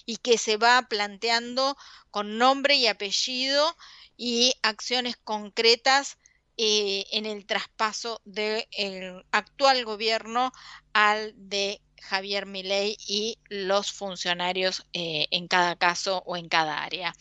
y 0.07 0.19
que 0.19 0.39
se 0.39 0.57
va 0.57 0.83
planteando 0.83 1.77
con 2.11 2.39
nombre 2.39 2.75
y 2.77 2.87
apellido 2.87 3.77
y 4.17 4.55
acciones 4.63 5.17
concretas 5.17 6.19
eh, 6.57 7.05
en 7.12 7.26
el 7.26 7.46
traspaso 7.46 8.20
del 8.24 9.24
actual 9.30 9.84
gobierno 9.84 10.53
al 10.92 11.32
de 11.36 11.80
Javier 12.03 12.46
Milei 12.46 12.96
y 13.07 13.38
los 13.48 13.92
funcionarios 13.92 14.86
eh, 14.92 15.28
en 15.30 15.48
cada 15.48 15.76
caso 15.76 16.22
o 16.26 16.36
en 16.36 16.48
cada 16.48 16.82
área. 16.82 17.14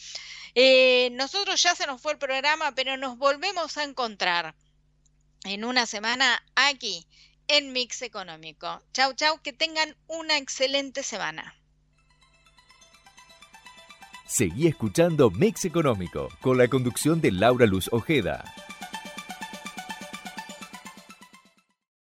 Eh, 0.55 1.09
nosotros 1.13 1.61
ya 1.61 1.75
se 1.75 1.87
nos 1.87 2.01
fue 2.01 2.13
el 2.13 2.17
programa, 2.17 2.73
pero 2.75 2.97
nos 2.97 3.17
volvemos 3.17 3.77
a 3.77 3.83
encontrar 3.83 4.55
en 5.43 5.63
una 5.63 5.85
semana 5.85 6.43
aquí 6.55 7.07
en 7.47 7.71
Mix 7.71 8.01
Económico. 8.01 8.81
Chau, 8.93 9.13
chau, 9.13 9.41
que 9.41 9.53
tengan 9.53 9.95
una 10.07 10.37
excelente 10.37 11.03
semana. 11.03 11.55
Seguí 14.25 14.67
escuchando 14.67 15.29
Mix 15.29 15.65
Económico 15.65 16.29
con 16.41 16.57
la 16.57 16.67
conducción 16.67 17.19
de 17.19 17.31
Laura 17.31 17.65
Luz 17.65 17.89
Ojeda. 17.91 18.45